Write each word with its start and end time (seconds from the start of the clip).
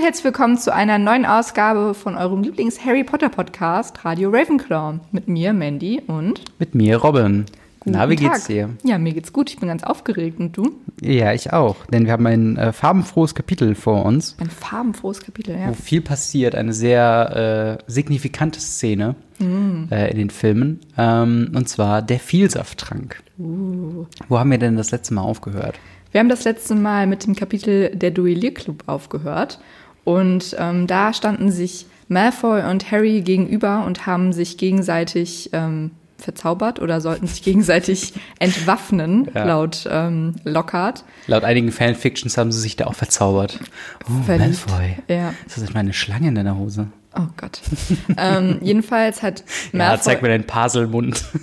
und 0.00 0.06
herzlich 0.06 0.24
willkommen 0.24 0.56
zu 0.56 0.72
einer 0.72 0.98
neuen 0.98 1.26
Ausgabe 1.26 1.92
von 1.92 2.16
eurem 2.16 2.42
Lieblings-Harry 2.42 3.04
Potter-Podcast, 3.04 4.02
Radio 4.02 4.30
Ravenclaw. 4.30 4.98
Mit 5.12 5.28
mir, 5.28 5.52
Mandy 5.52 6.00
und. 6.06 6.40
Mit 6.58 6.74
mir, 6.74 6.96
Robin. 6.96 7.44
Guten 7.80 7.96
Na, 7.98 8.08
wie 8.08 8.16
Tag. 8.16 8.32
geht's 8.32 8.46
dir? 8.46 8.70
Ja, 8.82 8.96
mir 8.96 9.12
geht's 9.12 9.30
gut. 9.30 9.50
Ich 9.50 9.58
bin 9.58 9.68
ganz 9.68 9.82
aufgeregt. 9.84 10.40
Und 10.40 10.56
du? 10.56 10.72
Ja, 11.02 11.34
ich 11.34 11.52
auch. 11.52 11.76
Denn 11.92 12.06
wir 12.06 12.12
haben 12.12 12.26
ein 12.26 12.56
äh, 12.56 12.72
farbenfrohes 12.72 13.34
Kapitel 13.34 13.74
vor 13.74 14.06
uns, 14.06 14.36
Ein 14.40 14.48
farbenfrohes 14.48 15.20
Kapitel, 15.20 15.54
ja. 15.54 15.68
wo 15.68 15.74
viel 15.74 16.00
passiert. 16.00 16.54
Eine 16.54 16.72
sehr 16.72 17.78
äh, 17.86 17.90
signifikante 17.92 18.58
Szene 18.60 19.16
Mm. 19.38 19.84
äh, 19.90 20.10
in 20.10 20.16
den 20.18 20.30
Filmen. 20.30 20.80
Ähm, 20.96 21.52
und 21.54 21.68
zwar 21.68 22.00
der 22.00 22.20
Vielsafttrank. 22.20 23.22
Uh. 23.38 24.06
Wo 24.28 24.38
haben 24.38 24.50
wir 24.50 24.58
denn 24.58 24.76
das 24.76 24.92
letzte 24.92 25.12
Mal 25.14 25.22
aufgehört? 25.22 25.78
Wir 26.12 26.20
haben 26.20 26.28
das 26.30 26.44
letzte 26.44 26.74
Mal 26.74 27.06
mit 27.06 27.26
dem 27.26 27.34
Kapitel 27.36 27.90
Der 27.94 28.10
Duellierclub 28.10 28.84
aufgehört. 28.86 29.58
Und 30.04 30.56
ähm, 30.58 30.86
da 30.86 31.12
standen 31.12 31.50
sich 31.50 31.86
Malfoy 32.08 32.62
und 32.68 32.90
Harry 32.90 33.20
gegenüber 33.22 33.84
und 33.86 34.06
haben 34.06 34.32
sich 34.32 34.56
gegenseitig 34.58 35.50
ähm, 35.52 35.92
verzaubert 36.18 36.80
oder 36.80 37.00
sollten 37.00 37.26
sich 37.26 37.42
gegenseitig 37.44 38.14
entwaffnen, 38.38 39.28
Ja. 39.34 39.44
laut 39.44 39.86
ähm, 39.90 40.34
Lockhart. 40.44 41.04
Laut 41.26 41.44
einigen 41.44 41.70
Fanfictions 41.72 42.36
haben 42.36 42.52
sie 42.52 42.60
sich 42.60 42.76
da 42.76 42.86
auch 42.86 42.94
verzaubert. 42.94 43.58
Oh, 44.08 44.22
Verliebt. 44.24 44.66
Malfoy. 44.68 44.96
Ja. 45.08 45.34
Ist 45.46 45.62
das 45.62 45.72
meine 45.72 45.92
Schlange 45.92 46.28
in 46.28 46.34
deiner 46.34 46.56
Hose? 46.56 46.88
Oh 47.16 47.26
Gott. 47.36 47.60
ähm, 48.18 48.58
jedenfalls 48.62 49.22
hat 49.22 49.44
Ja, 49.72 49.78
Malfoy... 49.78 50.02
zeig 50.04 50.22
mir 50.22 50.28
deinen 50.28 50.46
Paselmund. 50.46 51.24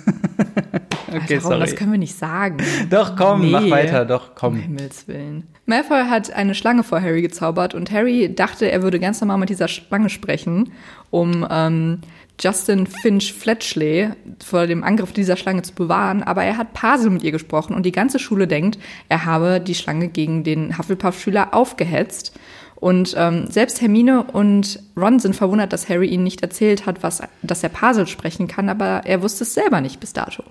okay, 1.08 1.34
Alter, 1.34 1.48
Ron, 1.48 1.60
das 1.60 1.70
sorry. 1.70 1.74
können 1.78 1.92
wir 1.92 1.98
nicht 1.98 2.16
sagen. 2.16 2.58
Doch, 2.90 3.16
komm, 3.16 3.50
mach 3.50 3.62
Nee. 3.62 3.70
weiter, 3.70 4.04
doch, 4.04 4.28
Um 4.28 4.34
komm. 4.34 4.56
Himmels 4.56 5.06
Willen. 5.08 5.46
Malfoy 5.66 6.04
hat 6.08 6.32
eine 6.32 6.54
Schlange 6.54 6.82
vor 6.82 7.00
Harry 7.00 7.22
gezaubert 7.22 7.74
und 7.74 7.90
Harry 7.90 8.34
dachte, 8.34 8.70
er 8.70 8.82
würde 8.82 8.98
ganz 9.00 9.20
normal 9.20 9.38
mit 9.38 9.50
dieser 9.50 9.68
Schlange 9.68 10.08
sprechen, 10.08 10.72
um 11.10 11.46
ähm, 11.50 12.00
Justin 12.40 12.86
Finch 12.86 13.32
Fletchley 13.34 14.10
vor 14.44 14.66
dem 14.66 14.84
Angriff 14.84 15.12
dieser 15.12 15.36
Schlange 15.36 15.62
zu 15.62 15.74
bewahren. 15.74 16.22
Aber 16.22 16.44
er 16.44 16.56
hat 16.56 16.72
Pasel 16.72 17.10
mit 17.10 17.22
ihr 17.22 17.32
gesprochen 17.32 17.74
und 17.74 17.84
die 17.84 17.92
ganze 17.92 18.18
Schule 18.18 18.46
denkt, 18.46 18.78
er 19.08 19.24
habe 19.24 19.60
die 19.60 19.74
Schlange 19.74 20.08
gegen 20.08 20.44
den 20.44 20.78
Hufflepuff-Schüler 20.78 21.52
aufgehetzt. 21.52 22.38
Und 22.76 23.14
ähm, 23.18 23.48
selbst 23.50 23.80
Hermine 23.80 24.22
und 24.22 24.78
Ron 24.96 25.18
sind 25.18 25.34
verwundert, 25.34 25.72
dass 25.72 25.88
Harry 25.88 26.06
ihnen 26.06 26.22
nicht 26.22 26.42
erzählt 26.42 26.86
hat, 26.86 27.02
was, 27.02 27.20
dass 27.42 27.64
er 27.64 27.70
Pasel 27.70 28.06
sprechen 28.06 28.46
kann, 28.46 28.68
aber 28.68 29.02
er 29.04 29.20
wusste 29.20 29.42
es 29.42 29.52
selber 29.54 29.80
nicht 29.80 29.98
bis 29.98 30.12
dato. 30.12 30.44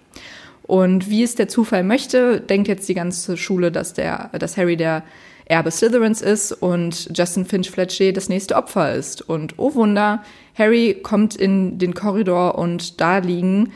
Und 0.68 1.10
wie 1.10 1.23
es 1.23 1.36
der 1.36 1.48
Zufall 1.48 1.84
möchte, 1.84 2.42
denkt 2.42 2.68
jetzt 2.68 2.88
die 2.90 2.94
ganze 2.94 3.38
Schule, 3.38 3.72
dass, 3.72 3.94
der, 3.94 4.30
dass 4.38 4.58
Harry 4.58 4.76
der 4.76 5.04
Erbe 5.46 5.72
Slytherins 5.72 6.22
ist 6.22 6.52
und 6.52 7.10
Justin 7.18 7.46
Finch 7.46 7.72
Fletchley 7.72 8.12
das 8.12 8.28
nächste 8.28 8.58
Opfer 8.58 8.94
ist. 8.94 9.22
Und 9.22 9.54
oh 9.58 9.73
Wunder, 9.76 10.23
Harry 10.56 10.98
kommt 11.02 11.38
in 11.38 11.80
den 11.80 11.94
Korridor 11.94 12.58
und 12.58 13.00
da 13.00 13.20
liegen 13.20 13.72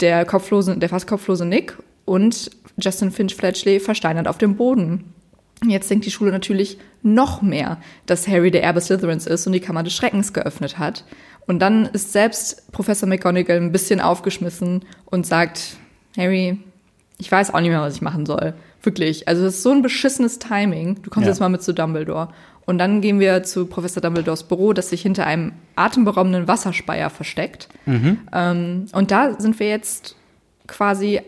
der 0.00 0.24
kopflose, 0.24 0.78
der 0.78 0.88
fast 0.88 1.06
kopflose 1.06 1.44
Nick 1.44 1.76
und 2.06 2.50
Justin 2.78 3.10
Finch 3.10 3.34
Fletchley 3.34 3.78
versteinert 3.80 4.26
auf 4.26 4.38
dem 4.38 4.56
Boden. 4.56 5.12
Jetzt 5.66 5.90
denkt 5.90 6.06
die 6.06 6.10
Schule 6.10 6.32
natürlich 6.32 6.78
noch 7.02 7.42
mehr, 7.42 7.78
dass 8.06 8.26
Harry 8.26 8.50
der 8.50 8.62
Erbe 8.62 8.80
Slytherins 8.80 9.26
ist 9.26 9.46
und 9.46 9.52
die 9.52 9.60
Kammer 9.60 9.82
des 9.82 9.92
Schreckens 9.92 10.32
geöffnet 10.32 10.78
hat. 10.78 11.04
Und 11.46 11.58
dann 11.58 11.84
ist 11.84 12.12
selbst 12.12 12.72
Professor 12.72 13.06
McGonagall 13.06 13.58
ein 13.58 13.72
bisschen 13.72 14.00
aufgeschmissen 14.00 14.86
und 15.04 15.26
sagt, 15.26 15.76
Harry, 16.16 16.58
ich 17.18 17.30
weiß 17.30 17.52
auch 17.54 17.60
nicht 17.60 17.70
mehr, 17.70 17.80
was 17.82 17.94
ich 17.96 18.02
machen 18.02 18.26
soll. 18.26 18.54
Wirklich. 18.82 19.28
Also 19.28 19.44
das 19.44 19.56
ist 19.56 19.62
so 19.62 19.70
ein 19.72 19.82
beschissenes 19.82 20.38
Timing. 20.38 21.02
Du 21.02 21.10
kommst 21.10 21.26
Ja. 21.26 21.32
jetzt 21.32 21.40
mal 21.40 21.48
mit 21.50 21.62
zu 21.62 21.74
Dumbledore. 21.74 22.28
Und 22.66 22.78
dann 22.78 23.00
gehen 23.00 23.20
wir 23.20 23.42
zu 23.42 23.66
Professor 23.66 24.00
Dumbledores 24.00 24.44
Büro, 24.44 24.72
das 24.72 24.90
sich 24.90 25.02
hinter 25.02 25.26
einem 25.26 25.52
atemberaubenden 25.76 26.46
Wasserspeier 26.48 27.10
versteckt. 27.10 27.68
Ähm, 27.86 28.86
und 28.92 29.10
da 29.10 29.38
sind 29.40 29.58
wir 29.58 29.68
jetzt 29.68 30.14
quasi, 30.66 31.20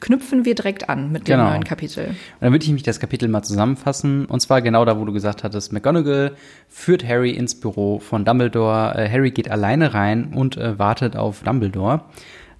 knüpfen 0.00 0.44
wir 0.44 0.54
direkt 0.54 0.88
an 0.88 1.10
mit 1.10 1.26
dem 1.26 1.36
Genau. 1.38 1.50
neuen 1.50 1.64
Kapitel. 1.64 2.06
Und 2.08 2.16
dann 2.40 2.52
würde 2.52 2.64
ich 2.64 2.70
mich 2.70 2.84
das 2.84 3.00
Kapitel 3.00 3.28
mal 3.28 3.42
zusammenfassen. 3.42 4.26
Und 4.26 4.40
zwar 4.40 4.62
genau 4.62 4.84
da, 4.84 4.98
wo 5.00 5.04
du 5.04 5.12
gesagt 5.12 5.42
hattest, 5.42 5.72
McGonagall 5.72 6.32
führt 6.68 7.04
Harry 7.06 7.32
ins 7.32 7.58
Büro 7.58 7.98
von 7.98 8.24
Dumbledore. 8.24 8.94
Äh, 8.96 9.10
Harry 9.10 9.32
geht 9.32 9.50
alleine 9.50 9.94
rein 9.94 10.32
und 10.34 10.56
äh, 10.56 10.78
wartet 10.78 11.16
auf 11.16 11.42
Dumbledore. 11.42 12.02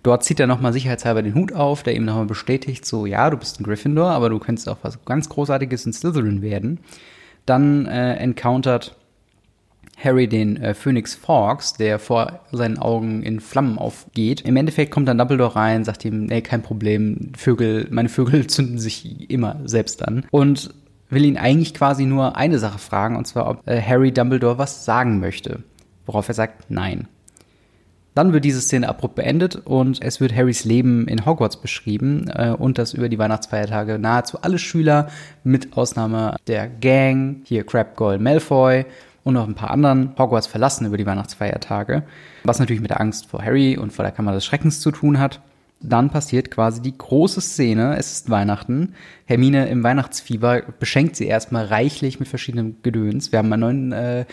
Dort 0.09 0.25
zieht 0.25 0.41
er 0.41 0.47
nochmal 0.47 0.73
sicherheitshalber 0.73 1.21
den 1.21 1.35
Hut 1.35 1.53
auf, 1.53 1.83
der 1.83 1.95
ihm 1.95 2.07
nochmal 2.07 2.25
bestätigt, 2.25 2.87
so, 2.87 3.05
ja, 3.05 3.29
du 3.29 3.37
bist 3.37 3.61
ein 3.61 3.65
Gryffindor, 3.65 4.09
aber 4.09 4.31
du 4.31 4.39
könntest 4.39 4.67
auch 4.67 4.79
was 4.81 5.05
ganz 5.05 5.29
Großartiges 5.29 5.85
in 5.85 5.93
Slytherin 5.93 6.41
werden. 6.41 6.81
Dann 7.45 7.85
äh, 7.85 8.15
encountert 8.15 8.97
Harry 10.03 10.27
den 10.27 10.57
äh, 10.57 10.73
Phoenix 10.73 11.15
Fawkes, 11.15 11.75
der 11.75 11.99
vor 11.99 12.41
seinen 12.53 12.79
Augen 12.79 13.23
in 13.23 13.39
Flammen 13.39 13.77
aufgeht. 13.77 14.41
Im 14.41 14.57
Endeffekt 14.57 14.93
kommt 14.93 15.09
dann 15.09 15.19
Dumbledore 15.19 15.57
rein, 15.57 15.85
sagt 15.85 16.07
ihm, 16.07 16.25
nee, 16.25 16.41
kein 16.41 16.63
Problem, 16.63 17.33
Vögel, 17.37 17.87
meine 17.91 18.09
Vögel 18.09 18.47
zünden 18.47 18.79
sich 18.79 19.29
immer 19.29 19.61
selbst 19.67 20.03
an. 20.09 20.25
Und 20.31 20.73
will 21.11 21.27
ihn 21.27 21.37
eigentlich 21.37 21.75
quasi 21.75 22.07
nur 22.07 22.35
eine 22.35 22.59
Sache 22.59 22.79
fragen, 22.79 23.17
und 23.17 23.27
zwar, 23.27 23.47
ob 23.47 23.69
äh, 23.69 23.79
Harry 23.83 24.11
Dumbledore 24.11 24.57
was 24.57 24.87
sagen 24.87 25.21
möchte. 25.21 25.65
Worauf 26.07 26.29
er 26.29 26.35
sagt, 26.35 26.71
nein. 26.71 27.09
Dann 28.19 28.33
wird 28.33 28.45
diese 28.45 28.61
Szene 28.61 28.89
abrupt 28.89 29.15
beendet 29.15 29.55
und 29.55 30.03
es 30.03 30.21
wird 30.21 30.35
Harrys 30.35 30.65
Leben 30.65 31.07
in 31.07 31.25
Hogwarts 31.25 31.61
beschrieben 31.61 32.29
äh, 32.35 32.51
und 32.51 32.77
das 32.77 32.93
über 32.93 33.09
die 33.09 33.17
Weihnachtsfeiertage 33.17 33.97
nahezu 33.97 34.39
alle 34.43 34.59
Schüler 34.59 35.09
mit 35.45 35.77
Ausnahme 35.77 36.35
der 36.49 36.67
Gang, 36.67 37.43
hier 37.45 37.65
Crab 37.65 37.95
Goyle 37.95 38.19
Malfoy 38.19 38.87
und 39.23 39.35
noch 39.35 39.47
ein 39.47 39.55
paar 39.55 39.71
anderen 39.71 40.17
Hogwarts 40.19 40.49
verlassen 40.49 40.85
über 40.85 40.97
die 40.97 41.07
Weihnachtsfeiertage, 41.07 42.03
was 42.43 42.59
natürlich 42.59 42.83
mit 42.83 42.91
der 42.91 43.01
Angst 43.01 43.27
vor 43.27 43.41
Harry 43.41 43.79
und 43.79 43.93
vor 43.93 44.03
der 44.03 44.11
Kammer 44.11 44.33
des 44.33 44.45
Schreckens 44.45 44.81
zu 44.81 44.91
tun 44.91 45.21
hat. 45.21 45.41
Dann 45.81 46.11
passiert 46.11 46.51
quasi 46.51 46.83
die 46.83 46.99
große 46.99 47.41
Szene, 47.41 47.97
es 47.99 48.11
ist 48.11 48.31
Weihnachten. 48.31 48.95
Hermine 49.27 49.69
im 49.69 49.85
Weihnachtsfieber 49.85 50.63
beschenkt 50.81 51.15
sie 51.15 51.27
erstmal 51.29 51.67
reichlich 51.67 52.19
mit 52.19 52.27
verschiedenen 52.27 52.83
Gedöns. 52.83 53.31
Wir 53.31 53.39
haben 53.39 53.53
einen 53.53 53.61
neuen 53.61 53.93
äh, 53.93 54.25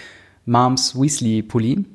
Moms 0.48 1.00
Weasley 1.00 1.44
Pulli. 1.44 1.86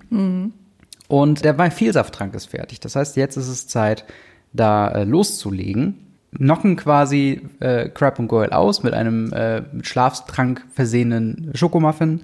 Und 1.10 1.44
der 1.44 1.54
Vielsafttrank 1.72 2.36
ist 2.36 2.46
fertig. 2.46 2.78
Das 2.78 2.94
heißt, 2.94 3.16
jetzt 3.16 3.36
ist 3.36 3.48
es 3.48 3.66
Zeit, 3.66 4.04
da 4.52 4.92
äh, 4.92 5.02
loszulegen. 5.02 6.06
Knocken 6.36 6.76
quasi 6.76 7.48
äh, 7.58 7.88
Crab 7.88 8.20
und 8.20 8.28
Goyle 8.28 8.52
aus 8.52 8.84
mit 8.84 8.94
einem 8.94 9.32
äh, 9.32 9.62
mit 9.72 9.88
Schlafstrank 9.88 10.64
versehenen 10.72 11.50
Schokomuffin 11.54 12.20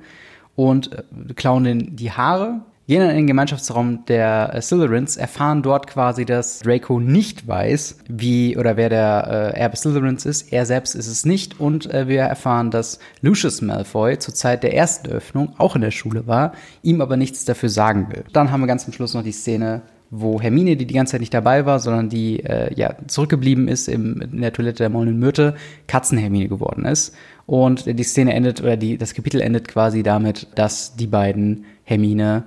und 0.54 0.92
äh, 0.92 1.02
klauen 1.34 1.64
den 1.64 1.96
die 1.96 2.12
Haare. 2.12 2.60
Gehen 2.88 3.00
dann 3.00 3.10
in 3.10 3.16
den 3.16 3.26
Gemeinschaftsraum 3.26 4.04
der 4.06 4.54
äh, 4.54 4.62
Slytherins, 4.62 5.16
erfahren 5.16 5.62
dort 5.62 5.88
quasi, 5.88 6.24
dass 6.24 6.60
Draco 6.60 7.00
nicht 7.00 7.48
weiß, 7.48 7.98
wie 8.08 8.56
oder 8.56 8.76
wer 8.76 8.88
der 8.88 9.52
äh, 9.54 9.58
Erbe 9.58 9.76
Slytherins 9.76 10.24
ist. 10.24 10.52
Er 10.52 10.66
selbst 10.66 10.94
ist 10.94 11.08
es 11.08 11.26
nicht. 11.26 11.58
Und 11.58 11.92
äh, 11.92 12.06
wir 12.06 12.20
erfahren, 12.20 12.70
dass 12.70 13.00
Lucius 13.22 13.60
Malfoy 13.60 14.20
zur 14.20 14.34
Zeit 14.34 14.62
der 14.62 14.74
ersten 14.74 15.08
Öffnung 15.08 15.54
auch 15.58 15.74
in 15.74 15.82
der 15.82 15.90
Schule 15.90 16.28
war, 16.28 16.52
ihm 16.82 17.00
aber 17.00 17.16
nichts 17.16 17.44
dafür 17.44 17.70
sagen 17.70 18.06
will. 18.12 18.22
Dann 18.32 18.52
haben 18.52 18.60
wir 18.60 18.68
ganz 18.68 18.84
zum 18.84 18.92
Schluss 18.92 19.14
noch 19.14 19.24
die 19.24 19.32
Szene, 19.32 19.82
wo 20.10 20.40
Hermine, 20.40 20.76
die 20.76 20.86
die 20.86 20.94
ganze 20.94 21.12
Zeit 21.12 21.20
nicht 21.22 21.34
dabei 21.34 21.66
war, 21.66 21.80
sondern 21.80 22.08
die 22.08 22.38
äh, 22.44 22.72
ja 22.74 22.94
zurückgeblieben 23.08 23.66
ist 23.66 23.88
im, 23.88 24.20
in 24.20 24.40
der 24.40 24.52
Toilette 24.52 24.84
der 24.84 24.90
Maulenden 24.90 25.18
Myrte, 25.18 25.56
Katzenhermine 25.88 26.46
geworden 26.46 26.84
ist. 26.84 27.16
Und 27.46 27.86
die 27.86 28.02
Szene 28.04 28.32
endet, 28.34 28.60
oder 28.60 28.76
die, 28.76 28.96
das 28.96 29.14
Kapitel 29.14 29.40
endet 29.40 29.66
quasi 29.66 30.04
damit, 30.04 30.46
dass 30.54 30.94
die 30.94 31.08
beiden 31.08 31.64
Hermine 31.82 32.44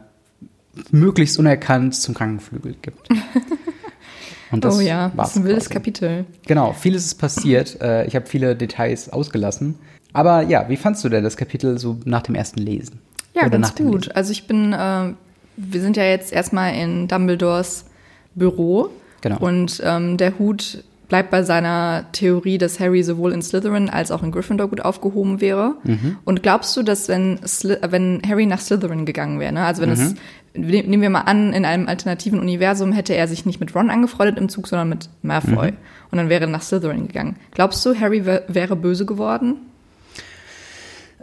möglichst 0.92 1.38
unerkannt 1.40 1.96
zum 1.96 2.14
Krankenflügel 2.14 2.76
gibt. 2.82 3.10
Und 4.52 4.66
oh 4.66 4.80
ja, 4.80 5.12
das 5.16 5.32
ist 5.32 5.38
ein 5.38 5.44
wildes 5.44 5.66
quasi. 5.66 5.74
Kapitel. 5.74 6.26
Genau, 6.48 6.74
vieles 6.74 7.06
ist 7.06 7.16
passiert. 7.16 7.80
Äh, 7.82 8.08
ich 8.08 8.16
habe 8.16 8.26
viele 8.26 8.56
Details 8.56 9.10
ausgelassen. 9.10 9.76
Aber 10.12 10.42
ja, 10.42 10.68
wie 10.70 10.78
fandst 10.78 11.04
du 11.04 11.10
denn 11.10 11.24
das 11.24 11.38
Kapitel 11.38 11.78
so 11.78 11.98
nach 12.06 12.24
dem 12.24 12.34
ersten 12.34 12.60
Lesen? 12.60 13.00
Ja, 13.36 13.44
Oder 13.44 13.52
ganz 13.52 13.76
gut. 13.76 14.06
Lesen? 14.06 14.12
Also 14.14 14.32
ich 14.32 14.48
bin, 14.48 14.74
äh, 14.74 15.14
wir 15.56 15.82
sind 15.82 15.98
ja 15.98 16.04
jetzt 16.04 16.34
erstmal 16.34 16.74
in 16.74 17.08
Dumbledores 17.08 17.86
Büro. 18.34 18.90
Genau. 19.22 19.38
Und 19.40 19.82
ähm, 19.86 20.18
der 20.18 20.40
Hut 20.40 20.84
bleibt 21.10 21.32
bei 21.32 21.44
seiner 21.44 22.06
Theorie, 22.14 22.58
dass 22.58 22.80
Harry 22.80 23.04
sowohl 23.04 23.34
in 23.34 23.42
Slytherin 23.42 23.90
als 23.90 24.12
auch 24.12 24.24
in 24.24 24.32
Gryffindor 24.32 24.70
gut 24.70 24.80
aufgehoben 24.82 25.42
wäre. 25.42 25.74
Mhm. 25.84 26.18
Und 26.24 26.42
glaubst 26.44 26.78
du, 26.78 26.84
dass 26.84 27.08
wenn, 27.10 27.40
Sly 27.46 27.78
wenn 27.90 28.22
Harry 28.28 28.46
nach 28.46 28.62
Slytherin 28.62 29.06
gegangen 29.06 29.40
wäre, 29.40 29.52
ne? 29.52 29.66
also 29.66 29.82
wenn 29.82 29.90
Mhm. 29.90 29.96
es, 29.96 30.14
ne- 30.54 30.84
nehmen 30.84 31.02
wir 31.02 31.10
mal 31.10 31.22
an, 31.22 31.52
in 31.52 31.66
einem 31.66 31.88
alternativen 31.88 32.40
Universum 32.40 32.92
hätte 32.94 33.16
er 33.16 33.28
sich 33.28 33.46
nicht 33.46 33.60
mit 33.60 33.76
Ron 33.76 33.90
angefreundet 33.90 34.38
im 34.38 34.48
Zug, 34.50 34.68
sondern 34.68 34.90
mit 34.90 35.10
Malfoy. 35.22 35.72
Mhm. 35.72 35.78
Und 36.12 36.18
dann 36.18 36.30
wäre 36.30 36.46
er 36.46 36.48
nach 36.48 36.62
Slytherin 36.62 37.08
gegangen. 37.08 37.36
Glaubst 37.52 37.86
du, 37.86 38.00
Harry 38.00 38.26
wär, 38.26 38.44
wäre 38.48 38.76
böse 38.76 39.06
geworden? 39.06 39.56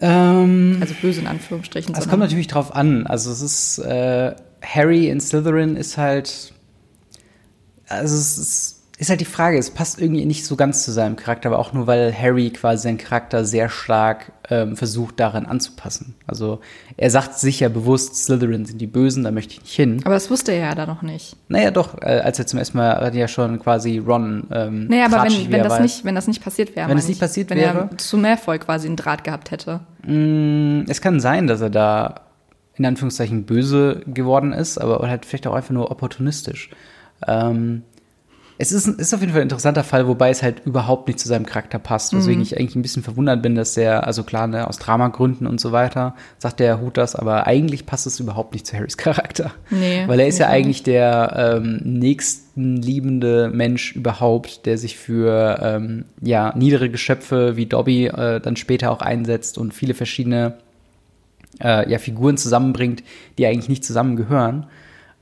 Ähm, 0.01 0.79
Also 0.81 0.95
böse 1.01 1.21
in 1.21 1.27
Anführungsstrichen. 1.27 1.95
Es 1.95 2.09
kommt 2.09 2.21
natürlich 2.21 2.49
drauf 2.49 2.75
an. 2.75 3.07
Also 3.07 3.31
es 3.31 3.41
ist 3.41 3.79
äh, 3.79 4.35
Harry 4.63 5.09
in 5.09 5.21
Slytherin 5.21 5.77
ist 5.77 5.97
halt, 5.97 6.53
also 7.89 8.15
es 8.15 8.37
ist 8.39 8.76
ist 8.99 9.11
halt 9.11 9.21
die 9.21 9.27
Frage, 9.27 9.59
es 9.59 9.71
passt 9.71 10.01
irgendwie 10.01 10.25
nicht 10.25 10.47
so 10.47 10.57
ganz 10.57 10.83
zu 10.85 10.91
seinem 10.91 11.17
Charakter, 11.17 11.51
aber 11.51 11.59
auch 11.59 11.75
nur, 11.75 11.87
weil 11.87 12.15
Harry 12.17 12.49
quasi 12.51 12.85
seinen 12.85 12.97
Charakter 12.97 13.45
sehr 13.45 13.69
stark 13.69 14.33
ähm, 14.49 14.75
versucht, 14.75 15.21
daran 15.21 15.45
anzupassen. 15.45 16.15
Also 16.27 16.61
er 16.97 17.11
sagt 17.11 17.35
sicher 17.39 17.69
bewusst, 17.69 18.17
Slytherin 18.17 18.65
sind 18.65 18.81
die 18.81 18.87
Bösen, 18.87 19.25
da 19.25 19.31
möchte 19.31 19.53
ich 19.55 19.61
nicht 19.61 19.75
hin. 19.75 20.01
Aber 20.05 20.15
das 20.15 20.31
wusste 20.31 20.53
er 20.53 20.69
ja 20.69 20.75
da 20.75 20.87
noch 20.87 21.03
nicht. 21.03 21.37
Naja, 21.49 21.71
doch, 21.71 22.01
äh, 22.01 22.21
als 22.21 22.39
er 22.39 22.47
zum 22.47 22.59
ersten 22.59 22.79
Mal 22.79 22.97
hat 22.97 23.15
ja 23.15 23.29
schon 23.29 23.59
quasi 23.59 23.99
Ron. 23.99 24.47
Ähm, 24.51 24.87
Naja, 24.87 25.07
aber 25.07 25.25
wenn, 25.25 25.53
wenn, 25.53 25.63
das 25.63 25.81
nicht, 25.81 26.05
wenn 26.07 26.15
das 26.15 26.27
nicht 26.27 26.43
passiert 26.43 26.75
wäre. 26.75 26.89
Wenn 26.89 26.97
es 26.97 27.07
nicht 27.07 27.17
ich. 27.17 27.21
passiert 27.21 27.51
wenn 27.51 27.59
wäre? 27.59 27.89
er 27.91 27.99
zu 27.99 28.17
Malfoy 28.17 28.59
quasi 28.59 28.87
einen 28.87 28.97
Draht 28.97 29.25
gehabt 29.25 29.51
hätte. 29.51 29.81
Mm, 30.07 30.85
Es 30.89 31.03
kann 31.03 31.21
sein, 31.21 31.47
dass 31.47 31.61
er 31.61 31.71
da 31.71 32.23
in 32.77 32.87
Anführungszeichen 32.87 33.45
böse 33.45 34.03
geworden 34.07 34.55
ist, 34.55 34.79
aber 34.79 35.07
halt 35.07 35.27
vielleicht 35.27 35.47
auch 35.47 35.55
einfach 35.55 35.71
nur 35.73 35.91
opportunistisch. 35.91 36.71
Ähm, 37.27 37.83
es 38.59 38.73
ist, 38.73 38.87
ist 38.87 39.13
auf 39.13 39.21
jeden 39.21 39.33
Fall 39.33 39.43
ein 39.43 39.47
interessanter 39.47 39.85
Fall, 39.85 40.07
wobei 40.09 40.31
es 40.31 40.43
halt 40.43 40.65
überhaupt 40.65 41.09
nicht 41.09 41.21
zu 41.21 41.29
seinem 41.29 41.45
Charakter 41.45 41.79
passt. 41.79 42.17
Weswegen 42.17 42.41
ich 42.41 42.59
eigentlich 42.59 42.77
ein 42.77 42.83
bisschen 42.83 43.03
verwundert 43.03 43.43
bin, 43.43 43.55
dass 43.55 43.75
der, 43.75 44.07
also 44.07 44.23
klar, 44.23 44.47
ne, 44.47 44.67
aus 44.67 44.79
Dramagründen 44.79 45.47
und 45.47 45.61
so 45.61 45.73
weiter, 45.73 46.15
sagt 46.39 46.61
der 46.61 46.81
Hut 46.81 46.97
das, 46.97 47.15
aber 47.15 47.47
eigentlich 47.47 47.85
passt 47.85 48.07
es 48.07 48.19
überhaupt 48.19 48.55
nicht 48.55 48.67
zu 48.67 48.77
Harrys 48.77 48.97
Charakter. 48.97 49.53
Nee, 49.71 50.05
Weil 50.07 50.21
er 50.21 50.27
ist 50.27 50.39
ja 50.39 50.49
eigentlich 50.49 50.83
der 50.83 51.59
ähm, 51.59 51.81
nächstenliebende 51.85 53.51
Mensch 53.53 53.95
überhaupt, 53.95 54.65
der 54.65 54.79
sich 54.79 54.97
für 54.97 55.59
ähm, 55.63 56.07
ja, 56.23 56.55
niedere 56.57 56.89
Geschöpfe 56.89 57.57
wie 57.57 57.67
Dobby 57.67 58.07
äh, 58.07 58.41
dann 58.41 58.57
später 58.57 58.91
auch 58.91 59.03
einsetzt 59.03 59.59
und 59.59 59.75
viele 59.75 59.93
verschiedene 59.93 60.55
äh, 61.63 61.91
ja, 61.91 61.99
Figuren 61.99 62.39
zusammenbringt, 62.39 63.03
die 63.39 63.47
eigentlich 63.47 63.69
nicht 63.69 63.85
zusammengehören. 63.85 64.67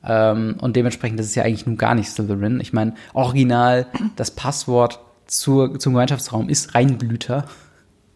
Ähm, 0.07 0.57
und 0.61 0.77
dementsprechend, 0.77 1.19
das 1.19 1.27
ist 1.27 1.35
ja 1.35 1.45
eigentlich 1.45 1.67
nun 1.67 1.77
gar 1.77 1.95
nicht 1.95 2.09
Slytherin. 2.11 2.61
Ich 2.61 2.73
meine, 2.73 2.95
original, 3.15 3.87
das 4.17 4.31
Passwort 4.31 5.01
zur, 5.27 5.79
zum 5.79 5.93
Gemeinschaftsraum 5.95 6.49
ist 6.49 6.75
Reinblüter. 6.75 7.47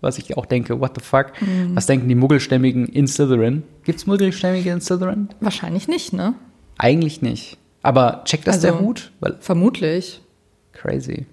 Was 0.01 0.19
ich 0.19 0.37
auch 0.37 0.47
denke, 0.47 0.79
what 0.81 0.93
the 0.97 1.05
fuck? 1.05 1.33
Was 1.75 1.87
denken 1.87 2.09
die 2.09 2.15
Muggelstämmigen 2.15 2.87
in 2.87 3.09
Slytherin? 3.09 3.65
Gibt's 3.85 4.07
Muggelstämmige 4.07 4.71
in 4.71 4.81
Slytherin? 4.81 5.29
Wahrscheinlich 5.41 5.89
nicht, 5.89 6.13
ne? 6.13 6.35
Eigentlich 6.77 7.21
nicht. 7.23 7.59
Aber 7.83 8.23
checkt 8.25 8.47
das 8.47 8.57
Also- 8.57 8.69
der 8.69 8.81
Hut? 8.81 9.11
Weil, 9.21 9.37
Vermutlich. 9.41 10.21
crazy. 10.73 11.27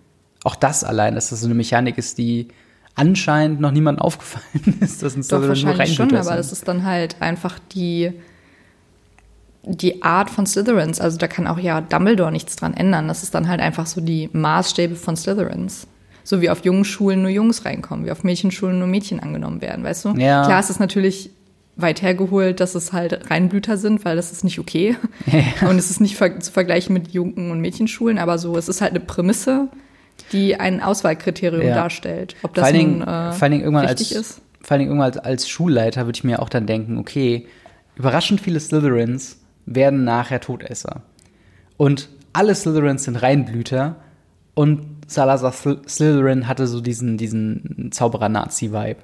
Auch 0.44 0.56
das 0.56 0.84
allein, 0.84 1.14
dass 1.16 1.30
das 1.30 1.42
so 1.42 1.46
eine 1.48 1.54
Mechanik 1.56 1.98
ist, 2.00 2.18
die 2.18 2.48
anscheinend 2.96 3.60
noch 3.62 3.72
niemandem 3.72 4.02
aufgefallen 4.06 4.78
ist, 4.80 5.04
dass 5.04 5.16
ein 5.16 5.22
Doch, 5.22 5.28
Slytherin 5.28 5.48
nur 5.60 5.68
wahrscheinlich 5.68 5.96
schon, 5.96 6.06
Reinblüter 6.06 6.28
aber 6.28 6.38
das 6.38 6.52
ist 6.52 6.68
dann 6.68 6.84
halt 6.86 7.18
einfach 7.22 7.60
die, 7.74 8.14
die 9.68 10.04
Art 10.04 10.30
von 10.30 10.46
Slytherins. 10.46 11.02
Also 11.02 11.18
da 11.18 11.28
kann 11.28 11.48
auch 11.48 11.60
ja 11.60 11.82
Dumbledore 11.82 12.32
nichts 12.32 12.56
dran 12.56 12.74
ändern. 12.74 13.08
Das 13.08 13.24
ist 13.24 13.34
dann 13.34 13.48
halt 13.48 13.60
einfach 13.62 13.88
so 13.88 14.02
die 14.02 14.30
Maßstäbe 14.32 14.96
von 14.96 15.16
Slytherins. 15.18 15.88
So 16.24 16.42
wie 16.42 16.50
auf 16.50 16.66
jungen 16.66 16.86
Schulen 16.86 17.22
nur 17.22 17.30
Jungs 17.32 17.66
reinkommen, 17.66 18.06
wie 18.06 18.12
auf 18.12 18.24
Mädchenschulen 18.24 18.80
nur 18.80 18.88
Mädchen 18.88 19.20
angenommen 19.20 19.62
werden, 19.62 19.84
weißt 19.84 20.06
du? 20.06 20.10
Ja. 20.18 20.44
Klar 20.46 20.60
ist 20.60 20.70
es 20.72 20.80
natürlich 20.80 21.30
weit 21.76 22.02
hergeholt, 22.02 22.60
dass 22.62 22.74
es 22.74 22.94
halt 22.94 23.30
Reinblüter 23.30 23.78
sind, 23.78 24.06
weil 24.06 24.16
das 24.16 24.32
ist 24.32 24.44
nicht 24.44 24.58
okay. 24.60 24.96
Und 25.62 25.78
es 25.78 25.92
ist 25.92 26.00
nicht 26.02 26.16
ver 26.16 26.40
zu 26.40 26.52
vergleichen 26.52 26.94
mit 26.94 27.10
Jungen- 27.12 27.52
und 27.52 27.60
Mädchenschulen, 27.60 28.18
aber 28.18 28.38
so, 28.38 28.58
es 28.58 28.70
ist 28.70 28.82
halt 28.82 28.92
eine 28.92 29.02
Prämisse, 29.02 29.68
die 30.32 30.60
ein 30.60 30.82
Auswahlkriterium 30.82 31.68
Ja. 31.68 31.76
darstellt. 31.76 32.36
Ob 32.44 32.56
Vor 32.56 32.64
das 32.64 32.72
Dingen, 32.72 33.00
nun, 33.00 33.08
äh, 33.08 33.32
vor 33.34 33.48
irgendwann 33.50 33.86
als, 33.86 34.12
ist. 34.12 34.42
vor 34.62 34.78
Dingen 34.78 34.90
irgendwann 34.92 35.12
als, 35.12 35.18
als 35.18 35.50
Schulleiter 35.50 36.06
würde 36.06 36.16
ich 36.18 36.24
mir 36.24 36.42
auch 36.42 36.50
dann 36.50 36.66
denken, 36.66 36.98
okay, 36.98 37.46
überraschend 37.98 38.42
viele 38.42 38.60
Slytherins 38.60 39.38
werden 39.66 40.04
nachher 40.04 40.40
Todesser. 40.40 41.02
Und 41.78 42.10
alle 42.34 42.56
Slytherins 42.56 43.04
sind 43.04 43.16
Reinblüter 43.18 43.98
und 44.54 44.86
Salazar 45.08 45.52
Sly- 45.52 45.88
Slytherin 45.88 46.48
hatte 46.48 46.68
so 46.68 46.82
diesen, 46.82 47.18
diesen 47.18 47.90
Zauberer-Nazi-Vibe. 47.92 49.00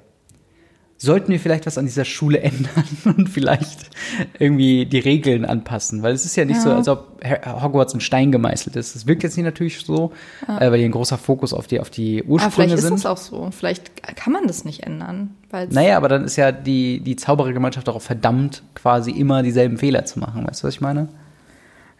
Sollten 1.02 1.32
wir 1.32 1.40
vielleicht 1.40 1.66
was 1.66 1.78
an 1.78 1.86
dieser 1.86 2.04
Schule 2.04 2.40
ändern 2.42 2.84
und 3.04 3.28
vielleicht 3.28 3.90
irgendwie 4.38 4.86
die 4.86 5.00
Regeln 5.00 5.44
anpassen? 5.44 6.02
Weil 6.02 6.14
es 6.14 6.24
ist 6.24 6.36
ja 6.36 6.44
nicht 6.44 6.60
so, 6.60 6.68
Ja. 6.68 6.76
als 6.76 6.86
ob 6.86 7.20
Hogwarts 7.44 7.92
in 7.92 8.00
Stein 8.00 8.30
gemeißelt 8.30 8.76
ist. 8.76 8.94
Das 8.94 9.06
wirkt 9.08 9.24
jetzt 9.24 9.36
nicht 9.36 9.44
natürlich 9.44 9.80
so, 9.84 10.12
äh, 10.46 10.70
weil 10.70 10.76
hier 10.76 10.84
ein 10.88 10.92
großer 10.92 11.18
Fokus 11.18 11.52
auf 11.52 11.66
die, 11.66 11.80
auf 11.80 11.90
die 11.90 12.20
Aber 12.22 12.30
Ursprünge 12.30 12.52
vielleicht 12.54 12.74
ist 12.74 12.82
sind. 12.82 12.94
das 12.94 13.06
auch 13.06 13.16
so. 13.16 13.50
Vielleicht 13.50 14.00
kann 14.16 14.32
man 14.32 14.46
das 14.46 14.64
nicht 14.64 14.84
ändern. 14.84 15.34
Naja, 15.70 15.96
aber 15.96 16.08
dann 16.08 16.24
ist 16.24 16.36
ja 16.36 16.52
die, 16.52 17.00
die 17.00 17.16
Zauberergemeinschaft 17.16 17.88
darauf 17.88 18.04
verdammt, 18.04 18.62
quasi 18.74 19.10
immer 19.10 19.42
dieselben 19.42 19.78
Fehler 19.78 20.04
zu 20.04 20.20
machen. 20.20 20.46
Weißt 20.46 20.62
du, 20.62 20.68
was 20.68 20.74
ich 20.74 20.80
meine? 20.80 21.08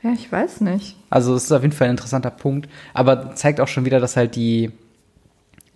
Ja, 0.03 0.13
ich 0.13 0.31
weiß 0.31 0.61
nicht. 0.63 0.97
Also, 1.11 1.35
es 1.35 1.45
ist 1.45 1.53
auf 1.53 1.63
jeden 1.63 1.75
Fall 1.75 1.89
ein 1.89 1.93
interessanter 1.93 2.31
Punkt. 2.31 2.69
Aber 2.95 3.35
zeigt 3.35 3.61
auch 3.61 3.69
schon 3.69 3.85
wieder, 3.85 4.01
dass 4.01 4.17
halt 4.17 4.37
die, 4.37 4.71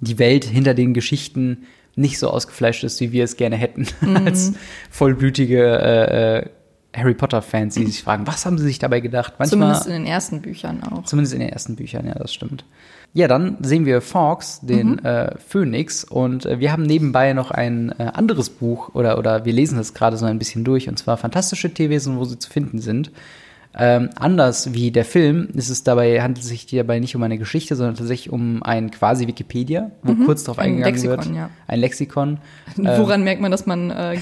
die 0.01 0.19
Welt 0.19 0.45
hinter 0.45 0.75
den 0.75 0.95
Geschichten 0.95 1.67
nicht 1.97 2.19
so 2.19 2.31
ausgefleischt 2.31 2.85
ist, 2.85 3.01
wie 3.01 3.13
wir 3.13 3.25
es 3.25 3.37
gerne 3.37 3.57
hätten. 3.57 3.87
Als 4.25 4.53
vollblütige 4.91 5.63
äh, 5.63 6.39
äh, 6.39 6.51
Harry 6.95 7.15
Potter-Fans, 7.15 7.75
die 7.75 7.87
sich 7.87 8.03
fragen, 8.03 8.27
was 8.27 8.47
haben 8.47 8.59
sie 8.59 8.65
sich 8.65 8.79
dabei 8.79 9.01
gedacht? 9.01 9.35
Manchmal, 9.39 9.49
Zumindest 9.49 9.87
in 9.87 9.93
den 9.93 10.07
ersten 10.07 10.41
Büchern 10.41 10.83
auch. 10.83 11.05
Zumindest 11.05 11.35
in 11.35 11.41
den 11.41 11.51
ersten 11.51 11.77
Büchern, 11.77 12.07
ja, 12.07 12.15
das 12.15 12.33
stimmt. 12.33 12.65
Ja, 13.13 13.29
dann 13.29 13.59
sehen 13.63 13.87
wir 13.87 14.01
Fawkes, 14.01 14.61
den 14.63 15.03
äh, 15.05 15.37
Phönix, 15.39 16.05
und 16.05 16.47
äh, 16.47 16.59
wir 16.59 16.73
haben 16.73 16.83
nebenbei 16.83 17.33
noch 17.33 17.51
ein 17.51 17.95
äh, 17.99 18.11
anderes 18.13 18.51
Buch, 18.51 18.95
oder, 18.95 19.19
oder 19.19 19.45
wir 19.45 19.53
lesen 19.53 19.79
das 19.79 19.95
gerade 19.95 20.17
so 20.17 20.27
ein 20.27 20.39
bisschen 20.39 20.65
durch, 20.65 20.89
und 20.89 20.99
zwar 20.99 21.17
Fantastische 21.17 21.73
Tierwesen, 21.73 22.19
wo 22.19 22.25
sie 22.25 22.39
zu 22.39 22.51
finden 22.51 22.79
sind. 22.79 23.11
Ähm, 23.79 24.09
anders 24.19 24.73
wie 24.73 24.91
der 24.91 25.05
Film 25.05 25.49
ist 25.55 25.69
es 25.69 25.83
dabei, 25.85 26.23
handelt 26.23 26.43
es 26.45 26.49
sich 26.49 26.65
dabei 26.67 26.99
nicht 26.99 27.15
um 27.15 27.23
eine 27.23 27.37
Geschichte, 27.37 27.77
sondern 27.77 27.95
tatsächlich 27.95 28.33
um 28.33 28.63
ein 28.63 28.91
quasi 28.91 29.27
Wikipedia, 29.27 29.91
wo 30.03 30.15
kurz 30.25 30.45
darauf 30.45 30.59
Ein 30.59 30.71
eingegangen 30.83 30.95
Lexikon, 30.95 31.25
wird. 31.27 31.37
ja. 31.37 31.51
Ein 31.69 31.81
Lexikon. 31.81 32.39
Woran 32.77 33.23
merkt 33.23 33.43
man, 33.43 33.51
dass 33.51 33.67
man 33.67 33.91
äh, 33.91 34.19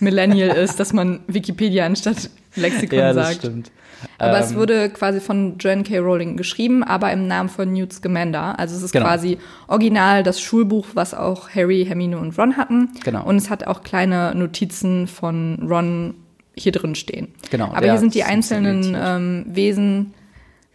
Millennial 0.00 0.56
ist, 0.56 0.80
dass 0.80 0.92
man 0.92 1.20
Wikipedia 1.28 1.86
anstatt 1.86 2.30
Lexikon 2.56 2.98
Ja, 2.98 3.12
das 3.12 3.26
sagt? 3.28 3.38
stimmt. 3.38 3.70
Aber 4.18 4.38
es 4.40 4.50
Ähm, 4.50 4.56
wurde 4.58 4.90
quasi 4.90 5.20
von 5.20 5.56
Joanne 5.58 5.82
K. 5.84 5.98
Rowling 5.98 6.36
geschrieben, 6.36 6.82
aber 6.84 7.12
im 7.12 7.26
Namen 7.28 7.48
von 7.48 7.72
Newt 7.72 7.92
Scamander. 7.92 8.58
Also 8.58 8.76
es 8.76 8.82
ist 8.82 8.92
Genau. 8.92 9.06
quasi 9.06 9.38
original 9.68 10.22
das 10.22 10.40
Schulbuch, 10.40 10.86
was 10.94 11.14
auch 11.14 11.48
Harry, 11.54 11.84
Hermine 11.86 12.18
und 12.18 12.36
Ron 12.38 12.56
hatten. 12.56 12.90
Genau. 13.04 13.24
Und 13.24 13.36
es 13.36 13.48
hat 13.50 13.66
auch 13.66 13.82
kleine 13.82 14.34
Notizen 14.34 15.06
von 15.06 15.66
Ron 15.68 16.14
hier 16.58 16.72
drin 16.72 16.94
stehen. 16.94 17.28
Genau, 17.50 17.72
Aber 17.72 17.86
hier 17.86 17.98
sind 17.98 18.14
die 18.14 18.24
einzelnen 18.24 18.96
ähm, 18.98 19.44
Wesen 19.48 20.14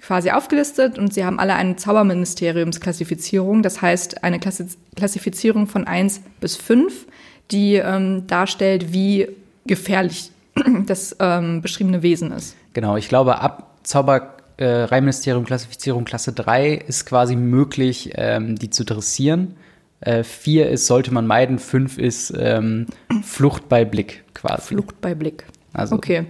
quasi 0.01 0.31
aufgelistet 0.31 0.97
und 0.97 1.13
sie 1.13 1.25
haben 1.25 1.39
alle 1.39 1.53
eine 1.55 1.75
Zauberministeriumsklassifizierung, 1.75 3.61
das 3.61 3.81
heißt 3.81 4.23
eine 4.23 4.39
Klassi 4.39 4.65
Klassifizierung 4.95 5.67
von 5.67 5.85
1 5.85 6.21
bis 6.39 6.55
5, 6.55 7.07
die 7.51 7.75
ähm, 7.75 8.25
darstellt, 8.27 8.93
wie 8.93 9.27
gefährlich 9.65 10.31
das 10.85 11.15
ähm, 11.19 11.61
beschriebene 11.61 12.01
Wesen 12.01 12.31
ist. 12.31 12.55
Genau, 12.73 12.97
ich 12.97 13.09
glaube, 13.09 13.39
ab 13.39 13.77
Zauber 13.83 14.37
äh, 14.57 14.85
Klassifizierung 14.85 16.05
Klasse 16.05 16.33
3 16.33 16.73
ist 16.73 17.05
quasi 17.05 17.35
möglich, 17.35 18.11
ähm, 18.15 18.55
die 18.57 18.69
zu 18.69 18.83
dressieren. 18.83 19.55
Äh, 20.01 20.23
vier 20.23 20.69
ist, 20.69 20.87
sollte 20.87 21.13
man 21.13 21.27
meiden, 21.27 21.59
fünf 21.59 21.99
ist 21.99 22.33
ähm, 22.37 22.87
Flucht 23.23 23.69
bei 23.69 23.85
Blick 23.85 24.23
quasi. 24.33 24.69
Flucht 24.69 24.99
bei 24.99 25.13
Blick. 25.13 25.45
Also- 25.73 25.95
okay. 25.95 26.25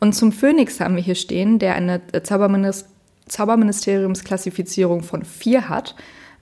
Und 0.00 0.14
zum 0.14 0.32
Phönix 0.32 0.80
haben 0.80 0.96
wir 0.96 1.02
hier 1.02 1.14
stehen, 1.14 1.58
der 1.58 1.74
eine 1.74 2.00
Zauberminis 2.22 2.86
Zauberministeriumsklassifizierung 3.26 5.02
von 5.02 5.24
4 5.24 5.68
hat. 5.68 5.94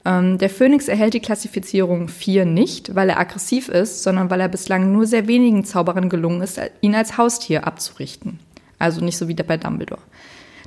Ähm, 0.04 0.38
der 0.38 0.50
Phönix 0.50 0.88
erhält 0.88 1.14
die 1.14 1.20
Klassifizierung 1.20 2.08
4 2.08 2.44
nicht, 2.44 2.94
weil 2.94 3.08
er 3.08 3.20
aggressiv 3.20 3.68
ist, 3.68 4.02
sondern 4.02 4.30
weil 4.30 4.40
er 4.40 4.48
bislang 4.48 4.92
nur 4.92 5.06
sehr 5.06 5.28
wenigen 5.28 5.64
Zauberern 5.64 6.08
gelungen 6.08 6.42
ist, 6.42 6.60
ihn 6.80 6.94
als 6.94 7.16
Haustier 7.18 7.66
abzurichten. 7.66 8.40
Also 8.78 9.04
nicht 9.04 9.16
so 9.16 9.28
wie 9.28 9.34
bei 9.34 9.56
Dumbledore. 9.56 10.00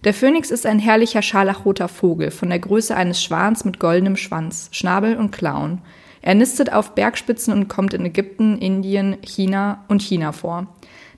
Der 0.06 0.14
Phönix 0.14 0.52
ist 0.52 0.66
ein 0.66 0.80
herrlicher 0.80 1.22
scharlachroter 1.22 1.88
Vogel 1.88 2.32
von 2.32 2.50
der 2.50 2.60
Größe 2.60 2.96
eines 2.96 3.22
Schwans 3.22 3.66
mit 3.66 3.80
goldenem 3.80 4.16
Schwanz, 4.16 4.70
Schnabel 4.72 5.18
und 5.18 5.32
Klauen. 5.32 5.82
Er 6.22 6.36
nistet 6.36 6.72
auf 6.72 6.96
Bergspitzen 6.96 7.54
und 7.54 7.68
kommt 7.68 7.94
in 7.94 8.06
Ägypten, 8.06 8.58
Indien, 8.58 9.18
China 9.22 9.84
und 9.88 10.02
China 10.02 10.32
vor. 10.32 10.68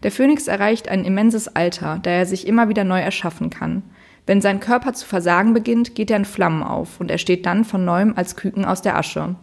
Der 0.03 0.11
Phönix 0.11 0.47
erreicht 0.47 0.89
ein 0.89 1.05
immenses 1.05 1.47
Alter, 1.55 1.99
da 2.01 2.11
er 2.11 2.25
sich 2.25 2.47
immer 2.47 2.69
wieder 2.69 2.83
neu 2.83 2.99
erschaffen 2.99 3.49
kann. 3.49 3.83
Wenn 4.25 4.41
sein 4.41 4.59
Körper 4.59 4.93
zu 4.93 5.05
versagen 5.05 5.53
beginnt, 5.53 5.95
geht 5.95 6.11
er 6.11 6.17
in 6.17 6.25
Flammen 6.25 6.61
auf 6.61 6.99
und 6.99 7.09
er 7.09 7.17
steht 7.17 7.45
dann 7.45 7.63
von 7.63 7.85
neuem 7.85 8.13
als 8.15 8.35
Küken 8.35 8.65
aus 8.65 8.81
der 8.81 8.97
Asche. 8.97 9.35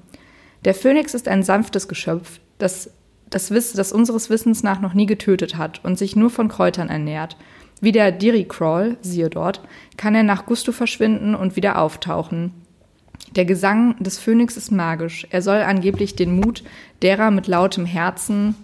Der 0.64 0.74
Phönix 0.74 1.14
ist 1.14 1.26
ein 1.26 1.42
sanftes 1.42 1.88
Geschöpf, 1.88 2.40
das, 2.58 2.90
das, 3.30 3.50
Wiss, 3.50 3.72
das 3.72 3.92
unseres 3.92 4.30
Wissens 4.30 4.62
nach 4.62 4.80
noch 4.80 4.94
nie 4.94 5.06
getötet 5.06 5.56
hat 5.56 5.82
und 5.84 5.98
sich 5.98 6.16
nur 6.16 6.30
von 6.30 6.48
Kräutern 6.48 6.90
ernährt. 6.90 7.36
Wie 7.80 7.92
der 7.92 8.12
Diricrawl, 8.12 8.96
siehe 9.00 9.30
dort, 9.30 9.60
kann 9.96 10.14
er 10.14 10.22
nach 10.22 10.46
Gusto 10.46 10.72
verschwinden 10.72 11.34
und 11.34 11.56
wieder 11.56 11.78
auftauchen. 11.78 12.52
Der 13.36 13.44
Gesang 13.44 13.96
des 13.98 14.18
Phönix 14.18 14.56
ist 14.56 14.70
magisch. 14.70 15.26
Er 15.30 15.42
soll 15.42 15.58
angeblich 15.62 16.14
den 16.14 16.38
Mut 16.38 16.62
derer 17.02 17.30
mit 17.30 17.46
lautem 17.46 17.86
Herzen 17.86 18.54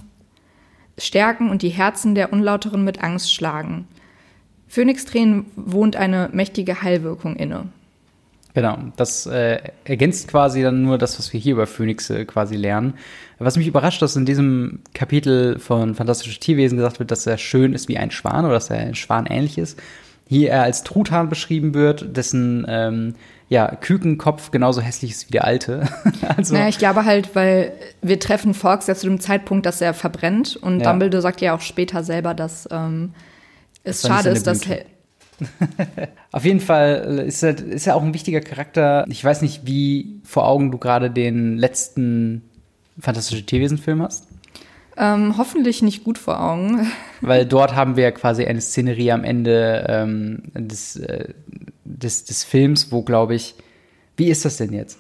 stärken 1.03 1.51
und 1.51 1.63
die 1.63 1.71
Herzen 1.71 2.15
der 2.15 2.33
Unlauteren 2.33 2.85
mit 2.85 3.03
Angst 3.03 3.33
schlagen. 3.33 3.87
Phönixtränen 4.69 5.47
wohnt 5.57 5.97
eine 5.97 6.31
mächtige 6.33 6.83
Heilwirkung 6.83 7.37
inne. 7.37 7.67
Genau, 8.55 8.79
das 8.97 9.27
äh, 9.27 9.61
ergänzt 9.85 10.29
quasi 10.29 10.63
dann 10.63 10.83
nur 10.83 10.99
das, 10.99 11.19
was 11.19 11.33
wir 11.33 11.39
hier 11.39 11.53
über 11.53 11.67
Phönixe 11.67 12.25
quasi 12.27 12.57
lernen. 12.57 12.95
Was 13.39 13.57
mich 13.57 13.69
überrascht, 13.69 14.03
dass 14.03 14.17
in 14.17 14.27
diesem 14.27 14.81
Kapitel 14.93 15.59
von 15.59 15.95
Fantastische 15.95 16.39
Tierwesen 16.39 16.77
gesagt 16.77 16.99
wird, 16.99 17.11
dass 17.11 17.27
er 17.27 17.39
schön 17.39 17.73
ist 17.73 17.89
wie 17.89 17.97
ein 17.97 18.11
Schwan 18.11 18.45
oder 18.45 18.55
dass 18.55 18.71
er 18.71 18.79
ein 18.79 18.95
Schwan 18.95 19.27
ähnlich 19.27 19.57
ist. 19.57 19.81
Hier 20.31 20.51
er 20.51 20.63
als 20.63 20.85
Truthahn 20.85 21.29
beschrieben 21.29 21.75
wird, 21.75 22.17
dessen 22.17 22.65
ähm, 22.69 23.17
ja, 23.49 23.75
Kükenkopf 23.75 24.53
genauso 24.53 24.81
hässlich 24.81 25.11
ist 25.11 25.27
wie 25.27 25.33
der 25.33 25.43
alte. 25.43 25.89
also, 26.37 26.55
naja, 26.55 26.69
ich 26.69 26.79
glaube 26.79 27.05
halt, 27.05 27.35
weil 27.35 27.73
wir 28.01 28.21
treffen 28.21 28.55
Fox 28.55 28.87
ja 28.87 28.95
zu 28.95 29.09
dem 29.09 29.19
Zeitpunkt, 29.19 29.67
dass 29.67 29.81
er 29.81 29.93
verbrennt 29.93 30.55
und 30.55 30.79
ja. 30.79 30.89
Dumbledore 30.89 31.21
sagt 31.21 31.41
ja 31.41 31.53
auch 31.53 31.61
später 31.61 32.05
selber, 32.05 32.33
dass 32.35 32.69
ähm, 32.71 33.13
es 33.83 34.03
das 34.03 34.09
schade 34.09 34.29
ist, 34.31 34.47
dass 34.47 34.61
Auf 36.31 36.45
jeden 36.45 36.61
Fall 36.61 37.25
ist 37.27 37.43
er, 37.43 37.59
ist 37.59 37.89
er 37.89 37.97
auch 37.97 38.03
ein 38.03 38.15
wichtiger 38.15 38.41
Charakter. 38.41 39.05
Ich 39.09 39.25
weiß 39.25 39.43
nicht, 39.43 39.67
wie 39.67 40.21
vor 40.23 40.47
Augen 40.47 40.71
du 40.71 40.79
gerade 40.79 41.11
den 41.11 41.59
letzten 41.59 42.43
Fantastische 43.01 43.45
Tierwesen-Film 43.45 44.01
hast. 44.01 44.29
Ähm, 45.01 45.39
hoffentlich 45.39 45.81
nicht 45.81 46.05
gut 46.05 46.19
vor 46.19 46.41
Augen. 46.43 46.93
Weil 47.23 47.47
dort 47.47 47.75
haben 47.75 47.97
wir 47.97 48.13
quasi 48.13 48.45
eine 48.45 48.61
Szenerie 48.61 49.13
am 49.13 49.25
Ende 49.25 49.87
ähm, 49.89 50.43
des, 50.53 50.97
äh, 50.97 51.33
des, 51.85 52.27
des 52.27 52.45
Films, 52.45 52.93
wo, 52.93 53.03
glaube 53.03 53.35
ich, 53.35 53.55
wie 54.19 54.29
ist 54.29 54.45
das 54.45 54.59
denn 54.59 54.75
jetzt? 54.75 54.99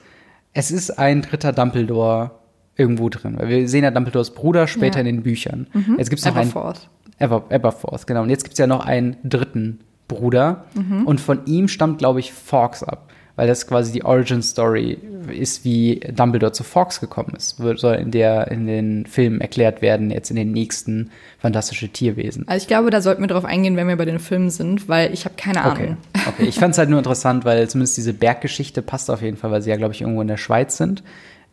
Es 0.54 0.71
ist 0.71 0.99
ein 0.99 1.21
dritter 1.21 1.52
Dumbledore 1.52 2.30
irgendwo 2.76 3.11
drin. 3.11 3.38
Weil 3.38 3.49
wir 3.50 3.69
sehen 3.69 3.85
ja 3.85 3.90
Dumbledores 3.90 4.30
Bruder 4.30 4.66
später 4.66 4.97
ja. 4.97 5.00
in 5.00 5.07
den 5.07 5.23
Büchern. 5.23 5.66
Mhm. 5.75 5.97
Jetzt 5.99 6.09
gibt's 6.09 6.25
noch 6.25 6.35
Everforth. 6.35 6.88
Ein, 7.19 7.26
Ever, 7.26 7.45
Everforth, 7.50 8.07
genau. 8.07 8.23
Und 8.23 8.30
jetzt 8.30 8.45
gibt 8.45 8.54
es 8.54 8.59
ja 8.59 8.66
noch 8.66 8.87
einen 8.87 9.19
dritten 9.23 9.80
Bruder. 10.09 10.64
Mhm. 10.75 11.07
Und 11.07 11.21
von 11.21 11.45
ihm 11.45 11.69
stammt, 11.69 11.99
glaube 11.99 12.21
ich, 12.21 12.33
Fawkes 12.33 12.83
ab. 12.83 13.10
Weil 13.40 13.47
das 13.47 13.66
quasi 13.66 13.90
die 13.90 14.04
Origin 14.04 14.42
Story 14.42 14.99
ist, 15.32 15.64
wie 15.64 16.00
Dumbledore 16.14 16.52
zu 16.52 16.62
Fawkes 16.62 17.00
gekommen 17.00 17.32
ist. 17.35 17.56
Soll 17.56 17.94
in, 17.94 18.11
der, 18.11 18.50
in 18.50 18.66
den 18.66 19.06
Filmen 19.06 19.40
erklärt 19.40 19.80
werden, 19.80 20.11
jetzt 20.11 20.28
in 20.28 20.37
den 20.37 20.52
nächsten 20.52 21.11
Fantastische 21.38 21.88
Tierwesen. 21.88 22.47
Also 22.47 22.64
ich 22.64 22.68
glaube, 22.68 22.90
da 22.90 23.00
sollten 23.00 23.23
wir 23.23 23.28
drauf 23.28 23.47
eingehen, 23.47 23.76
wenn 23.76 23.88
wir 23.88 23.97
bei 23.97 24.04
den 24.04 24.18
Filmen 24.18 24.50
sind, 24.50 24.90
weil 24.90 25.14
ich 25.14 25.25
habe 25.25 25.37
keine 25.38 25.62
Ahnung. 25.62 25.97
Okay, 26.12 26.28
okay. 26.28 26.44
ich 26.50 26.56
fand 26.56 26.73
es 26.73 26.78
halt 26.78 26.90
nur 26.90 26.99
interessant, 26.99 27.47
weil 27.47 27.66
zumindest 27.66 27.97
diese 27.97 28.12
Berggeschichte 28.12 28.82
passt 28.82 29.11
auf 29.11 29.23
jeden 29.23 29.38
Fall, 29.38 29.50
weil 29.50 29.62
sie 29.62 29.70
ja, 29.70 29.76
glaube 29.76 29.94
ich, 29.94 30.02
irgendwo 30.02 30.20
in 30.20 30.28
der 30.28 30.37
Schweiz 30.37 30.76
sind. 30.76 31.02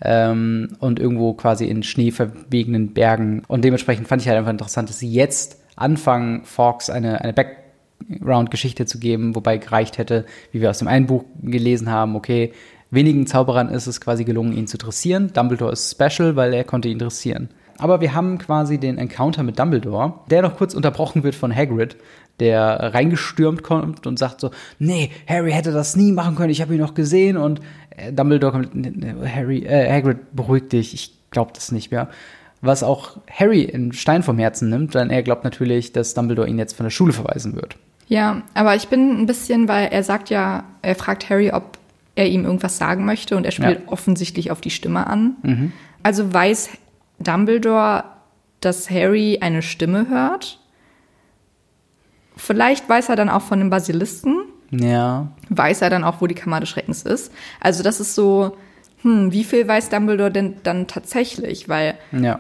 Ähm, 0.02 0.76
und 0.80 1.00
irgendwo 1.00 1.36
quasi 1.36 1.68
in 1.68 1.84
schneeverwegenen 1.84 2.96
Bergen. 2.96 3.44
Und 3.48 3.64
dementsprechend 3.64 4.10
fand 4.10 4.22
ich 4.22 4.28
halt 4.28 4.38
einfach 4.38 4.52
interessant, 4.52 4.90
dass 4.90 5.00
sie 5.00 5.10
jetzt 5.10 5.62
anfangen, 5.78 6.44
Fawkes 6.44 6.90
eine, 6.90 7.22
eine 7.22 7.32
Back 7.32 7.67
Background-Geschichte 8.00 8.86
zu 8.86 9.00
geben, 9.00 9.36
wobei 9.36 9.58
gereicht 9.58 9.98
hätte, 9.98 10.26
wie 10.52 10.62
wir 10.62 10.70
aus 10.70 10.80
dem 10.80 10.88
einen 10.88 11.08
Buch 11.08 11.24
gelesen 11.42 11.90
haben, 11.90 12.16
okay, 12.16 12.54
wenigen 12.90 13.28
Zauberern 13.28 13.70
ist 13.70 13.88
es 13.88 14.02
quasi 14.02 14.24
gelungen, 14.24 14.54
ihn 14.54 14.68
zu 14.68 14.78
dressieren. 14.78 15.32
Dumbledore 15.34 15.74
ist 15.74 15.92
special, 15.92 16.36
weil 16.36 16.54
er 16.54 16.64
konnte 16.64 16.88
ihn 16.88 17.00
dressieren. 17.00 17.50
Aber 17.80 18.02
wir 18.02 18.14
haben 18.14 18.38
quasi 18.38 18.80
den 18.80 18.98
Encounter 18.98 19.44
mit 19.44 19.60
Dumbledore, 19.60 20.14
der 20.32 20.42
noch 20.42 20.58
kurz 20.58 20.74
unterbrochen 20.74 21.24
wird 21.24 21.36
von 21.36 21.56
Hagrid, 21.56 21.98
der 22.40 22.94
reingestürmt 22.94 23.62
kommt 23.62 24.08
und 24.08 24.18
sagt 24.18 24.42
so, 24.42 24.52
nee, 24.80 25.12
Harry 25.28 25.52
hätte 25.52 25.72
das 25.72 25.96
nie 25.96 26.12
machen 26.12 26.36
können, 26.36 26.50
ich 26.50 26.62
habe 26.62 26.74
ihn 26.74 26.82
noch 26.82 26.94
gesehen 26.94 27.38
und 27.38 27.62
äh, 27.96 28.12
Dumbledore 28.14 28.52
kommt, 28.54 28.72
Harry, 29.28 29.60
äh, 29.60 29.92
Hagrid, 29.92 30.36
beruhig 30.36 30.70
dich, 30.70 30.94
ich 30.94 31.14
glaube 31.30 31.52
das 31.54 31.72
nicht 31.72 31.92
mehr 31.92 32.10
was 32.62 32.84
auch 32.84 33.18
Harry 33.30 33.62
in 33.62 33.94
Stein 33.94 34.24
vom 34.24 34.40
Herzen 34.40 34.70
nimmt, 34.70 34.96
denn 34.96 35.10
er 35.10 35.24
glaubt 35.24 35.44
natürlich, 35.44 35.94
dass 35.94 36.14
Dumbledore 36.14 36.48
ihn 36.48 36.58
jetzt 36.58 36.76
von 36.76 36.86
der 36.86 36.92
Schule 36.92 37.14
verweisen 37.14 37.56
wird. 37.56 37.78
Ja, 38.08 38.42
aber 38.54 38.76
ich 38.76 38.88
bin 38.88 39.22
ein 39.22 39.26
bisschen, 39.26 39.68
weil 39.68 39.88
er 39.88 40.04
sagt 40.04 40.30
ja, 40.30 40.64
er 40.82 40.96
fragt 40.96 41.30
Harry, 41.30 41.52
ob 41.52 41.78
er 42.16 42.28
ihm 42.28 42.46
irgendwas 42.46 42.78
sagen 42.78 43.06
möchte 43.06 43.38
und 43.38 43.46
er 43.46 43.52
spielt 43.52 43.82
ja. 43.86 43.92
offensichtlich 43.92 44.50
auf 44.50 44.62
die 44.62 44.72
Stimme 44.72 45.08
an. 45.08 45.36
Mhm. 45.44 45.72
Also 46.04 46.34
weiß 46.34 46.70
Dumbledore, 47.20 48.06
dass 48.62 48.90
Harry 48.90 49.40
eine 49.42 49.62
Stimme 49.62 50.10
hört. 50.10 50.60
Vielleicht 52.36 52.88
weiß 52.88 53.10
er 53.10 53.16
dann 53.16 53.30
auch 53.30 53.42
von 53.42 53.60
dem 53.60 53.70
Basilisken. 53.70 54.44
Ja. 54.72 55.32
Weiß 55.50 55.82
er 55.82 55.90
dann 55.90 56.04
auch, 56.04 56.22
wo 56.22 56.28
die 56.28 56.36
Kammer 56.36 56.60
des 56.60 56.70
Schreckens 56.70 57.04
ist. 57.04 57.32
Also 57.60 57.84
das 57.84 58.00
ist 58.00 58.16
so, 58.16 58.58
hm, 59.02 59.32
wie 59.32 59.44
viel 59.44 59.68
weiß 59.68 59.90
Dumbledore 59.90 60.32
denn 60.32 60.56
dann 60.64 60.88
tatsächlich? 60.88 61.70
Weil 61.70 61.96
ja. 62.12 62.40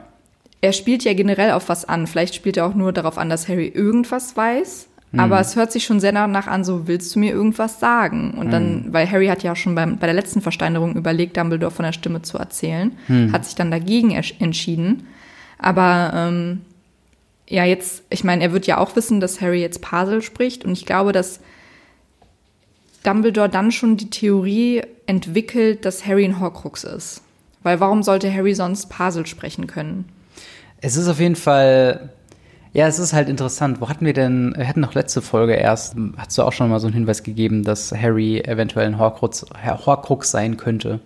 er 0.61 0.73
spielt 0.73 1.03
ja 1.03 1.13
generell 1.13 1.51
auf 1.51 1.69
was 1.69 1.85
an. 1.85 2.07
Vielleicht 2.07 2.35
spielt 2.35 2.57
er 2.57 2.65
auch 2.65 2.73
nur 2.73 2.93
darauf 2.93 3.17
an, 3.17 3.29
dass 3.29 3.47
Harry 3.47 3.67
irgendwas 3.67 4.35
weiß. 4.35 4.87
Mhm. 5.11 5.19
Aber 5.19 5.39
es 5.39 5.55
hört 5.55 5.71
sich 5.71 5.85
schon 5.85 5.99
sehr 5.99 6.11
danach 6.11 6.47
an, 6.47 6.63
so 6.63 6.87
willst 6.87 7.15
du 7.15 7.19
mir 7.19 7.31
irgendwas 7.31 7.79
sagen? 7.79 8.31
Und 8.31 8.51
dann, 8.51 8.87
mhm. 8.87 8.93
weil 8.93 9.09
Harry 9.09 9.27
hat 9.27 9.43
ja 9.43 9.55
schon 9.55 9.75
beim, 9.75 9.97
bei 9.97 10.07
der 10.07 10.15
letzten 10.15 10.41
Versteinerung 10.41 10.95
überlegt, 10.95 11.37
Dumbledore 11.37 11.71
von 11.71 11.85
der 11.85 11.93
Stimme 11.93 12.21
zu 12.21 12.37
erzählen, 12.37 12.91
mhm. 13.07 13.31
hat 13.31 13.45
sich 13.45 13.55
dann 13.55 13.71
dagegen 13.71 14.11
entschieden. 14.11 15.07
Aber 15.59 16.11
ähm, 16.13 16.61
ja, 17.47 17.63
jetzt, 17.63 18.03
ich 18.09 18.23
meine, 18.23 18.43
er 18.43 18.51
wird 18.51 18.67
ja 18.67 18.77
auch 18.77 18.95
wissen, 18.95 19.19
dass 19.19 19.41
Harry 19.41 19.61
jetzt 19.61 19.81
Pasel 19.81 20.21
spricht. 20.21 20.65
Und 20.65 20.73
ich 20.73 20.85
glaube, 20.85 21.13
dass 21.13 21.39
Dumbledore 23.03 23.49
dann 23.49 23.71
schon 23.71 23.95
die 23.95 24.09
Theorie 24.09 24.83
entwickelt, 25.05 25.85
dass 25.85 26.05
Harry 26.05 26.25
ein 26.25 26.39
Horcrux 26.39 26.83
ist. 26.83 27.21
Weil 27.63 27.79
warum 27.79 28.03
sollte 28.03 28.33
Harry 28.33 28.53
sonst 28.53 28.87
Pasel 28.87 29.25
sprechen 29.25 29.67
können? 29.67 30.05
Es 30.81 30.95
ist 30.95 31.07
auf 31.07 31.19
jeden 31.19 31.35
Fall, 31.35 32.09
ja, 32.77 32.85
es 32.85 32.99
ist 32.99 33.13
halt 33.13 33.27
interessant. 33.27 33.81
Wo 33.81 33.89
hatten 33.89 34.05
wir 34.05 34.13
denn, 34.13 34.53
wir 34.55 34.67
hatten 34.67 34.81
noch 34.81 34.93
letzte 34.93 35.23
Folge 35.23 35.55
erst, 35.55 35.95
hast 36.15 36.37
du 36.37 36.43
auch 36.43 36.53
schon 36.53 36.69
mal 36.69 36.79
so 36.79 36.85
einen 36.85 36.93
Hinweis 36.93 37.23
gegeben, 37.23 37.63
dass 37.63 37.91
Harry 37.91 38.37
eventuell 38.41 38.85
ein 38.85 38.99
Horcrux, 38.99 39.47
Horcrux 39.65 40.29
sein 40.29 40.57
könnte. 40.57 40.99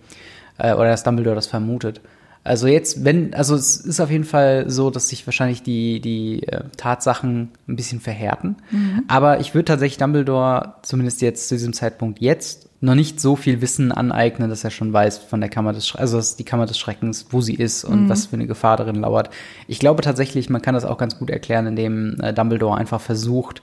Äh, 0.58 0.74
oder 0.74 0.90
dass 0.90 1.02
Dumbledore 1.02 1.34
das 1.34 1.46
vermutet. 1.46 2.02
Also 2.44 2.66
jetzt, 2.66 3.04
wenn, 3.04 3.34
also 3.34 3.54
es 3.54 3.76
ist 3.76 4.00
auf 4.00 4.10
jeden 4.10 4.24
Fall 4.24 4.68
so, 4.68 4.90
dass 4.90 5.08
sich 5.08 5.26
wahrscheinlich 5.26 5.62
die, 5.62 6.00
die 6.00 6.42
äh, 6.48 6.64
Tatsachen 6.76 7.50
ein 7.68 7.76
bisschen 7.76 8.00
verhärten. 8.00 8.56
Mhm. 8.70 9.04
Aber 9.06 9.38
ich 9.40 9.54
würde 9.54 9.66
tatsächlich 9.66 9.98
Dumbledore, 9.98 10.74
zumindest 10.82 11.22
jetzt 11.22 11.48
zu 11.48 11.54
diesem 11.54 11.72
Zeitpunkt 11.72 12.20
jetzt, 12.20 12.68
noch 12.80 12.96
nicht 12.96 13.20
so 13.20 13.36
viel 13.36 13.60
Wissen 13.60 13.92
aneignen, 13.92 14.50
dass 14.50 14.64
er 14.64 14.70
schon 14.70 14.92
weiß 14.92 15.18
von 15.18 15.40
der 15.40 15.48
Kammer 15.48 15.72
des, 15.72 15.86
Sch 15.86 15.96
also 15.96 16.16
dass 16.16 16.34
die 16.34 16.42
Kammer 16.42 16.66
des 16.66 16.78
Schreckens, 16.78 17.26
wo 17.30 17.40
sie 17.40 17.54
ist 17.54 17.84
und 17.84 18.04
mhm. 18.04 18.08
was 18.08 18.26
für 18.26 18.34
eine 18.34 18.48
Gefahr 18.48 18.76
darin 18.76 18.96
lauert. 18.96 19.30
Ich 19.68 19.78
glaube 19.78 20.02
tatsächlich, 20.02 20.50
man 20.50 20.62
kann 20.62 20.74
das 20.74 20.84
auch 20.84 20.98
ganz 20.98 21.16
gut 21.16 21.30
erklären, 21.30 21.68
indem 21.68 22.20
äh, 22.20 22.34
Dumbledore 22.34 22.76
einfach 22.76 23.00
versucht 23.00 23.62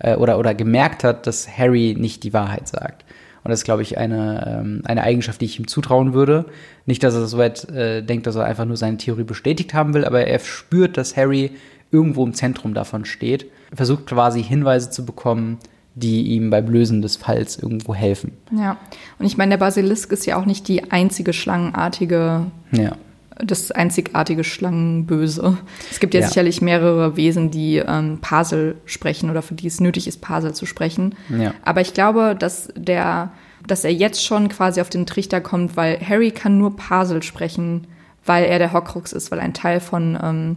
äh, 0.00 0.16
oder, 0.16 0.38
oder 0.38 0.54
gemerkt 0.54 1.02
hat, 1.02 1.26
dass 1.26 1.48
Harry 1.48 1.96
nicht 1.98 2.24
die 2.24 2.34
Wahrheit 2.34 2.68
sagt. 2.68 3.06
Und 3.48 3.52
das 3.52 3.60
ist, 3.60 3.64
glaube 3.64 3.80
ich, 3.80 3.96
eine, 3.96 4.60
ähm, 4.60 4.82
eine 4.84 5.02
Eigenschaft, 5.02 5.40
die 5.40 5.46
ich 5.46 5.58
ihm 5.58 5.66
zutrauen 5.66 6.12
würde. 6.12 6.44
Nicht, 6.84 7.02
dass 7.02 7.14
er 7.14 7.26
so 7.26 7.38
weit 7.38 7.66
äh, 7.70 8.02
denkt, 8.02 8.26
dass 8.26 8.36
er 8.36 8.44
einfach 8.44 8.66
nur 8.66 8.76
seine 8.76 8.98
Theorie 8.98 9.24
bestätigt 9.24 9.72
haben 9.72 9.94
will, 9.94 10.04
aber 10.04 10.26
er 10.26 10.38
spürt, 10.40 10.98
dass 10.98 11.16
Harry 11.16 11.52
irgendwo 11.90 12.26
im 12.26 12.34
Zentrum 12.34 12.74
davon 12.74 13.06
steht. 13.06 13.46
Er 13.70 13.78
versucht 13.78 14.04
quasi 14.04 14.42
Hinweise 14.42 14.90
zu 14.90 15.06
bekommen, 15.06 15.56
die 15.94 16.24
ihm 16.24 16.50
beim 16.50 16.68
Lösen 16.68 17.00
des 17.00 17.16
Falls 17.16 17.56
irgendwo 17.56 17.94
helfen. 17.94 18.32
Ja, 18.54 18.76
und 19.18 19.24
ich 19.24 19.38
meine, 19.38 19.52
der 19.52 19.56
Basilisk 19.56 20.12
ist 20.12 20.26
ja 20.26 20.38
auch 20.38 20.44
nicht 20.44 20.68
die 20.68 20.92
einzige 20.92 21.32
schlangenartige 21.32 22.42
ja 22.72 22.96
das 23.38 23.70
einzigartige 23.70 24.44
Schlangenböse. 24.44 25.58
Es 25.90 26.00
gibt 26.00 26.14
ja, 26.14 26.20
ja. 26.20 26.28
sicherlich 26.28 26.60
mehrere 26.60 27.16
Wesen, 27.16 27.50
die 27.50 27.76
ähm, 27.76 28.18
Pasel 28.20 28.76
sprechen 28.84 29.30
oder 29.30 29.42
für 29.42 29.54
die 29.54 29.66
es 29.66 29.80
nötig 29.80 30.08
ist, 30.08 30.20
Pasel 30.20 30.54
zu 30.54 30.66
sprechen. 30.66 31.14
Ja. 31.28 31.54
Aber 31.64 31.80
ich 31.80 31.94
glaube, 31.94 32.36
dass 32.38 32.68
der, 32.76 33.32
dass 33.66 33.84
er 33.84 33.92
jetzt 33.92 34.24
schon 34.24 34.48
quasi 34.48 34.80
auf 34.80 34.90
den 34.90 35.06
Trichter 35.06 35.40
kommt, 35.40 35.76
weil 35.76 35.98
Harry 36.00 36.30
kann 36.30 36.58
nur 36.58 36.76
Pasel 36.76 37.22
sprechen, 37.22 37.86
weil 38.24 38.44
er 38.44 38.58
der 38.58 38.72
Horcrux 38.72 39.12
ist, 39.12 39.30
weil 39.30 39.40
ein 39.40 39.54
Teil 39.54 39.80
von, 39.80 40.18
ähm, 40.22 40.56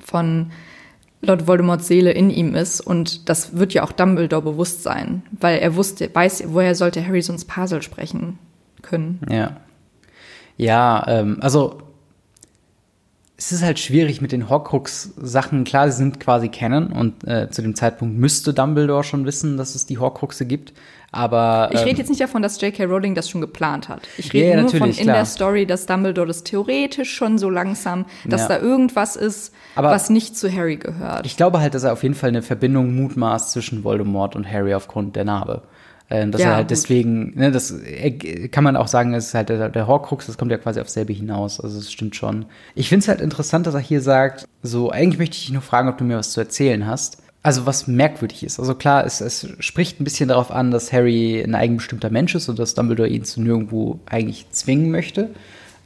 von 0.00 0.50
Lord 1.22 1.46
Voldemorts 1.46 1.86
Seele 1.86 2.12
in 2.12 2.28
ihm 2.28 2.54
ist 2.54 2.80
und 2.80 3.28
das 3.28 3.56
wird 3.56 3.72
ja 3.72 3.82
auch 3.82 3.92
Dumbledore 3.92 4.42
bewusst 4.42 4.82
sein, 4.82 5.22
weil 5.32 5.58
er 5.58 5.76
wusste, 5.76 6.10
weiß, 6.12 6.44
woher 6.48 6.74
sollte 6.74 7.06
Harry 7.06 7.22
sonst 7.22 7.46
Pasel 7.46 7.82
sprechen 7.82 8.38
können. 8.82 9.20
Ja. 9.30 9.56
Ja, 10.56 11.04
ähm, 11.08 11.38
also 11.40 11.78
es 13.44 13.52
ist 13.52 13.62
halt 13.62 13.78
schwierig 13.78 14.22
mit 14.22 14.32
den 14.32 14.48
Horcrux-Sachen. 14.48 15.64
Klar, 15.64 15.90
sie 15.90 15.98
sind 15.98 16.18
quasi 16.18 16.48
Canon 16.48 16.92
und 16.92 17.26
äh, 17.28 17.50
zu 17.50 17.60
dem 17.60 17.74
Zeitpunkt 17.74 18.18
müsste 18.18 18.54
Dumbledore 18.54 19.04
schon 19.04 19.26
wissen, 19.26 19.58
dass 19.58 19.74
es 19.74 19.84
die 19.84 19.98
Horcruxe 19.98 20.46
gibt. 20.46 20.72
Aber 21.12 21.68
ich 21.72 21.80
rede 21.80 21.90
ähm, 21.90 21.96
jetzt 21.98 22.08
nicht 22.08 22.22
davon, 22.22 22.40
dass 22.40 22.58
J.K. 22.60 22.84
Rowling 22.86 23.14
das 23.14 23.28
schon 23.28 23.42
geplant 23.42 23.90
hat. 23.90 24.00
Ich 24.16 24.32
rede 24.32 24.48
yeah, 24.48 24.60
nur 24.62 24.70
von 24.70 24.88
in 24.88 24.94
klar. 24.94 25.16
der 25.16 25.26
Story, 25.26 25.66
dass 25.66 25.84
Dumbledore 25.84 26.26
das 26.26 26.42
theoretisch 26.42 27.12
schon 27.12 27.36
so 27.36 27.50
langsam, 27.50 28.06
dass 28.24 28.42
ja. 28.42 28.48
da 28.48 28.58
irgendwas 28.58 29.14
ist, 29.14 29.52
Aber 29.76 29.90
was 29.90 30.08
nicht 30.08 30.36
zu 30.36 30.50
Harry 30.50 30.76
gehört. 30.76 31.26
Ich 31.26 31.36
glaube 31.36 31.60
halt, 31.60 31.74
dass 31.74 31.84
er 31.84 31.92
auf 31.92 32.02
jeden 32.02 32.14
Fall 32.14 32.30
eine 32.30 32.42
Verbindung 32.42 32.94
mutmaßt 32.96 33.52
zwischen 33.52 33.84
Voldemort 33.84 34.36
und 34.36 34.50
Harry 34.50 34.74
aufgrund 34.74 35.16
der 35.16 35.24
Narbe. 35.24 35.62
Ähm, 36.10 36.32
dass 36.32 36.42
ja, 36.42 36.48
er 36.48 36.54
halt 36.56 36.64
gut. 36.64 36.70
deswegen, 36.72 37.32
ne, 37.34 37.50
das 37.50 37.74
kann 38.50 38.62
man 38.62 38.76
auch 38.76 38.88
sagen, 38.88 39.14
es 39.14 39.28
ist 39.28 39.34
halt 39.34 39.48
der, 39.48 39.70
der 39.70 39.86
Horcrux, 39.86 40.26
das 40.26 40.36
kommt 40.36 40.50
ja 40.50 40.58
quasi 40.58 40.80
auf 40.80 40.88
selbe 40.88 41.12
hinaus. 41.12 41.60
Also 41.60 41.78
es 41.78 41.90
stimmt 41.90 42.14
schon. 42.14 42.44
Ich 42.74 42.88
finde 42.88 43.04
es 43.04 43.08
halt 43.08 43.20
interessant, 43.20 43.66
dass 43.66 43.74
er 43.74 43.80
hier 43.80 44.02
sagt, 44.02 44.46
so, 44.62 44.90
eigentlich 44.90 45.18
möchte 45.18 45.36
ich 45.36 45.46
dich 45.46 45.52
nur 45.52 45.62
fragen, 45.62 45.88
ob 45.88 45.96
du 45.96 46.04
mir 46.04 46.18
was 46.18 46.32
zu 46.32 46.40
erzählen 46.40 46.86
hast. 46.86 47.18
also 47.42 47.66
was 47.66 47.86
merkwürdig 47.86 48.42
ist. 48.42 48.58
Also 48.58 48.74
klar, 48.74 49.04
es, 49.04 49.20
es 49.20 49.46
spricht 49.60 50.00
ein 50.00 50.04
bisschen 50.04 50.30
darauf 50.30 50.50
an, 50.50 50.70
dass 50.70 50.92
Harry 50.92 51.42
ein 51.42 51.54
eigenbestimmter 51.54 52.10
Mensch 52.10 52.34
ist 52.34 52.48
und 52.48 52.58
dass 52.58 52.74
Dumbledore 52.74 53.08
ihn 53.08 53.24
zu 53.24 53.40
nirgendwo 53.42 54.00
eigentlich 54.06 54.46
zwingen 54.50 54.90
möchte. 54.90 55.30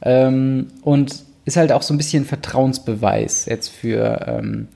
Ähm, 0.01 0.67
und 0.81 1.23
ist 1.45 1.57
halt 1.57 1.71
auch 1.71 1.81
so 1.81 1.93
ein 1.93 1.97
bisschen 1.97 2.25
Vertrauensbeweis 2.25 3.45
jetzt 3.45 3.69
für, 3.69 4.25
ähm, 4.27 4.67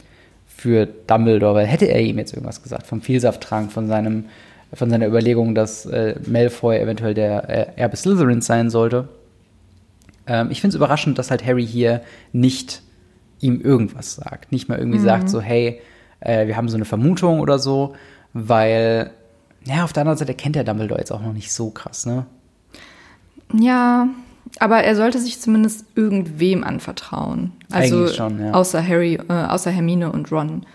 für 0.45 0.85
Dumbledore, 0.85 1.55
weil 1.55 1.67
hätte 1.67 1.85
er 1.85 2.01
ihm 2.01 2.17
jetzt 2.17 2.33
irgendwas 2.33 2.62
gesagt 2.62 2.85
vom 2.85 3.01
Vielsafttrank, 3.01 3.71
von 3.71 3.88
seinem 3.88 4.25
von 4.73 4.89
seiner 4.89 5.07
Überlegung, 5.07 5.55
dass 5.55 5.85
äh, 5.85 6.15
Malfoy 6.25 6.79
eventuell 6.79 7.13
der 7.13 7.49
äh, 7.49 7.79
Erbe 7.79 7.95
Slytherins 7.95 8.45
sein 8.45 8.69
sollte. 8.69 9.07
Ähm, 10.27 10.49
ich 10.51 10.61
finde 10.61 10.73
es 10.73 10.75
überraschend, 10.75 11.17
dass 11.17 11.31
halt 11.31 11.45
Harry 11.45 11.65
hier 11.65 12.01
nicht 12.31 12.81
ihm 13.39 13.61
irgendwas 13.61 14.15
sagt. 14.15 14.51
Nicht 14.51 14.69
mal 14.69 14.79
irgendwie 14.79 14.99
mhm. 14.99 15.03
sagt 15.03 15.29
so, 15.29 15.41
hey, 15.41 15.81
äh, 16.21 16.47
wir 16.47 16.57
haben 16.57 16.69
so 16.69 16.75
eine 16.75 16.85
Vermutung 16.85 17.39
oder 17.39 17.59
so, 17.59 17.93
weil, 18.33 19.11
ja, 19.65 19.83
auf 19.83 19.93
der 19.93 20.01
anderen 20.01 20.17
Seite 20.17 20.33
kennt 20.33 20.55
der 20.55 20.63
Dumbledore 20.63 20.99
jetzt 20.99 21.11
auch 21.11 21.21
noch 21.21 21.33
nicht 21.33 21.51
so 21.51 21.69
krass, 21.69 22.05
ne? 22.05 22.25
Ja, 23.53 24.07
aber 24.59 24.83
er 24.83 24.95
sollte 24.95 25.19
sich 25.19 25.39
zumindest 25.39 25.85
irgendwem 25.95 26.63
anvertrauen. 26.63 27.51
Also 27.71 28.07
schon, 28.07 28.39
ja. 28.39 28.51
außer 28.51 28.85
Harry, 28.85 29.19
äh, 29.27 29.33
außer 29.33 29.71
Hermine 29.71 30.11
und 30.11 30.31
Ron. 30.31 30.65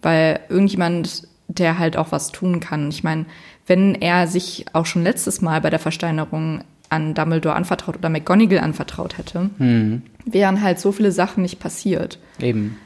Weil 0.00 0.40
irgendjemand, 0.48 1.28
der 1.58 1.78
halt 1.78 1.96
auch 1.96 2.12
was 2.12 2.32
tun 2.32 2.60
kann. 2.60 2.88
Ich 2.88 3.04
meine, 3.04 3.26
wenn 3.66 3.94
er 3.94 4.26
sich 4.26 4.66
auch 4.72 4.86
schon 4.86 5.02
letztes 5.02 5.40
Mal 5.40 5.60
bei 5.60 5.70
der 5.70 5.78
Versteinerung 5.78 6.62
an 6.88 7.14
Dumbledore 7.14 7.54
anvertraut 7.54 7.96
oder 7.96 8.08
McGonagall 8.08 8.58
anvertraut 8.58 9.18
hätte, 9.18 9.50
mhm. 9.58 10.02
wären 10.24 10.62
halt 10.62 10.78
so 10.78 10.92
viele 10.92 11.12
Sachen 11.12 11.42
nicht 11.42 11.58
passiert. 11.58 12.18
Eben. 12.40 12.76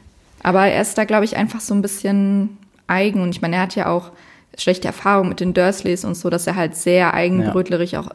Aber 0.43 0.67
er 0.67 0.81
ist 0.81 0.97
da, 0.97 1.05
glaube 1.05 1.25
ich, 1.25 1.35
einfach 1.35 1.59
so 1.59 1.73
ein 1.73 1.81
bisschen 1.81 2.57
eigen. 2.87 3.21
Und 3.21 3.29
ich 3.29 3.41
meine, 3.41 3.57
er 3.57 3.63
hat 3.63 3.75
ja 3.75 3.89
auch 3.89 4.11
schlechte 4.57 4.87
Erfahrungen 4.87 5.29
mit 5.29 5.39
den 5.39 5.53
Dursleys 5.53 6.05
und 6.05 6.15
so, 6.15 6.29
dass 6.29 6.47
er 6.47 6.55
halt 6.55 6.75
sehr 6.75 7.13
eigenbrötlerisch 7.13 7.91
ja. 7.91 8.01
auch 8.01 8.09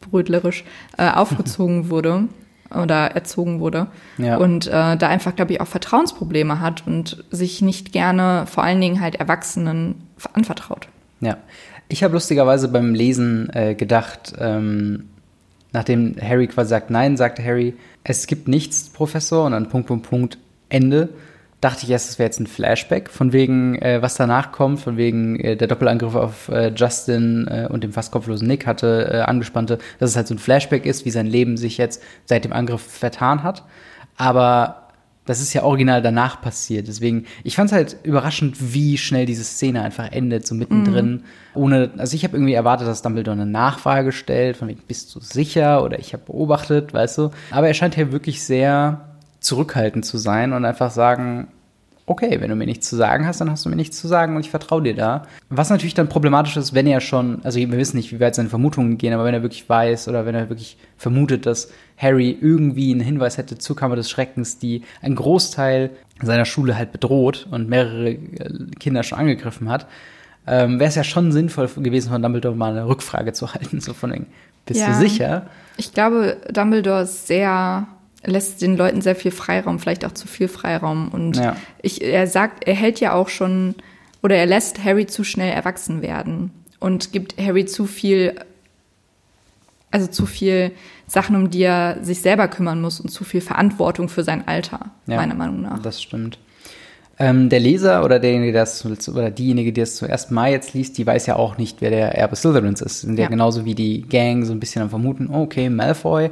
brötlerisch 0.00 0.64
äh, 0.96 1.10
aufgezogen 1.10 1.90
wurde 1.90 2.28
oder 2.70 3.12
erzogen 3.12 3.60
wurde. 3.60 3.86
Ja. 4.18 4.36
Und 4.36 4.66
äh, 4.66 4.96
da 4.96 5.08
einfach, 5.08 5.34
glaube 5.34 5.52
ich, 5.52 5.60
auch 5.60 5.66
Vertrauensprobleme 5.66 6.60
hat 6.60 6.86
und 6.86 7.24
sich 7.30 7.62
nicht 7.62 7.92
gerne 7.92 8.44
vor 8.46 8.64
allen 8.64 8.80
Dingen 8.80 9.00
halt 9.00 9.16
Erwachsenen 9.16 10.06
anvertraut. 10.32 10.88
Ja, 11.20 11.38
ich 11.88 12.02
habe 12.02 12.14
lustigerweise 12.14 12.68
beim 12.68 12.94
Lesen 12.94 13.50
äh, 13.52 13.74
gedacht, 13.74 14.34
ähm, 14.38 15.08
nachdem 15.72 16.16
Harry 16.20 16.46
quasi 16.46 16.70
sagt, 16.70 16.90
nein, 16.90 17.16
sagte 17.16 17.42
Harry, 17.44 17.74
es 18.04 18.26
gibt 18.26 18.48
nichts, 18.48 18.90
Professor, 18.90 19.46
und 19.46 19.52
dann 19.52 19.68
Punkt, 19.68 19.88
Punkt, 19.88 20.08
Punkt, 20.08 20.38
Ende 20.68 21.08
dachte 21.60 21.84
ich 21.84 21.90
erst, 21.90 22.10
es 22.10 22.18
wäre 22.18 22.26
jetzt 22.26 22.40
ein 22.40 22.46
Flashback, 22.46 23.10
von 23.10 23.32
wegen, 23.32 23.76
äh, 23.76 24.00
was 24.00 24.14
danach 24.14 24.52
kommt, 24.52 24.80
von 24.80 24.96
wegen 24.96 25.40
äh, 25.40 25.56
der 25.56 25.66
Doppelangriff 25.66 26.14
auf 26.14 26.48
äh, 26.48 26.72
Justin 26.74 27.48
äh, 27.48 27.68
und 27.68 27.82
dem 27.82 27.92
fast 27.92 28.12
kopflosen 28.12 28.46
Nick 28.46 28.66
hatte 28.66 29.10
äh, 29.12 29.20
angespannte, 29.20 29.78
dass 29.98 30.10
es 30.10 30.16
halt 30.16 30.28
so 30.28 30.34
ein 30.34 30.38
Flashback 30.38 30.86
ist, 30.86 31.04
wie 31.04 31.10
sein 31.10 31.26
Leben 31.26 31.56
sich 31.56 31.78
jetzt 31.78 32.02
seit 32.26 32.44
dem 32.44 32.52
Angriff 32.52 32.82
vertan 32.82 33.42
hat. 33.42 33.64
Aber 34.16 34.88
das 35.28 35.40
ist 35.40 35.52
ja 35.52 35.62
original 35.62 36.00
danach 36.00 36.40
passiert. 36.40 36.88
Deswegen, 36.88 37.26
ich 37.44 37.56
fand 37.56 37.70
es 37.70 37.76
halt 37.76 37.96
überraschend, 38.02 38.72
wie 38.72 38.96
schnell 38.96 39.26
diese 39.26 39.44
Szene 39.44 39.82
einfach 39.82 40.10
endet, 40.10 40.46
so 40.46 40.54
mittendrin. 40.54 41.10
Mhm. 41.10 41.22
Ohne, 41.54 41.90
also 41.98 42.14
ich 42.14 42.24
habe 42.24 42.36
irgendwie 42.36 42.54
erwartet, 42.54 42.88
dass 42.88 43.02
Dumbledore 43.02 43.36
eine 43.36 43.44
Nachfrage 43.44 44.12
stellt, 44.12 44.56
von 44.56 44.68
wegen, 44.68 44.80
bist 44.86 45.14
du 45.14 45.20
sicher? 45.20 45.84
Oder 45.84 45.98
ich 45.98 46.14
habe 46.14 46.22
beobachtet, 46.24 46.94
weißt 46.94 47.18
du. 47.18 47.30
Aber 47.50 47.68
er 47.68 47.74
scheint 47.74 47.96
hier 47.96 48.10
wirklich 48.10 48.42
sehr 48.42 49.07
zurückhaltend 49.48 50.04
zu 50.04 50.18
sein 50.18 50.52
und 50.52 50.64
einfach 50.64 50.90
sagen, 50.90 51.48
okay, 52.04 52.40
wenn 52.40 52.48
du 52.48 52.56
mir 52.56 52.66
nichts 52.66 52.88
zu 52.88 52.96
sagen 52.96 53.26
hast, 53.26 53.40
dann 53.40 53.50
hast 53.50 53.64
du 53.64 53.68
mir 53.68 53.76
nichts 53.76 53.98
zu 53.98 54.08
sagen 54.08 54.34
und 54.34 54.40
ich 54.40 54.50
vertraue 54.50 54.82
dir 54.82 54.94
da. 54.94 55.22
Was 55.50 55.70
natürlich 55.70 55.94
dann 55.94 56.08
problematisch 56.08 56.56
ist, 56.56 56.74
wenn 56.74 56.86
er 56.86 57.00
schon, 57.00 57.40
also 57.44 57.58
wir 57.58 57.70
wissen 57.72 57.96
nicht, 57.96 58.12
wie 58.12 58.20
weit 58.20 58.34
seine 58.34 58.48
Vermutungen 58.48 58.98
gehen, 58.98 59.12
aber 59.12 59.24
wenn 59.24 59.34
er 59.34 59.42
wirklich 59.42 59.68
weiß 59.68 60.08
oder 60.08 60.26
wenn 60.26 60.34
er 60.34 60.48
wirklich 60.48 60.78
vermutet, 60.96 61.46
dass 61.46 61.70
Harry 61.96 62.36
irgendwie 62.40 62.92
einen 62.92 63.00
Hinweis 63.00 63.36
hätte 63.38 63.58
zur 63.58 63.76
Kammer 63.76 63.96
des 63.96 64.10
Schreckens, 64.10 64.58
die 64.58 64.82
einen 65.02 65.16
Großteil 65.16 65.90
seiner 66.22 66.44
Schule 66.44 66.76
halt 66.76 66.92
bedroht 66.92 67.46
und 67.50 67.68
mehrere 67.68 68.10
äh, 68.10 68.18
Kinder 68.78 69.02
schon 69.02 69.18
angegriffen 69.18 69.68
hat, 69.68 69.86
ähm, 70.46 70.80
wäre 70.80 70.88
es 70.88 70.94
ja 70.94 71.04
schon 71.04 71.32
sinnvoll 71.32 71.68
gewesen, 71.76 72.10
von 72.10 72.22
Dumbledore 72.22 72.56
mal 72.56 72.72
eine 72.72 72.86
Rückfrage 72.86 73.32
zu 73.34 73.52
halten, 73.52 73.80
so 73.80 73.92
von 73.92 74.12
wegen, 74.12 74.26
bist 74.64 74.80
ja. 74.80 74.88
du 74.88 74.94
sicher? 74.94 75.46
Ich 75.76 75.92
glaube, 75.92 76.38
Dumbledore 76.50 77.02
ist 77.02 77.26
sehr 77.26 77.86
lässt 78.24 78.62
den 78.62 78.76
Leuten 78.76 79.00
sehr 79.00 79.16
viel 79.16 79.30
Freiraum, 79.30 79.78
vielleicht 79.78 80.04
auch 80.04 80.12
zu 80.12 80.26
viel 80.26 80.48
Freiraum. 80.48 81.08
Und 81.08 81.36
ja. 81.36 81.56
ich, 81.82 82.02
er 82.02 82.26
sagt, 82.26 82.66
er 82.66 82.74
hält 82.74 83.00
ja 83.00 83.12
auch 83.12 83.28
schon, 83.28 83.74
oder 84.22 84.36
er 84.36 84.46
lässt 84.46 84.84
Harry 84.84 85.06
zu 85.06 85.24
schnell 85.24 85.52
erwachsen 85.52 86.02
werden 86.02 86.50
und 86.80 87.12
gibt 87.12 87.38
Harry 87.38 87.66
zu 87.66 87.86
viel, 87.86 88.34
also 89.90 90.06
zu 90.06 90.26
viel 90.26 90.72
Sachen, 91.06 91.36
um 91.36 91.50
die 91.50 91.62
er 91.62 91.98
sich 92.02 92.20
selber 92.20 92.48
kümmern 92.48 92.80
muss 92.80 93.00
und 93.00 93.08
zu 93.08 93.24
viel 93.24 93.40
Verantwortung 93.40 94.08
für 94.08 94.24
sein 94.24 94.46
Alter, 94.46 94.90
ja, 95.06 95.16
meiner 95.16 95.34
Meinung 95.34 95.62
nach. 95.62 95.80
Das 95.80 96.02
stimmt. 96.02 96.38
Ähm, 97.20 97.48
der 97.48 97.58
Leser 97.58 98.04
oder 98.04 98.20
derjenige, 98.20 98.52
der 98.52 98.62
das, 98.62 98.84
oder 99.08 99.30
diejenige, 99.30 99.72
die 99.72 99.80
es 99.80 99.96
zuerst 99.96 100.30
mal 100.30 100.52
jetzt 100.52 100.72
liest, 100.74 100.98
die 100.98 101.06
weiß 101.06 101.26
ja 101.26 101.34
auch 101.34 101.58
nicht, 101.58 101.80
wer 101.80 101.90
der 101.90 102.16
Erbe 102.16 102.36
Slytherins 102.36 102.80
ist. 102.80 103.00
Sind 103.00 103.18
ja. 103.18 103.24
ja 103.24 103.28
genauso 103.28 103.64
wie 103.64 103.74
die 103.74 104.02
Gang 104.02 104.44
so 104.44 104.52
ein 104.52 104.60
bisschen 104.60 104.82
am 104.82 104.90
Vermuten, 104.90 105.28
okay, 105.28 105.68
Malfoy, 105.68 106.30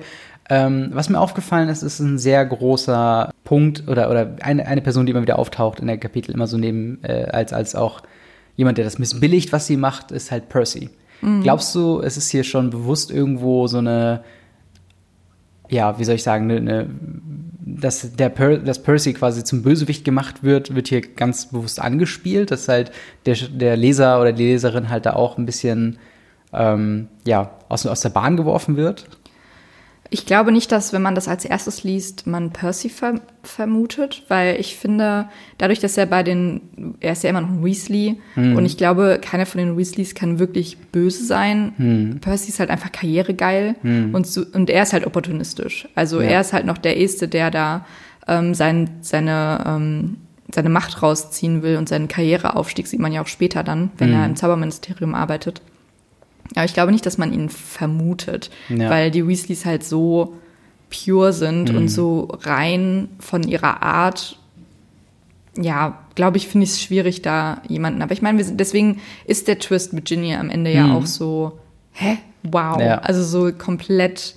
ähm, 0.49 0.91
was 0.93 1.09
mir 1.09 1.19
aufgefallen 1.19 1.69
ist, 1.69 1.83
ist 1.83 1.99
ein 1.99 2.19
sehr 2.19 2.45
großer 2.45 3.31
Punkt 3.45 3.89
oder, 3.89 4.11
oder 4.11 4.37
eine, 4.41 4.67
eine 4.67 4.81
Person, 4.81 5.07
die 5.07 5.11
immer 5.11 5.23
wieder 5.23 5.39
auftaucht 5.39 5.81
in 5.81 5.87
der 5.87 5.99
Kapitel, 5.99 6.33
immer 6.33 6.47
so 6.47 6.57
neben, 6.57 7.03
äh, 7.03 7.27
als, 7.33 7.53
als 7.53 7.75
auch 7.75 8.03
jemand, 8.55 8.79
der 8.79 8.85
das 8.85 8.99
missbilligt, 8.99 9.53
was 9.53 9.67
sie 9.67 9.77
macht, 9.77 10.11
ist 10.13 10.31
halt 10.31 10.49
Percy. 10.49 10.91
Mhm. 11.21 11.43
Glaubst 11.43 11.75
du, 11.75 12.01
es 12.01 12.17
ist 12.17 12.31
hier 12.31 12.45
schon 12.45 12.71
bewusst 12.71 13.11
irgendwo 13.11 13.67
so 13.67 13.79
eine, 13.79 14.23
ja, 15.69 15.99
wie 15.99 16.05
soll 16.05 16.15
ich 16.15 16.23
sagen, 16.23 16.51
eine, 16.51 16.61
eine 16.61 16.87
dass, 17.67 18.13
der 18.15 18.29
per, 18.29 18.59
dass 18.59 18.83
Percy 18.83 19.13
quasi 19.13 19.43
zum 19.43 19.63
Bösewicht 19.63 20.05
gemacht 20.05 20.45
wird, 20.45 20.75
wird 20.75 20.89
hier 20.89 21.01
ganz 21.01 21.47
bewusst 21.47 21.81
angespielt, 21.81 22.53
dass 22.53 22.69
halt 22.69 22.93
der, 23.27 23.35
der 23.35 23.77
Leser 23.77 24.21
oder 24.21 24.33
die 24.33 24.45
Leserin 24.45 24.89
halt 24.89 25.05
da 25.05 25.15
auch 25.15 25.37
ein 25.37 25.47
bisschen 25.47 25.99
ähm, 26.53 27.09
ja, 27.27 27.51
aus, 27.69 27.85
aus 27.85 28.01
der 28.01 28.11
Bahn 28.11 28.37
geworfen 28.37 28.77
wird? 28.77 29.07
Ich 30.11 30.27
glaube 30.27 30.53
nicht, 30.53 30.71
dass, 30.73 30.93
wenn 30.93 31.03
man 31.03 31.15
das 31.15 31.29
als 31.29 31.45
erstes 31.45 31.85
liest, 31.85 32.27
man 32.27 32.51
Percy 32.51 32.89
ver 32.89 33.21
vermutet, 33.43 34.25
weil 34.27 34.59
ich 34.59 34.77
finde, 34.77 35.29
dadurch, 35.59 35.79
dass 35.79 35.97
er 35.97 36.07
bei 36.07 36.25
den, 36.25 36.97
er 36.99 37.13
ist 37.13 37.23
ja 37.23 37.31
immer 37.31 37.41
noch 37.41 37.51
ein 37.51 37.65
Weasley 37.65 38.21
hm. 38.35 38.57
und 38.57 38.65
ich 38.65 38.77
glaube, 38.77 39.21
keiner 39.23 39.47
von 39.47 39.59
den 39.59 39.79
Weasleys 39.79 40.17
kann 40.17 40.41
wirklich 40.41 40.79
böse 40.91 41.25
sein. 41.25 41.73
Hm. 41.77 42.19
Percy 42.21 42.49
ist 42.49 42.59
halt 42.59 42.71
einfach 42.71 42.91
karrieregeil 42.91 43.77
hm. 43.83 44.15
und, 44.15 44.27
so, 44.27 44.43
und 44.53 44.69
er 44.69 44.83
ist 44.83 44.93
halt 44.93 45.07
opportunistisch. 45.07 45.89
Also 45.95 46.21
ja. 46.21 46.29
er 46.29 46.41
ist 46.41 46.53
halt 46.53 46.67
noch 46.67 46.79
der 46.79 46.97
Erste, 46.97 47.29
der 47.29 47.53
da 47.53 47.87
ähm, 48.27 48.53
sein, 48.55 48.91
seine, 49.01 49.65
ähm, 49.65 50.17
seine 50.53 50.69
Macht 50.69 51.03
rausziehen 51.03 51.63
will 51.63 51.77
und 51.77 51.89
seinen 51.89 52.09
Karriereaufstieg 52.09 52.89
sieht 52.89 53.01
man 53.01 53.13
ja 53.13 53.23
auch 53.23 53.29
später 53.29 53.63
dann, 53.63 53.91
wenn 53.99 54.13
er 54.13 54.25
hm. 54.25 54.31
im 54.31 54.37
Zauberministerium 54.37 55.15
arbeitet. 55.15 55.63
Aber 56.55 56.65
ich 56.65 56.75
glaube 56.75 56.93
nicht, 56.93 57.07
dass 57.07 57.19
man 57.19 57.33
ihn 57.33 57.49
vermutet, 57.49 58.51
ja. 58.69 58.91
weil 58.91 59.11
die 59.11 59.27
Weasleys 59.27 59.65
halt 59.65 59.85
so 59.85 60.35
pure 60.91 61.33
sind 61.33 61.73
mhm. 61.73 61.79
und 61.79 61.89
so 61.89 62.29
rein 62.43 63.09
von 63.19 63.43
ihrer 63.43 63.83
Art. 63.83 64.39
Ja, 65.59 66.01
glaube 66.15 66.37
ich, 66.37 66.49
finde 66.49 66.65
ich 66.65 66.71
es 66.71 66.83
schwierig, 66.83 67.23
da 67.23 67.63
jemanden. 67.69 68.03
Aber 68.03 68.13
ich 68.13 68.23
meine, 68.23 68.45
deswegen 68.45 69.01
ist 69.25 69.49
der 69.49 69.59
Twist 69.59 69.93
mit 69.93 70.05
Ginny 70.05 70.35
am 70.35 70.51
Ende 70.51 70.71
mhm. 70.71 70.77
ja 70.77 70.95
auch 70.95 71.07
so, 71.07 71.59
hä? 71.93 72.19
Wow. 72.43 72.81
Ja. 72.81 72.99
Also 72.99 73.23
so 73.23 73.53
komplett 73.53 74.37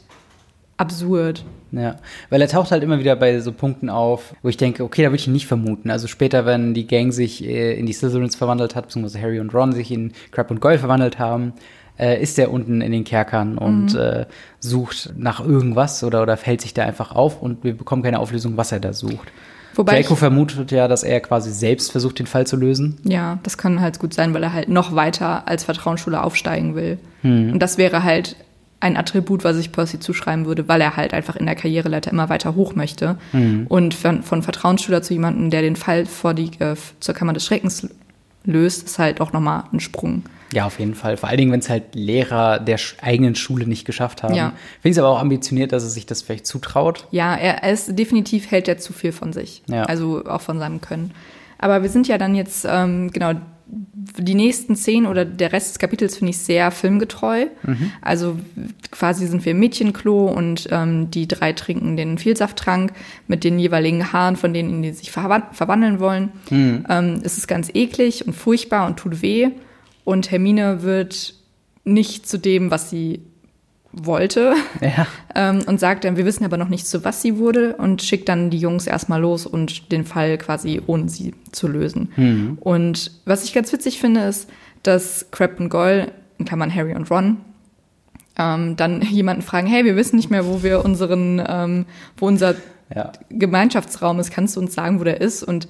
absurd. 0.78 1.44
Ja, 1.72 1.98
weil 2.32 2.42
er 2.42 2.48
taucht 2.48 2.72
halt 2.72 2.82
immer 2.82 3.00
wieder 3.00 3.16
bei 3.16 3.40
so 3.42 3.52
Punkten 3.52 3.90
auf, 3.90 4.34
wo 4.42 4.50
ich 4.50 4.58
denke, 4.58 4.84
okay, 4.84 5.04
da 5.04 5.10
würde 5.10 5.18
ich 5.18 5.28
ihn 5.28 5.34
nicht 5.34 5.46
vermuten. 5.46 5.92
Also 5.92 6.08
später, 6.08 6.46
wenn 6.46 6.74
die 6.74 6.88
Gang 6.88 7.14
sich 7.14 7.46
äh, 7.46 7.78
in 7.78 7.86
die 7.86 7.94
Slytherins 7.94 8.36
verwandelt 8.36 8.76
hat, 8.76 8.88
beziehungsweise 8.88 9.22
Harry 9.22 9.40
und 9.40 9.54
Ron 9.54 9.74
sich 9.74 9.92
in 9.92 10.14
Crab 10.32 10.50
und 10.50 10.62
Goyle 10.62 10.80
verwandelt 10.80 11.20
haben, 11.20 11.54
äh, 12.00 12.22
ist 12.22 12.40
er 12.40 12.52
unten 12.52 12.82
in 12.82 12.92
den 12.92 13.04
Kerkern 13.04 13.58
und 13.58 13.94
mhm. 13.94 14.00
äh, 14.00 14.26
sucht 14.60 15.14
nach 15.18 15.40
irgendwas 15.46 16.04
oder, 16.04 16.22
oder 16.22 16.38
fällt 16.38 16.62
sich 16.62 16.74
da 16.74 16.84
einfach 16.84 17.12
auf 17.12 17.42
und 17.42 17.64
wir 17.64 17.78
bekommen 17.78 18.04
keine 18.04 18.20
Auflösung, 18.20 18.58
was 18.58 18.72
er 18.72 18.80
da 18.80 18.94
sucht. 18.94 19.32
Wobei 19.76 20.02
Draco 20.02 20.16
vermutet 20.16 20.72
ja, 20.72 20.88
dass 20.88 21.04
er 21.04 21.20
quasi 21.20 21.52
selbst 21.52 21.92
versucht, 21.92 22.20
den 22.20 22.26
Fall 22.26 22.48
zu 22.48 22.58
lösen. 22.58 22.98
Ja, 23.04 23.40
das 23.44 23.58
kann 23.58 23.80
halt 23.80 24.00
gut 24.00 24.14
sein, 24.14 24.34
weil 24.34 24.44
er 24.44 24.54
halt 24.54 24.68
noch 24.68 24.96
weiter 24.96 25.48
als 25.48 25.64
Vertrauensschule 25.64 26.22
aufsteigen 26.22 26.76
will. 26.76 26.98
Mhm. 27.22 27.54
Und 27.54 27.60
das 27.60 27.78
wäre 27.78 28.04
halt 28.04 28.36
ein 28.82 28.98
Attribut, 28.98 29.44
was 29.44 29.58
ich 29.58 29.72
Percy 29.72 30.00
zuschreiben 30.00 30.46
würde, 30.46 30.68
weil 30.68 30.82
er 30.82 30.96
halt 30.96 31.14
einfach 31.14 31.36
in 31.36 31.46
der 31.46 31.56
Karriereleiter 31.56 32.12
immer 32.12 32.30
weiter 32.30 32.56
hoch 32.56 32.76
möchte. 32.76 33.18
Mhm. 33.34 33.68
Und 33.68 33.94
von, 33.94 34.24
von 34.24 34.42
Vertrauensschüler 34.42 35.02
zu 35.02 35.14
jemandem, 35.14 35.50
der 35.50 35.62
den 35.62 35.76
Fall 35.76 36.06
vor 36.06 36.34
die, 36.34 36.52
äh, 36.60 36.76
zur 37.00 37.16
Kammer 37.16 37.34
des 37.34 37.46
Schreckens 37.46 37.88
löst, 38.46 38.86
ist 38.86 39.00
halt 39.00 39.22
auch 39.22 39.34
nochmal 39.34 39.64
ein 39.72 39.80
Sprung. 39.80 40.24
Ja, 40.54 40.66
auf 40.66 40.80
jeden 40.80 40.96
Fall. 40.96 41.18
Vor 41.18 41.30
allen 41.30 41.38
Dingen, 41.38 41.52
wenn 41.52 41.60
es 41.60 41.70
halt 41.70 41.96
Lehrer 41.96 42.60
der 42.60 42.80
eigenen 43.02 43.36
Schule 43.36 43.68
nicht 43.68 43.86
geschafft 43.86 44.24
haben. 44.24 44.34
Ja. 44.34 44.54
Finde 44.82 44.90
ich 44.90 44.92
es 44.92 44.98
aber 44.98 45.10
auch 45.10 45.20
ambitioniert, 45.20 45.72
dass 45.72 45.84
er 45.84 45.90
sich 45.90 46.06
das 46.06 46.22
vielleicht 46.22 46.48
zutraut. 46.48 47.08
Ja, 47.12 47.36
er, 47.36 47.72
ist 47.72 47.98
definitiv 47.98 48.50
hält 48.50 48.68
er 48.68 48.78
zu 48.78 48.94
viel 48.94 49.12
von 49.12 49.34
sich. 49.34 49.62
Ja. 49.68 49.84
Also 49.84 50.26
auch 50.26 50.42
von 50.42 50.60
seinem 50.60 50.82
Können. 50.82 51.12
Aber 51.60 51.84
wir 51.84 51.90
sind 51.90 52.08
ja 52.08 52.18
dann 52.18 52.36
jetzt, 52.36 52.66
ähm, 52.68 53.12
genau, 53.12 53.34
die 54.18 54.34
nächsten 54.34 54.76
zehn 54.76 55.06
oder 55.06 55.26
der 55.26 55.54
Rest 55.54 55.70
des 55.70 55.80
Kapitels 55.80 56.18
finde 56.18 56.32
ich 56.32 56.40
sehr 56.40 56.72
filmgetreu. 56.72 57.46
Mhm. 57.64 57.92
Also 58.02 58.38
quasi 58.90 59.28
sind 59.28 59.46
wir 59.46 59.52
im 59.52 59.60
Mädchenklo 59.60 60.28
und 60.28 60.68
ähm, 60.72 61.12
die 61.12 61.28
drei 61.28 61.54
trinken 61.54 61.96
den 61.96 62.18
Vielsafttrank 62.18 62.94
mit 63.28 63.44
den 63.44 63.60
jeweiligen 63.60 64.12
Haaren 64.12 64.36
von 64.36 64.54
denen, 64.54 64.82
die 64.82 64.92
sich 64.94 65.12
verwandeln 65.12 66.00
wollen. 66.00 66.32
Mhm. 66.50 66.86
Ähm, 66.90 67.22
es 67.24 67.38
ist 67.38 67.48
ganz 67.48 67.70
eklig 67.74 68.26
und 68.26 68.34
furchtbar 68.34 68.88
und 68.88 68.98
tut 68.98 69.22
weh. 69.22 69.50
Und 70.10 70.32
Hermine 70.32 70.82
wird 70.82 71.36
nicht 71.84 72.28
zu 72.28 72.40
dem, 72.40 72.72
was 72.72 72.90
sie 72.90 73.22
wollte 73.92 74.56
ja. 74.82 75.06
ähm, 75.36 75.60
und 75.68 75.80
sagt 75.80 76.04
dann, 76.04 76.18
wir 76.18 76.26
wissen 76.26 76.44
aber 76.46 76.58
noch 76.58 76.68
nicht, 76.68 76.88
zu 76.88 77.06
was 77.06 77.22
sie 77.22 77.38
wurde 77.38 77.76
und 77.76 78.02
schickt 78.02 78.28
dann 78.28 78.50
die 78.50 78.58
Jungs 78.58 78.88
erstmal 78.88 79.22
los 79.22 79.46
und 79.46 79.92
den 79.92 80.06
Fall 80.06 80.40
quasi 80.40 80.82
ohne 80.88 81.10
sie 81.10 81.36
zu 81.52 81.68
lösen. 81.68 82.12
Mhm. 82.16 82.58
Und 82.60 83.12
was 83.26 83.44
ich 83.44 83.54
ganz 83.54 83.72
witzig 83.72 84.00
finde, 84.00 84.22
ist, 84.22 84.50
dass 84.82 85.28
Crab 85.30 85.60
und 85.60 85.70
Goyle, 85.70 86.12
in 86.40 86.46
Klammern 86.46 86.74
Harry 86.74 86.96
und 86.96 87.12
Ron, 87.12 87.38
ähm, 88.36 88.78
dann 88.78 89.02
jemanden 89.12 89.44
fragen, 89.44 89.68
hey, 89.68 89.86
wir 89.86 89.96
wissen 89.96 90.16
nicht 90.16 90.32
mehr, 90.32 90.48
wo 90.48 90.64
wir 90.64 90.84
unseren, 90.84 91.40
ähm, 91.48 91.86
wo 92.18 92.26
unser 92.26 92.56
ja. 92.96 93.12
Gemeinschaftsraum 93.30 94.20
ist, 94.20 94.32
kannst 94.32 94.56
du 94.56 94.60
uns 94.60 94.74
sagen, 94.74 95.00
wo 95.00 95.04
der 95.04 95.22
ist? 95.22 95.44
Und 95.44 95.68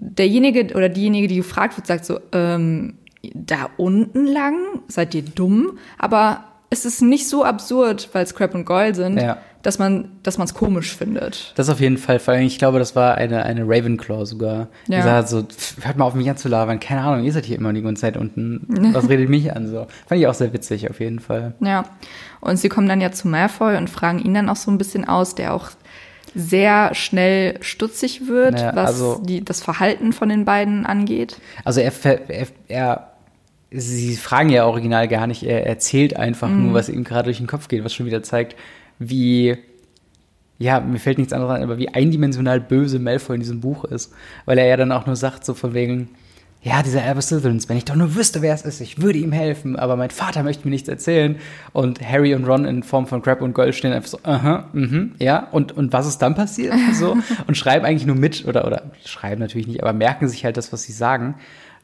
derjenige 0.00 0.74
oder 0.74 0.88
diejenige, 0.88 1.28
die 1.28 1.36
gefragt 1.36 1.76
wird, 1.76 1.86
sagt 1.86 2.04
so, 2.04 2.18
ähm, 2.32 2.94
da 3.34 3.70
unten 3.76 4.26
lang? 4.26 4.56
Seid 4.88 5.14
ihr 5.14 5.22
dumm? 5.22 5.78
Aber 5.98 6.44
es 6.72 6.86
ist 6.86 7.02
nicht 7.02 7.28
so 7.28 7.44
absurd, 7.44 8.08
weil 8.12 8.24
es 8.24 8.34
Crab 8.34 8.54
und 8.54 8.64
Goyle 8.64 8.94
sind, 8.94 9.20
ja. 9.20 9.36
dass 9.62 9.78
man 9.78 10.08
es 10.24 10.54
komisch 10.54 10.96
findet. 10.96 11.52
Das 11.56 11.68
auf 11.68 11.80
jeden 11.80 11.98
Fall. 11.98 12.18
Vor 12.18 12.32
allem, 12.32 12.46
ich 12.46 12.58
glaube, 12.58 12.78
das 12.78 12.96
war 12.96 13.16
eine, 13.16 13.44
eine 13.44 13.64
Ravenclaw 13.64 14.24
sogar. 14.24 14.68
Die 14.86 14.92
ja. 14.92 15.02
sagt 15.02 15.28
so, 15.28 15.44
hört 15.82 15.98
mal 15.98 16.06
auf 16.06 16.14
mich 16.14 16.30
anzulabern. 16.30 16.80
Keine 16.80 17.02
Ahnung, 17.02 17.26
ihr 17.26 17.32
seid 17.32 17.44
hier 17.44 17.58
immer 17.58 17.74
die 17.74 17.82
ganze 17.82 18.00
Zeit 18.00 18.16
unten. 18.16 18.66
Was 18.94 19.10
redet 19.10 19.28
mich 19.28 19.54
an? 19.54 19.68
So. 19.68 19.86
Fand 20.06 20.20
ich 20.20 20.26
auch 20.26 20.34
sehr 20.34 20.54
witzig, 20.54 20.88
auf 20.88 20.98
jeden 20.98 21.20
Fall. 21.20 21.52
Ja. 21.60 21.84
Und 22.40 22.56
sie 22.56 22.70
kommen 22.70 22.88
dann 22.88 23.02
ja 23.02 23.12
zu 23.12 23.28
Malfoy 23.28 23.76
und 23.76 23.90
fragen 23.90 24.18
ihn 24.18 24.32
dann 24.32 24.48
auch 24.48 24.56
so 24.56 24.70
ein 24.70 24.78
bisschen 24.78 25.06
aus, 25.06 25.34
der 25.34 25.52
auch 25.52 25.72
sehr 26.34 26.94
schnell 26.94 27.58
stutzig 27.60 28.26
wird, 28.26 28.58
ja, 28.58 28.74
was 28.74 28.92
also, 28.92 29.20
die, 29.22 29.44
das 29.44 29.60
Verhalten 29.60 30.14
von 30.14 30.30
den 30.30 30.46
beiden 30.46 30.86
angeht. 30.86 31.36
Also 31.64 31.80
er, 31.80 31.92
er, 32.28 32.46
er 32.68 33.11
sie 33.74 34.16
fragen 34.16 34.50
ja 34.50 34.66
original 34.66 35.08
gar 35.08 35.26
nicht, 35.26 35.42
er 35.42 35.66
erzählt 35.66 36.16
einfach 36.16 36.48
mhm. 36.48 36.66
nur, 36.66 36.74
was 36.74 36.88
ihm 36.88 37.04
gerade 37.04 37.24
durch 37.24 37.38
den 37.38 37.46
Kopf 37.46 37.68
geht, 37.68 37.84
was 37.84 37.94
schon 37.94 38.06
wieder 38.06 38.22
zeigt, 38.22 38.56
wie, 38.98 39.56
ja, 40.58 40.80
mir 40.80 40.98
fällt 40.98 41.18
nichts 41.18 41.32
anderes 41.32 41.54
an, 41.56 41.62
aber 41.62 41.78
wie 41.78 41.88
eindimensional 41.88 42.60
böse 42.60 42.98
Malfoy 42.98 43.36
in 43.36 43.40
diesem 43.40 43.60
Buch 43.60 43.84
ist. 43.84 44.12
Weil 44.44 44.58
er 44.58 44.66
ja 44.66 44.76
dann 44.76 44.92
auch 44.92 45.06
nur 45.06 45.16
sagt, 45.16 45.44
so 45.44 45.54
von 45.54 45.74
wegen, 45.74 46.10
ja, 46.64 46.82
dieser 46.84 47.02
Albus 47.02 47.26
Slytherins, 47.26 47.68
wenn 47.68 47.76
ich 47.76 47.84
doch 47.84 47.96
nur 47.96 48.14
wüsste, 48.14 48.40
wer 48.40 48.54
es 48.54 48.62
ist, 48.62 48.80
ich 48.80 49.02
würde 49.02 49.18
ihm 49.18 49.32
helfen, 49.32 49.74
aber 49.74 49.96
mein 49.96 50.10
Vater 50.10 50.44
möchte 50.44 50.64
mir 50.64 50.70
nichts 50.70 50.88
erzählen. 50.88 51.36
Und 51.72 52.00
Harry 52.00 52.36
und 52.36 52.44
Ron 52.44 52.64
in 52.64 52.84
Form 52.84 53.08
von 53.08 53.20
Crab 53.20 53.42
und 53.42 53.52
Gold 53.52 53.74
stehen 53.74 53.92
einfach 53.92 54.08
so, 54.08 54.20
aha, 54.22 54.70
uh 54.72 54.76
-huh, 54.76 54.86
mhm, 54.86 55.12
ja, 55.18 55.48
und, 55.50 55.72
und 55.72 55.92
was 55.92 56.06
ist 56.06 56.18
dann 56.18 56.34
passiert? 56.34 56.74
So, 56.94 57.16
und 57.46 57.56
schreiben 57.56 57.84
eigentlich 57.84 58.06
nur 58.06 58.14
mit, 58.14 58.46
oder, 58.46 58.64
oder 58.66 58.82
schreiben 59.04 59.40
natürlich 59.40 59.66
nicht, 59.66 59.82
aber 59.82 59.92
merken 59.92 60.28
sich 60.28 60.44
halt 60.44 60.56
das, 60.56 60.72
was 60.72 60.82
sie 60.82 60.92
sagen. 60.92 61.34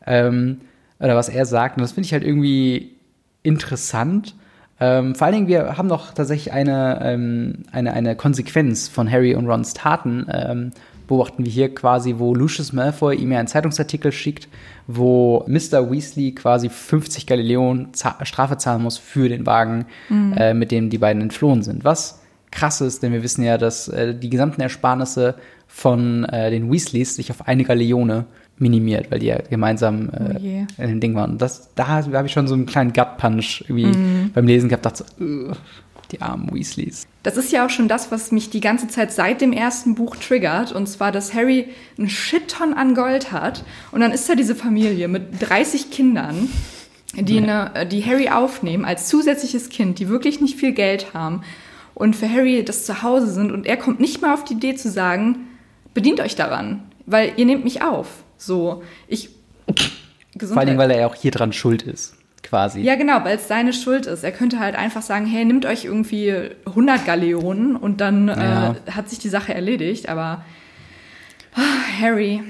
Ähm, 0.07 0.61
oder 1.01 1.17
was 1.17 1.29
er 1.29 1.47
sagt. 1.47 1.77
Und 1.77 1.83
das 1.83 1.93
finde 1.93 2.07
ich 2.07 2.13
halt 2.13 2.25
irgendwie 2.25 2.93
interessant. 3.43 4.35
Ähm, 4.81 5.15
vor 5.15 5.27
allen 5.27 5.35
Dingen, 5.35 5.49
wir 5.49 5.77
haben 5.77 5.89
noch 5.89 6.15
tatsächlich 6.15 6.53
eine, 6.53 7.01
ähm, 7.03 7.65
eine, 7.73 7.93
eine 7.93 8.15
Konsequenz 8.17 8.89
von 8.89 9.11
Harry 9.11 9.35
und 9.35 9.47
Rons 9.47 9.75
Taten. 9.75 10.27
Ähm, 10.31 10.71
beobachten 11.09 11.45
wir 11.45 11.51
hier 11.51 11.75
quasi, 11.75 12.17
wo 12.19 12.35
Lucius 12.35 12.73
Malfoy 12.73 13.17
ihm 13.17 13.33
ja 13.33 13.39
einen 13.39 13.49
Zeitungsartikel 13.49 14.13
schickt, 14.13 14.47
wo 14.87 15.45
Mr. 15.49 15.91
Weasley 15.91 16.33
quasi 16.33 16.69
50 16.69 17.27
Galileon 17.27 17.89
Strafe 18.23 18.59
zahlen 18.59 18.83
muss 18.83 18.99
für 18.99 19.29
den 19.29 19.47
Wagen, 19.47 19.87
mhm. 20.09 20.35
äh, 20.37 20.55
mit 20.55 20.71
dem 20.71 20.91
die 20.91 20.99
beiden 20.99 21.23
entflohen 21.23 21.63
sind. 21.63 21.85
Was 21.85 22.21
krass 22.51 22.81
ist, 22.81 23.03
denn 23.03 23.13
wir 23.13 23.23
wissen 23.23 23.43
ja, 23.43 23.59
dass 23.59 23.89
äh, 23.89 24.15
die 24.15 24.31
gesamten 24.31 24.61
Ersparnisse 24.61 25.35
von 25.67 26.25
äh, 26.25 26.51
den 26.51 26.71
Weasleys 26.71 27.17
sich 27.17 27.31
auf 27.31 27.49
eine 27.49 27.65
Galeone 27.65 28.27
minimiert, 28.59 29.11
weil 29.11 29.19
die 29.19 29.27
ja 29.27 29.39
gemeinsam 29.49 30.11
äh, 30.11 30.65
oh 30.79 30.83
in 30.83 30.89
dem 30.89 31.01
Ding 31.01 31.15
waren. 31.15 31.33
Und 31.33 31.43
das, 31.43 31.71
da 31.75 31.87
habe 31.89 32.27
ich 32.27 32.33
schon 32.33 32.49
so 32.49 32.55
einen 32.55 32.67
kleinen 32.67 32.93
Gut-Punch 32.93 33.65
irgendwie 33.69 33.87
mm. 33.87 34.31
beim 34.35 34.47
Lesen 34.47 34.69
gehabt, 34.69 34.87
dachte 34.87 35.05
so, 35.19 35.55
die 36.13 36.23
armen 36.23 36.53
Weasleys. 36.53 37.07
Das 37.23 37.37
ist 37.37 37.53
ja 37.53 37.67
auch 37.67 37.71
schon 37.71 37.89
das, 37.89 38.11
was 38.11 38.33
mich 38.33 38.51
die 38.51 38.61
ganze 38.61 38.89
Zeit 38.89 39.13
seit 39.13 39.41
dem 39.41 39.53
ersten 39.53 39.95
Buch 39.95 40.17
triggert. 40.17 40.73
Und 40.73 40.89
zwar, 40.89 41.13
dass 41.13 41.35
Harry 41.35 41.69
einen 41.99 42.09
Shitton 42.09 42.73
an 42.75 42.95
Gold 42.95 43.33
hat. 43.33 43.65
Und 43.93 44.01
dann 44.01 44.13
ist 44.13 44.29
da 44.29 44.35
diese 44.35 44.55
Familie 44.55 45.09
mit 45.09 45.41
30 45.41 45.91
Kindern, 45.91 46.49
die, 47.15 47.39
eine, 47.39 47.87
die 47.87 48.05
Harry 48.05 48.29
aufnehmen 48.29 48.85
als 48.85 49.09
zusätzliches 49.09 49.69
Kind, 49.69 49.99
die 49.99 50.09
wirklich 50.09 50.41
nicht 50.41 50.59
viel 50.59 50.73
Geld 50.73 51.15
haben. 51.15 51.43
Und 51.95 52.17
für 52.17 52.31
Harry 52.31 52.65
das 52.65 52.87
zu 52.87 53.03
Hause 53.03 53.31
sind. 53.31 53.53
Und 53.53 53.67
er 53.67 53.77
kommt 53.77 54.01
nicht 54.01 54.23
mal 54.23 54.33
auf 54.33 54.45
die 54.45 54.55
Idee 54.55 54.77
zu 54.77 54.91
sagen, 54.91 55.49
bedient 55.95 56.21
euch 56.21 56.37
daran, 56.37 56.85
weil 57.07 57.33
ihr 57.37 57.45
nehmt 57.45 57.65
mich 57.65 57.83
auf. 57.83 58.09
So, 58.39 58.83
ich. 59.07 59.31
Gesundheit. 60.33 60.65
Vor 60.65 60.69
allem, 60.71 60.79
weil 60.79 60.91
er 60.93 61.01
ja 61.01 61.07
auch 61.07 61.15
hier 61.15 61.33
dran 61.33 61.53
schuld 61.53 61.83
ist, 61.83 62.15
quasi. 62.43 62.81
Ja, 62.81 62.95
genau, 62.95 63.25
weil 63.25 63.37
es 63.37 63.49
seine 63.49 63.73
Schuld 63.73 64.07
ist. 64.07 64.23
Er 64.23 64.33
könnte 64.33 64.61
halt 64.61 64.77
einfach 64.77 65.03
sagen, 65.03 65.27
hey, 65.27 65.45
nimmt 65.45 65.67
euch 65.67 65.85
irgendwie 65.85 66.33
100 66.65 67.05
Galeonen 67.05 67.77
und 67.77 68.01
dann 68.01 68.29
ja. 68.29 68.71
äh, 68.87 68.91
hat 68.93 69.09
sich 69.09 69.19
die 69.19 69.29
Sache 69.29 69.53
erledigt. 69.53 70.09
Aber 70.09 70.45
oh, 71.57 72.01
Harry, 72.01 72.43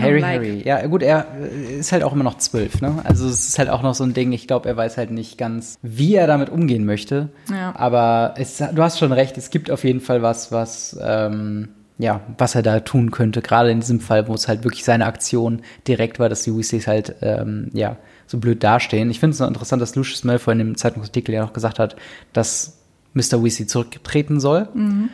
Harry, 0.00 0.20
like. 0.20 0.40
Harry. 0.40 0.62
Ja, 0.64 0.86
gut, 0.86 1.02
er 1.02 1.26
äh, 1.38 1.78
ist 1.78 1.92
halt 1.92 2.02
auch 2.02 2.12
immer 2.12 2.24
noch 2.24 2.38
zwölf, 2.38 2.80
ne? 2.80 3.00
Also 3.04 3.28
es 3.28 3.48
ist 3.48 3.58
halt 3.58 3.68
auch 3.68 3.82
noch 3.82 3.94
so 3.94 4.04
ein 4.04 4.14
Ding, 4.14 4.32
ich 4.32 4.46
glaube, 4.46 4.68
er 4.68 4.76
weiß 4.76 4.96
halt 4.96 5.10
nicht 5.10 5.36
ganz, 5.36 5.78
wie 5.82 6.14
er 6.14 6.26
damit 6.26 6.48
umgehen 6.48 6.84
möchte. 6.84 7.28
Ja. 7.50 7.74
Aber 7.76 8.34
es, 8.38 8.58
du 8.58 8.82
hast 8.82 8.98
schon 8.98 9.12
recht, 9.12 9.36
es 9.36 9.50
gibt 9.50 9.70
auf 9.70 9.84
jeden 9.84 10.00
Fall 10.00 10.22
was, 10.22 10.52
was 10.52 10.98
ähm, 11.02 11.68
ja, 11.98 12.20
was 12.38 12.54
er 12.54 12.62
da 12.62 12.80
tun 12.80 13.10
könnte, 13.10 13.42
gerade 13.42 13.70
in 13.70 13.80
diesem 13.80 14.00
Fall, 14.00 14.28
wo 14.28 14.34
es 14.34 14.48
halt 14.48 14.64
wirklich 14.64 14.84
seine 14.84 15.06
Aktion 15.06 15.62
direkt 15.86 16.18
war, 16.18 16.28
dass 16.28 16.42
die 16.42 16.56
Weasleys 16.56 16.86
halt, 16.86 17.16
ähm, 17.22 17.70
ja, 17.72 17.96
so 18.26 18.38
blöd 18.38 18.62
dastehen. 18.62 19.10
Ich 19.10 19.20
finde 19.20 19.34
es 19.34 19.40
noch 19.40 19.48
interessant, 19.48 19.82
dass 19.82 19.94
Lucius 19.94 20.24
Malfoy 20.24 20.52
in 20.52 20.58
dem 20.58 20.76
Zeitungsartikel 20.76 21.34
ja 21.34 21.42
noch 21.42 21.52
gesagt 21.52 21.78
hat, 21.78 21.96
dass 22.32 22.78
Mr. 23.14 23.42
Weasley 23.42 23.66
zurücktreten 23.66 24.40
soll. 24.40 24.68
Mhm. 24.74 25.10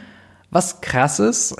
Was 0.50 0.80
krass 0.80 1.18
ist, 1.18 1.56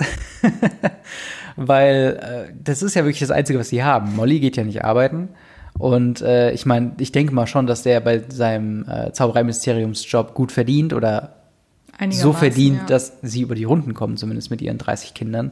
weil 1.55 2.19
äh, 2.49 2.53
das 2.63 2.81
ist 2.81 2.95
ja 2.95 3.03
wirklich 3.03 3.19
das 3.19 3.31
Einzige, 3.31 3.59
was 3.59 3.69
sie 3.69 3.83
haben. 3.83 4.15
Molly 4.15 4.39
geht 4.39 4.57
ja 4.57 4.63
nicht 4.63 4.83
arbeiten. 4.83 5.29
Und 5.77 6.21
äh, 6.21 6.51
ich 6.51 6.65
meine, 6.65 6.93
ich 6.99 7.11
denke 7.11 7.33
mal 7.33 7.45
schon, 7.45 7.67
dass 7.67 7.83
der 7.83 7.99
bei 7.99 8.23
seinem 8.29 8.87
äh, 8.89 9.11
Zaubereiministeriumsjob 9.11 10.33
gut 10.33 10.51
verdient 10.51 10.93
oder 10.93 11.38
so 12.09 12.33
verdient, 12.33 12.79
ja. 12.81 12.85
dass 12.85 13.13
sie 13.21 13.41
über 13.41 13.55
die 13.55 13.63
Runden 13.65 13.93
kommen, 13.93 14.17
zumindest 14.17 14.51
mit 14.51 14.61
ihren 14.61 14.77
30 14.77 15.13
Kindern. 15.13 15.51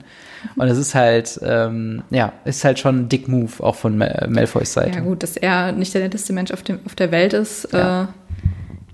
Und 0.55 0.67
es 0.67 0.77
ist 0.77 0.95
halt, 0.95 1.39
ähm, 1.43 2.03
ja, 2.09 2.33
ist 2.45 2.63
halt 2.63 2.79
schon 2.79 3.01
ein 3.01 3.09
dick 3.09 3.27
Move, 3.27 3.51
auch 3.63 3.75
von 3.75 3.97
Mal 3.97 4.27
Malfoys 4.29 4.73
Seite. 4.73 4.99
Ja 4.99 5.03
gut, 5.03 5.23
dass 5.23 5.37
er 5.37 5.71
nicht 5.71 5.93
der 5.93 6.01
netteste 6.01 6.33
Mensch 6.33 6.51
auf, 6.51 6.63
dem, 6.63 6.79
auf 6.85 6.95
der 6.95 7.11
Welt 7.11 7.33
ist, 7.33 7.67
ja. 7.73 8.03
Äh, 8.03 8.07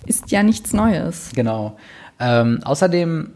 ist 0.05 0.31
ja 0.31 0.43
nichts 0.43 0.73
Neues. 0.73 1.31
Genau. 1.35 1.77
Ähm, 2.19 2.59
außerdem, 2.63 3.31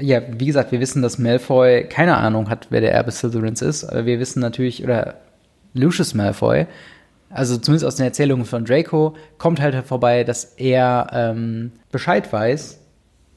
ja, 0.00 0.20
wie 0.32 0.46
gesagt, 0.46 0.72
wir 0.72 0.80
wissen, 0.80 1.02
dass 1.02 1.18
Malfoy 1.18 1.84
keine 1.88 2.16
Ahnung 2.16 2.48
hat, 2.48 2.68
wer 2.70 2.80
der 2.80 2.92
Erbe 2.92 3.10
Slytherins 3.10 3.62
ist, 3.62 3.84
aber 3.84 4.06
wir 4.06 4.18
wissen 4.18 4.40
natürlich, 4.40 4.82
oder 4.82 5.16
Lucius 5.74 6.14
Malfoy, 6.14 6.66
also 7.28 7.56
zumindest 7.56 7.86
aus 7.86 7.96
den 7.96 8.06
Erzählungen 8.06 8.44
von 8.44 8.64
Draco, 8.64 9.14
kommt 9.38 9.60
halt 9.60 9.84
vorbei, 9.86 10.24
dass 10.24 10.44
er 10.56 11.06
ähm, 11.12 11.72
Bescheid 11.92 12.32
weiß, 12.32 12.79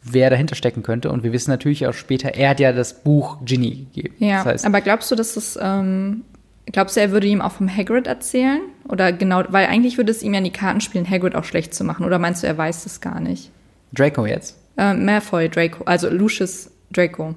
wer 0.03 0.29
dahinter 0.29 0.55
stecken 0.55 0.83
könnte. 0.83 1.09
Und 1.11 1.23
wir 1.23 1.31
wissen 1.31 1.51
natürlich 1.51 1.87
auch 1.87 1.93
später, 1.93 2.35
er 2.35 2.49
hat 2.49 2.59
ja 2.59 2.71
das 2.71 3.03
Buch 3.03 3.37
Ginny 3.45 3.87
gegeben. 3.93 4.15
Ja, 4.19 4.37
das 4.37 4.45
heißt, 4.45 4.65
aber 4.65 4.81
glaubst 4.81 5.09
du, 5.11 5.15
dass 5.15 5.37
es, 5.37 5.57
ähm, 5.61 6.23
glaubst 6.71 6.95
du, 6.95 7.01
er 7.01 7.11
würde 7.11 7.27
ihm 7.27 7.41
auch 7.41 7.53
vom 7.53 7.73
Hagrid 7.73 8.07
erzählen? 8.07 8.61
Oder 8.87 9.13
genau, 9.13 9.43
weil 9.49 9.67
eigentlich 9.67 9.97
würde 9.97 10.11
es 10.11 10.21
ihm 10.21 10.33
ja 10.33 10.39
in 10.39 10.43
die 10.43 10.51
Karten 10.51 10.81
spielen, 10.81 11.09
Hagrid 11.09 11.35
auch 11.35 11.45
schlecht 11.45 11.73
zu 11.73 11.83
machen. 11.83 12.05
Oder 12.05 12.19
meinst 12.19 12.43
du, 12.43 12.47
er 12.47 12.57
weiß 12.57 12.85
es 12.85 13.01
gar 13.01 13.19
nicht? 13.19 13.49
Draco 13.93 14.25
jetzt? 14.25 14.57
Äh, 14.77 14.93
Malfoy, 14.93 15.49
Draco, 15.49 15.83
also 15.85 16.09
Lucius 16.09 16.69
Draco. 16.91 17.35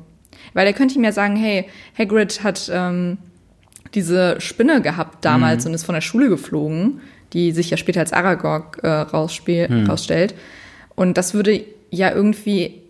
Weil 0.54 0.66
er 0.66 0.72
könnte 0.72 0.94
ihm 0.96 1.04
ja 1.04 1.12
sagen, 1.12 1.36
hey, 1.36 1.66
Hagrid 1.96 2.42
hat 2.42 2.70
ähm, 2.72 3.18
diese 3.94 4.40
Spinne 4.40 4.82
gehabt 4.82 5.24
damals 5.24 5.64
mhm. 5.64 5.70
und 5.70 5.74
ist 5.74 5.84
von 5.84 5.94
der 5.94 6.02
Schule 6.02 6.28
geflogen, 6.28 7.00
die 7.32 7.52
sich 7.52 7.70
ja 7.70 7.76
später 7.76 8.00
als 8.00 8.12
Aragog 8.12 8.78
äh, 8.82 9.04
mhm. 9.04 9.86
rausstellt. 9.86 10.34
Und 10.94 11.18
das 11.18 11.34
würde 11.34 11.64
ja 11.90 12.12
irgendwie 12.12 12.82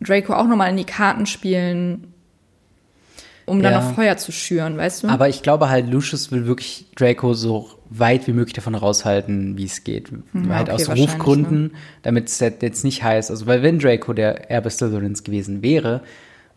Draco 0.00 0.34
auch 0.34 0.46
nochmal 0.46 0.70
in 0.70 0.76
die 0.76 0.84
Karten 0.84 1.26
spielen, 1.26 2.12
um 3.46 3.62
ja. 3.62 3.70
dann 3.70 3.82
noch 3.82 3.94
Feuer 3.94 4.16
zu 4.16 4.30
schüren, 4.32 4.76
weißt 4.76 5.04
du? 5.04 5.08
Aber 5.08 5.28
ich 5.28 5.42
glaube 5.42 5.70
halt, 5.70 5.90
Lucius 5.90 6.30
will 6.30 6.46
wirklich 6.46 6.86
Draco 6.94 7.34
so 7.34 7.70
weit 7.90 8.26
wie 8.26 8.32
möglich 8.32 8.54
davon 8.54 8.74
raushalten, 8.74 9.56
wie 9.56 9.64
es 9.64 9.82
geht. 9.84 10.12
Ja, 10.34 10.56
halt 10.56 10.68
okay, 10.68 10.82
aus 10.82 10.88
Rufgründen, 10.90 11.62
ne? 11.62 11.70
damit 12.02 12.28
es 12.28 12.38
jetzt 12.40 12.84
nicht 12.84 13.02
heißt, 13.02 13.30
also 13.30 13.46
weil 13.46 13.62
wenn 13.62 13.78
Draco 13.78 14.12
der 14.12 14.50
Erbe 14.50 14.70
Slytherins 14.70 15.24
gewesen 15.24 15.62
wäre, 15.62 16.02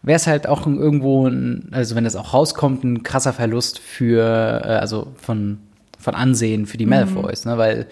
wäre 0.04 0.18
es 0.18 0.28
halt 0.28 0.48
auch 0.48 0.68
irgendwo, 0.68 1.28
ein, 1.28 1.70
also 1.72 1.96
wenn 1.96 2.04
das 2.04 2.16
auch 2.16 2.34
rauskommt, 2.34 2.84
ein 2.84 3.04
krasser 3.04 3.34
Verlust 3.34 3.80
für, 3.80 4.62
äh, 4.66 4.68
also 4.68 5.14
von, 5.16 5.60
von 6.00 6.16
Ansehen 6.16 6.66
für 6.66 6.78
die 6.78 6.86
Malfoys, 6.86 7.46
ne? 7.46 7.58
Weil 7.58 7.88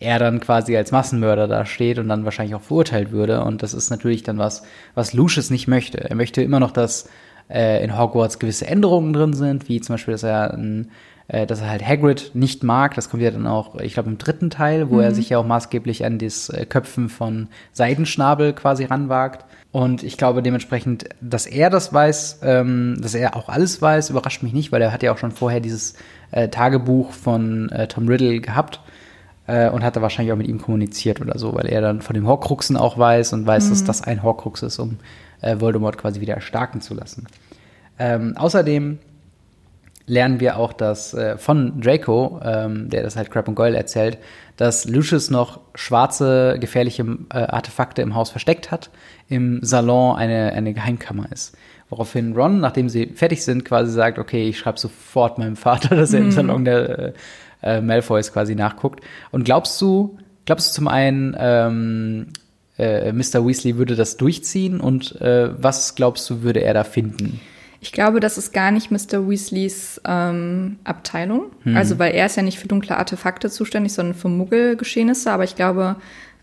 er 0.00 0.18
dann 0.18 0.40
quasi 0.40 0.76
als 0.76 0.92
Massenmörder 0.92 1.48
da 1.48 1.66
steht 1.66 1.98
und 1.98 2.08
dann 2.08 2.24
wahrscheinlich 2.24 2.54
auch 2.54 2.62
verurteilt 2.62 3.10
würde. 3.10 3.42
Und 3.42 3.62
das 3.62 3.74
ist 3.74 3.90
natürlich 3.90 4.22
dann 4.22 4.38
was, 4.38 4.62
was 4.94 5.12
Lucius 5.12 5.50
nicht 5.50 5.66
möchte. 5.66 5.98
Er 5.98 6.14
möchte 6.14 6.42
immer 6.42 6.60
noch, 6.60 6.70
dass 6.70 7.08
äh, 7.50 7.82
in 7.82 7.98
Hogwarts 7.98 8.38
gewisse 8.38 8.66
Änderungen 8.66 9.12
drin 9.12 9.32
sind, 9.32 9.68
wie 9.68 9.80
zum 9.80 9.94
Beispiel, 9.94 10.12
dass 10.12 10.22
er 10.22 10.54
ein 10.54 10.90
äh, 11.28 11.46
dass 11.46 11.60
er 11.60 11.68
halt 11.68 11.86
Hagrid 11.86 12.30
nicht 12.34 12.64
mag. 12.64 12.94
Das 12.94 13.10
kommt 13.10 13.22
ja 13.22 13.30
dann 13.30 13.46
auch, 13.46 13.76
ich 13.76 13.94
glaube, 13.94 14.08
im 14.08 14.18
dritten 14.18 14.50
Teil, 14.50 14.90
wo 14.90 14.94
mhm. 14.94 15.00
er 15.00 15.14
sich 15.14 15.28
ja 15.28 15.38
auch 15.38 15.46
maßgeblich 15.46 16.04
an 16.04 16.18
das 16.18 16.48
äh, 16.48 16.64
Köpfen 16.64 17.08
von 17.08 17.48
Seidenschnabel 17.72 18.54
quasi 18.54 18.84
ranwagt. 18.84 19.44
Und 19.70 20.02
ich 20.02 20.16
glaube 20.16 20.42
dementsprechend, 20.42 21.04
dass 21.20 21.44
er 21.44 21.68
das 21.68 21.92
weiß, 21.92 22.40
ähm, 22.42 22.96
dass 23.00 23.14
er 23.14 23.36
auch 23.36 23.50
alles 23.50 23.82
weiß, 23.82 24.08
überrascht 24.08 24.42
mich 24.42 24.54
nicht, 24.54 24.72
weil 24.72 24.80
er 24.80 24.92
hat 24.92 25.02
ja 25.02 25.12
auch 25.12 25.18
schon 25.18 25.30
vorher 25.30 25.60
dieses 25.60 25.94
äh, 26.30 26.48
Tagebuch 26.48 27.12
von 27.12 27.68
äh, 27.72 27.86
Tom 27.86 28.08
Riddle 28.08 28.40
gehabt 28.40 28.80
äh, 29.48 29.68
und 29.70 29.82
hat 29.82 29.96
da 29.96 30.02
wahrscheinlich 30.02 30.32
auch 30.32 30.36
mit 30.36 30.46
ihm 30.46 30.60
kommuniziert 30.60 31.20
oder 31.20 31.38
so, 31.38 31.54
weil 31.54 31.66
er 31.66 31.80
dann 31.80 32.02
von 32.02 32.14
dem 32.14 32.26
Horcruxen 32.28 32.76
auch 32.76 32.96
weiß 32.96 33.32
und 33.32 33.46
weiß, 33.46 33.66
mhm. 33.66 33.70
dass 33.70 33.84
das 33.84 34.02
ein 34.02 34.22
Horcrux 34.22 34.62
ist, 34.62 34.78
um 34.78 34.98
äh, 35.40 35.58
Voldemort 35.58 35.98
quasi 35.98 36.20
wieder 36.20 36.34
erstarken 36.34 36.80
zu 36.80 36.94
lassen. 36.94 37.26
Ähm, 37.98 38.34
außerdem 38.36 38.98
lernen 40.06 40.40
wir 40.40 40.58
auch, 40.58 40.72
dass 40.72 41.14
äh, 41.14 41.36
von 41.38 41.80
Draco, 41.80 42.40
ähm, 42.44 42.88
der 42.90 43.02
das 43.02 43.16
halt 43.16 43.30
Crab 43.30 43.48
und 43.48 43.54
Goyle 43.54 43.76
erzählt, 43.76 44.18
dass 44.56 44.86
Lucius 44.86 45.30
noch 45.30 45.60
schwarze, 45.74 46.56
gefährliche 46.60 47.04
äh, 47.32 47.38
Artefakte 47.38 48.02
im 48.02 48.14
Haus 48.14 48.30
versteckt 48.30 48.70
hat, 48.70 48.90
im 49.28 49.60
Salon 49.62 50.16
eine, 50.16 50.52
eine 50.52 50.72
Geheimkammer 50.72 51.30
ist. 51.32 51.56
Woraufhin 51.90 52.34
Ron, 52.34 52.60
nachdem 52.60 52.88
sie 52.88 53.06
fertig 53.06 53.44
sind, 53.44 53.64
quasi 53.64 53.92
sagt, 53.92 54.18
okay, 54.18 54.48
ich 54.48 54.58
schreibe 54.58 54.78
sofort 54.78 55.38
meinem 55.38 55.56
Vater, 55.56 55.96
dass 55.96 56.12
er 56.12 56.20
mhm. 56.20 56.26
im 56.26 56.32
Salon 56.32 56.64
der 56.64 57.14
äh, 57.62 57.80
Malfoys 57.80 58.32
quasi 58.32 58.54
nachguckt. 58.54 59.00
Und 59.30 59.44
glaubst 59.44 59.80
du, 59.80 60.18
glaubst 60.46 60.70
du 60.70 60.74
zum 60.74 60.88
einen, 60.88 61.36
ähm, 61.38 62.26
äh, 62.78 63.12
Mr. 63.12 63.46
Weasley 63.46 63.76
würde 63.76 63.96
das 63.96 64.16
durchziehen 64.16 64.80
und 64.80 65.20
äh, 65.20 65.50
was 65.60 65.94
glaubst 65.94 66.28
du, 66.30 66.42
würde 66.42 66.60
er 66.60 66.74
da 66.74 66.84
finden? 66.84 67.40
Ich 67.80 67.92
glaube, 67.92 68.18
das 68.18 68.38
ist 68.38 68.52
gar 68.52 68.72
nicht 68.72 68.90
Mr. 68.90 69.28
Weasleys 69.28 70.00
ähm, 70.04 70.78
Abteilung. 70.82 71.52
Hm. 71.62 71.76
Also, 71.76 71.98
weil 72.00 72.12
er 72.12 72.26
ist 72.26 72.36
ja 72.36 72.42
nicht 72.42 72.58
für 72.58 72.66
dunkle 72.66 72.96
Artefakte 72.96 73.50
zuständig, 73.50 73.92
sondern 73.92 74.16
für 74.16 74.28
Muggelgeschehnisse. 74.28 75.30
Aber 75.30 75.44
ich 75.44 75.54
glaube, 75.54 75.94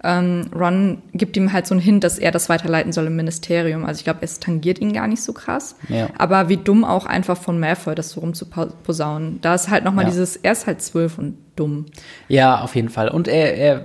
ähm, 0.06 0.50
Ron 0.54 1.02
gibt 1.14 1.36
ihm 1.36 1.52
halt 1.52 1.66
so 1.66 1.74
einen 1.74 1.82
Hint, 1.82 2.04
dass 2.04 2.20
er 2.20 2.32
das 2.32 2.48
weiterleiten 2.48 2.94
soll 2.94 3.08
im 3.08 3.16
Ministerium. 3.16 3.86
Also 3.86 4.00
ich 4.00 4.04
glaube, 4.04 4.20
es 4.22 4.40
tangiert 4.40 4.80
ihn 4.80 4.94
gar 4.94 5.08
nicht 5.08 5.24
so 5.24 5.34
krass. 5.34 5.76
Ja. 5.90 6.10
Aber 6.18 6.48
wie 6.48 6.58
dumm 6.58 6.86
auch 6.86 7.06
einfach 7.06 7.38
von 7.38 7.60
Malfoy, 7.60 7.96
das 7.96 8.12
so 8.12 8.22
rumzuposaunen. 8.22 9.42
Da 9.42 9.56
ist 9.56 9.70
halt 9.70 9.84
nochmal 9.84 10.06
ja. 10.06 10.12
dieses, 10.12 10.36
er 10.38 10.52
ist 10.52 10.68
halt 10.68 10.82
zwölf 10.82 11.18
und 11.18 11.38
dumm. 11.56 11.88
Ja, 12.28 12.62
auf 12.62 12.76
jeden 12.76 12.90
Fall. 12.90 13.10
Und 13.10 13.28
er, 13.28 13.56
er, 13.56 13.84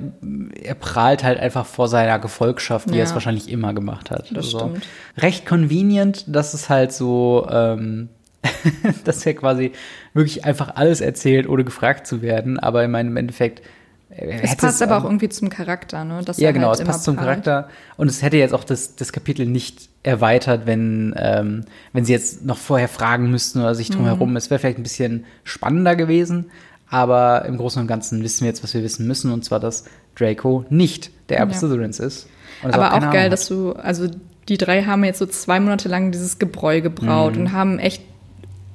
er 0.63 0.75
prahlt 0.75 1.25
halt 1.25 1.39
einfach 1.41 1.65
vor 1.65 1.89
seiner 1.89 2.19
Gefolgschaft, 2.19 2.91
wie 2.91 2.95
ja. 2.95 2.99
er 2.99 3.05
es 3.05 3.15
wahrscheinlich 3.15 3.49
immer 3.51 3.73
gemacht 3.73 4.11
hat. 4.11 4.31
Das 4.31 4.47
also, 4.47 4.59
stimmt. 4.59 4.87
Recht 5.17 5.47
convenient, 5.47 6.25
dass 6.29 6.53
es 6.53 6.69
halt 6.69 6.93
so, 6.93 7.49
ähm, 7.51 8.11
dass 9.05 9.25
er 9.25 9.35
quasi 9.35 9.73
wirklich 10.13 10.45
einfach 10.45 10.77
alles 10.77 11.01
erzählt, 11.01 11.49
ohne 11.49 11.65
gefragt 11.65 12.07
zu 12.07 12.21
werden. 12.23 12.59
Aber 12.59 12.85
in 12.85 12.91
meinem 12.91 13.17
Endeffekt 13.17 13.63
es 14.11 14.57
passt 14.57 14.83
aber 14.83 14.99
auch 14.99 15.05
irgendwie 15.05 15.29
zum 15.29 15.51
Charakter, 15.51 16.05
ne? 16.05 16.23
Dass 16.25 16.39
ja, 16.39 16.51
genau, 16.51 16.69
halt 16.69 16.81
es 16.81 16.85
passt 16.85 17.05
zum 17.05 17.17
Charakter. 17.17 17.69
Und 17.97 18.09
es 18.09 18.23
hätte 18.23 18.37
jetzt 18.37 18.53
auch 18.53 18.65
das, 18.65 18.97
das 18.97 19.13
Kapitel 19.13 19.47
nicht 19.47 19.89
erweitert, 20.03 20.67
wenn, 20.67 21.15
ähm, 21.17 21.65
wenn 21.93 22.05
sie 22.05 22.13
jetzt 22.13 22.45
noch 22.45 22.59
vorher 22.59 22.89
fragen 22.89 23.31
müssten 23.31 23.61
oder 23.61 23.75
sich 23.75 23.91
drumherum. 23.91 24.31
Mhm. 24.31 24.37
Es 24.37 24.51
wäre 24.51 24.59
vielleicht 24.59 24.79
ein 24.79 24.83
bisschen 24.83 25.25
spannender 25.45 25.95
gewesen. 25.95 26.51
Aber 26.89 27.45
im 27.45 27.57
Großen 27.57 27.81
und 27.81 27.87
Ganzen 27.87 28.23
wissen 28.25 28.41
wir 28.41 28.49
jetzt, 28.49 28.65
was 28.65 28.75
wir 28.75 28.83
wissen 28.83 29.07
müssen. 29.07 29.33
Und 29.33 29.45
zwar, 29.45 29.61
dass 29.61 29.85
Draco 30.17 30.65
nicht 30.71 31.11
der 31.29 31.39
Erbe 31.39 31.53
ja. 31.53 31.59
Slytherins 31.59 32.01
ist. 32.01 32.27
Aber 32.63 32.93
auch, 32.93 33.03
auch 33.03 33.13
geil, 33.13 33.31
dass 33.31 33.47
du, 33.47 33.73
also 33.73 34.09
die 34.49 34.59
drei 34.59 34.83
haben 34.83 35.05
jetzt 35.05 35.21
so 35.21 35.27
zwei 35.27 35.61
Monate 35.61 35.89
lang 35.89 36.11
dieses 36.11 36.41
Gebräu 36.41 36.81
gebraut 36.81 37.37
mhm. 37.37 37.43
und 37.43 37.53
haben 37.53 37.79
echt, 37.79 38.03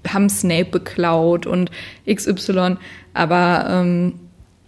haben 0.08 0.30
Snape 0.30 0.69
beklaut 0.71 1.45
und 1.45 1.71
XY. 2.08 2.78
Aber 3.13 3.67
ähm, 3.69 4.13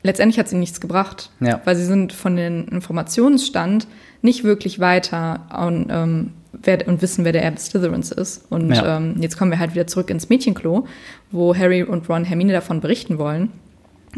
letztendlich 0.04 0.40
hat 0.40 0.48
sie 0.48 0.58
nichts 0.58 0.82
gebracht, 0.82 1.32
ja. 1.40 1.62
weil 1.66 1.76
sie 1.76 1.86
sind 1.86 2.14
von 2.14 2.36
den 2.36 2.68
Informationsstand 2.68 3.88
nicht 4.22 4.44
wirklich 4.44 4.80
weiter 4.80 5.48
und, 5.68 5.88
ähm, 5.90 6.32
wer, 6.54 6.88
und 6.88 7.02
wissen, 7.02 7.26
wer 7.26 7.32
der 7.32 7.44
Erbe 7.44 7.60
Slytherins 7.60 8.12
ist. 8.12 8.46
Und 8.50 8.72
ja. 8.72 8.98
ähm, 8.98 9.16
jetzt 9.20 9.38
kommen 9.38 9.52
wir 9.52 9.60
halt 9.60 9.74
wieder 9.74 9.88
zurück 9.88 10.10
ins 10.10 10.30
Mädchenklo, 10.30 10.88
wo 11.32 11.56
Harry 11.56 11.84
und 11.84 12.10
Ron 12.10 12.26
Hermine 12.26 12.54
davon 12.54 12.82
berichten 12.82 13.18
wollen 13.18 13.52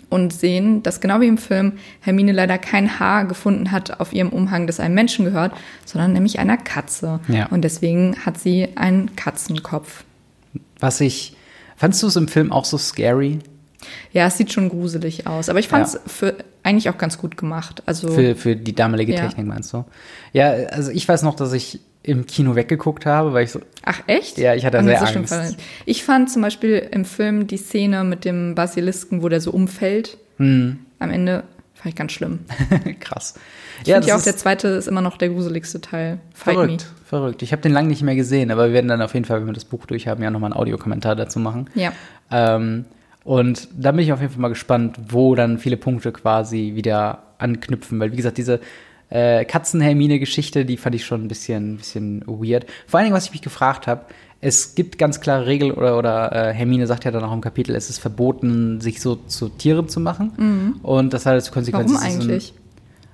und 0.09 0.31
sehen, 0.31 0.83
dass 0.83 1.01
genau 1.01 1.19
wie 1.21 1.27
im 1.27 1.37
Film 1.37 1.73
Hermine 1.99 2.31
leider 2.31 2.57
kein 2.57 2.99
Haar 2.99 3.25
gefunden 3.25 3.71
hat 3.71 3.99
auf 3.99 4.13
ihrem 4.13 4.29
Umhang, 4.29 4.67
das 4.67 4.79
einem 4.79 4.95
Menschen 4.95 5.25
gehört, 5.25 5.53
sondern 5.85 6.13
nämlich 6.13 6.39
einer 6.39 6.57
Katze. 6.57 7.19
Ja. 7.27 7.47
Und 7.47 7.63
deswegen 7.63 8.15
hat 8.25 8.39
sie 8.39 8.69
einen 8.75 9.15
Katzenkopf. 9.15 10.03
Was 10.79 11.01
ich, 11.01 11.35
fandst 11.75 12.01
du 12.03 12.07
es 12.07 12.15
im 12.15 12.27
Film 12.27 12.51
auch 12.51 12.65
so 12.65 12.77
scary? 12.77 13.39
Ja, 14.11 14.27
es 14.27 14.37
sieht 14.37 14.51
schon 14.51 14.69
gruselig 14.69 15.27
aus. 15.27 15.49
Aber 15.49 15.59
ich 15.59 15.67
fand 15.67 15.87
es 15.87 15.93
ja. 15.93 15.99
für 16.05 16.35
eigentlich 16.63 16.89
auch 16.89 16.97
ganz 16.97 17.17
gut 17.17 17.37
gemacht. 17.37 17.83
Also 17.85 18.09
für, 18.09 18.35
für 18.35 18.55
die 18.55 18.75
damalige 18.75 19.13
ja. 19.13 19.21
Technik 19.21 19.47
meinst 19.47 19.73
du? 19.73 19.85
Ja, 20.33 20.51
also 20.51 20.91
ich 20.91 21.07
weiß 21.07 21.23
noch, 21.23 21.35
dass 21.35 21.53
ich 21.53 21.79
im 22.03 22.25
Kino 22.25 22.55
weggeguckt 22.55 23.05
habe, 23.05 23.33
weil 23.33 23.43
ich 23.43 23.51
so. 23.51 23.61
Ach 23.83 24.01
echt? 24.07 24.37
Ja, 24.37 24.55
ich 24.55 24.65
hatte 24.65 24.77
da 24.77 24.83
sehr 24.83 25.01
Angst. 25.01 25.57
Ich 25.85 26.03
fand 26.03 26.31
zum 26.31 26.41
Beispiel 26.41 26.87
im 26.91 27.05
Film 27.05 27.47
die 27.47 27.57
Szene 27.57 28.03
mit 28.03 28.25
dem 28.25 28.55
Basilisken, 28.55 29.21
wo 29.21 29.29
der 29.29 29.41
so 29.41 29.51
umfällt. 29.51 30.17
Hm. 30.37 30.79
Am 30.99 31.11
Ende 31.11 31.43
fand 31.75 31.87
ich 31.87 31.95
ganz 31.95 32.11
schlimm. 32.11 32.39
Krass. 32.99 33.35
Ich 33.81 33.87
ja, 33.87 33.95
finde 33.95 34.09
ja 34.09 34.17
auch, 34.17 34.21
der 34.21 34.35
zweite 34.35 34.69
ist 34.69 34.87
immer 34.87 35.01
noch 35.01 35.17
der 35.17 35.29
gruseligste 35.29 35.81
Teil. 35.81 36.19
Fight 36.33 36.55
verrückt, 36.55 36.71
me. 36.71 37.05
verrückt. 37.05 37.41
Ich 37.41 37.51
habe 37.51 37.61
den 37.61 37.71
lange 37.71 37.87
nicht 37.87 38.01
mehr 38.01 38.15
gesehen, 38.15 38.51
aber 38.51 38.67
wir 38.67 38.73
werden 38.73 38.87
dann 38.87 39.01
auf 39.01 39.13
jeden 39.13 39.25
Fall, 39.25 39.39
wenn 39.39 39.47
wir 39.47 39.53
das 39.53 39.65
Buch 39.65 39.85
durchhaben, 39.85 40.23
ja 40.23 40.31
nochmal 40.31 40.51
einen 40.51 40.59
Audiokommentar 40.59 41.15
dazu 41.15 41.39
machen. 41.39 41.69
Ja. 41.75 41.91
Ähm, 42.31 42.85
und 43.29 43.67
da 43.77 43.91
bin 43.91 43.99
ich 43.99 44.11
auf 44.11 44.21
jeden 44.21 44.33
Fall 44.33 44.41
mal 44.41 44.47
gespannt, 44.47 44.97
wo 45.09 45.35
dann 45.35 45.59
viele 45.59 45.77
Punkte 45.77 46.11
quasi 46.11 46.71
wieder 46.73 47.19
anknüpfen. 47.37 47.99
Weil, 47.99 48.11
wie 48.11 48.15
gesagt, 48.15 48.39
diese 48.39 48.59
äh, 49.11 49.45
Katzen-Hermine-Geschichte, 49.45 50.65
die 50.65 50.77
fand 50.77 50.95
ich 50.95 51.05
schon 51.05 51.25
ein 51.25 51.27
bisschen, 51.27 51.73
ein 51.73 51.77
bisschen 51.77 52.23
weird. 52.25 52.65
Vor 52.87 52.97
allen 52.97 53.05
Dingen, 53.05 53.15
was 53.15 53.25
ich 53.25 53.31
mich 53.31 53.43
gefragt 53.43 53.85
habe, 53.85 54.05
es 54.41 54.73
gibt 54.73 54.97
ganz 54.97 55.21
klare 55.21 55.45
Regeln, 55.45 55.73
oder, 55.73 55.99
oder 55.99 56.31
äh, 56.31 56.53
Hermine 56.55 56.87
sagt 56.87 57.05
ja 57.05 57.11
dann 57.11 57.23
auch 57.23 57.31
im 57.31 57.41
Kapitel, 57.41 57.75
es 57.75 57.91
ist 57.91 57.99
verboten, 57.99 58.81
sich 58.81 58.99
so 58.99 59.15
zu 59.15 59.49
Tieren 59.49 59.87
zu 59.89 59.99
machen. 59.99 60.31
Mhm. 60.35 60.79
Und 60.81 61.13
das 61.13 61.27
hat 61.27 61.33
als 61.33 61.51
Konsequenz. 61.51 61.93
Warum 61.93 62.03
eigentlich? 62.03 62.55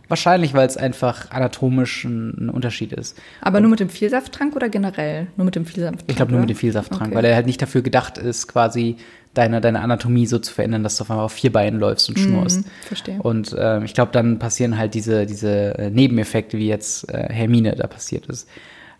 Wahrscheinlich, 0.07 0.53
weil 0.53 0.67
es 0.67 0.77
einfach 0.77 1.31
anatomisch 1.31 2.03
ein, 2.03 2.33
ein, 2.37 2.49
Unterschied 2.49 2.93
ist. 2.93 3.17
Aber 3.41 3.57
und 3.57 3.63
nur 3.63 3.71
mit 3.71 3.79
dem 3.79 3.89
Vielsafttrank 3.89 4.55
oder 4.55 4.69
generell? 4.69 5.27
Nur 5.35 5.45
mit 5.45 5.55
dem 5.55 5.65
Vielsafttrank? 5.65 6.03
Ich 6.07 6.15
glaube 6.15 6.31
nur 6.31 6.41
mit 6.41 6.49
dem 6.49 6.57
Vielsafttrank, 6.57 7.07
okay. 7.07 7.15
weil 7.15 7.25
er 7.25 7.35
halt 7.35 7.45
nicht 7.45 7.61
dafür 7.61 7.81
gedacht 7.81 8.17
ist, 8.17 8.47
quasi 8.47 8.97
deine, 9.33 9.61
deine 9.61 9.81
Anatomie 9.81 10.25
so 10.25 10.39
zu 10.39 10.53
verändern, 10.53 10.83
dass 10.83 10.97
du 10.97 11.03
auf 11.03 11.11
einmal 11.11 11.25
auf 11.25 11.33
vier 11.33 11.51
Beinen 11.51 11.79
läufst 11.79 12.09
und 12.09 12.19
schnurst. 12.19 12.65
Mhm, 12.65 12.71
verstehe. 12.81 13.21
Und 13.21 13.53
äh, 13.53 13.83
ich 13.83 13.93
glaube, 13.93 14.11
dann 14.11 14.39
passieren 14.39 14.77
halt 14.77 14.93
diese, 14.93 15.25
diese 15.25 15.77
äh, 15.77 15.89
Nebeneffekte, 15.89 16.57
wie 16.57 16.67
jetzt 16.67 17.09
äh, 17.09 17.31
Hermine 17.31 17.75
da 17.75 17.87
passiert 17.87 18.27
ist. 18.27 18.47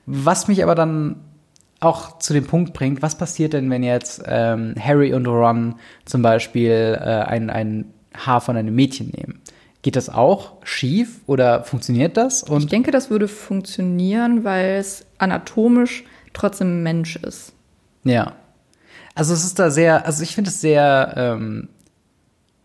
Was 0.05 0.47
mich 0.47 0.63
aber 0.63 0.75
dann 0.75 1.17
auch 1.79 2.19
zu 2.19 2.33
dem 2.33 2.45
Punkt 2.45 2.73
bringt, 2.73 3.01
was 3.01 3.17
passiert 3.17 3.53
denn, 3.53 3.69
wenn 3.69 3.83
jetzt 3.83 4.23
ähm, 4.25 4.75
Harry 4.79 5.13
und 5.13 5.27
Ron 5.27 5.75
zum 6.05 6.21
Beispiel 6.21 6.97
äh, 6.99 7.05
ein, 7.05 7.49
ein 7.49 7.85
Haar 8.15 8.41
von 8.41 8.57
einem 8.57 8.75
Mädchen 8.75 9.11
nehmen? 9.15 9.41
Geht 9.85 9.97
das 9.97 10.09
auch 10.09 10.53
schief 10.63 11.19
oder 11.27 11.63
funktioniert 11.63 12.17
das? 12.17 12.41
Und 12.41 12.63
ich 12.63 12.69
denke, 12.69 12.89
das 12.89 13.11
würde 13.11 13.27
funktionieren, 13.27 14.43
weil 14.43 14.77
es 14.77 15.05
anatomisch 15.19 16.05
trotzdem 16.33 16.79
ein 16.79 16.81
Mensch 16.81 17.17
ist. 17.17 17.53
Ja. 18.03 18.33
Also 19.13 19.35
es 19.35 19.45
ist 19.45 19.59
da 19.59 19.69
sehr, 19.69 20.07
also 20.07 20.23
ich 20.23 20.33
finde 20.33 20.49
es 20.49 20.59
sehr 20.59 21.13
ähm, 21.15 21.69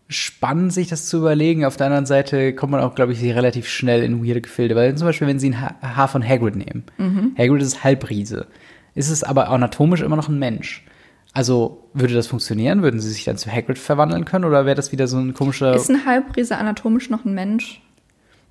spannend, 0.07 0.73
sich 0.73 0.87
das 0.87 1.05
zu 1.09 1.19
überlegen. 1.19 1.63
Auf 1.63 1.77
der 1.77 1.85
anderen 1.85 2.07
Seite 2.07 2.55
kommt 2.55 2.71
man 2.71 2.81
auch, 2.81 2.95
glaube 2.95 3.13
ich, 3.13 3.21
relativ 3.23 3.67
schnell 3.67 4.01
in 4.01 4.25
weirde 4.25 4.41
Gefilde. 4.41 4.75
Weil 4.75 4.95
zum 4.95 5.05
Beispiel, 5.05 5.27
wenn 5.27 5.37
sie 5.37 5.51
ein 5.51 5.61
Haar 5.61 6.07
von 6.07 6.27
Hagrid 6.27 6.55
nehmen. 6.55 6.85
Mhm. 6.97 7.35
Hagrid 7.37 7.61
ist 7.61 7.83
Halbriese. 7.83 8.47
Ist 8.95 9.11
es 9.11 9.23
aber 9.23 9.49
anatomisch 9.49 10.01
immer 10.01 10.15
noch 10.15 10.27
ein 10.27 10.39
Mensch. 10.39 10.83
Also 11.33 11.89
würde 11.93 12.13
das 12.13 12.27
funktionieren? 12.27 12.83
Würden 12.83 12.99
sie 12.99 13.09
sich 13.09 13.23
dann 13.23 13.37
zu 13.37 13.51
Hagrid 13.51 13.79
verwandeln 13.79 14.25
können? 14.25 14.45
Oder 14.45 14.65
wäre 14.65 14.75
das 14.75 14.91
wieder 14.91 15.07
so 15.07 15.17
ein 15.17 15.33
komischer... 15.33 15.73
Ist 15.75 15.89
ein 15.89 16.05
Halbriese 16.05 16.57
anatomisch 16.57 17.09
noch 17.09 17.25
ein 17.25 17.33
Mensch? 17.33 17.81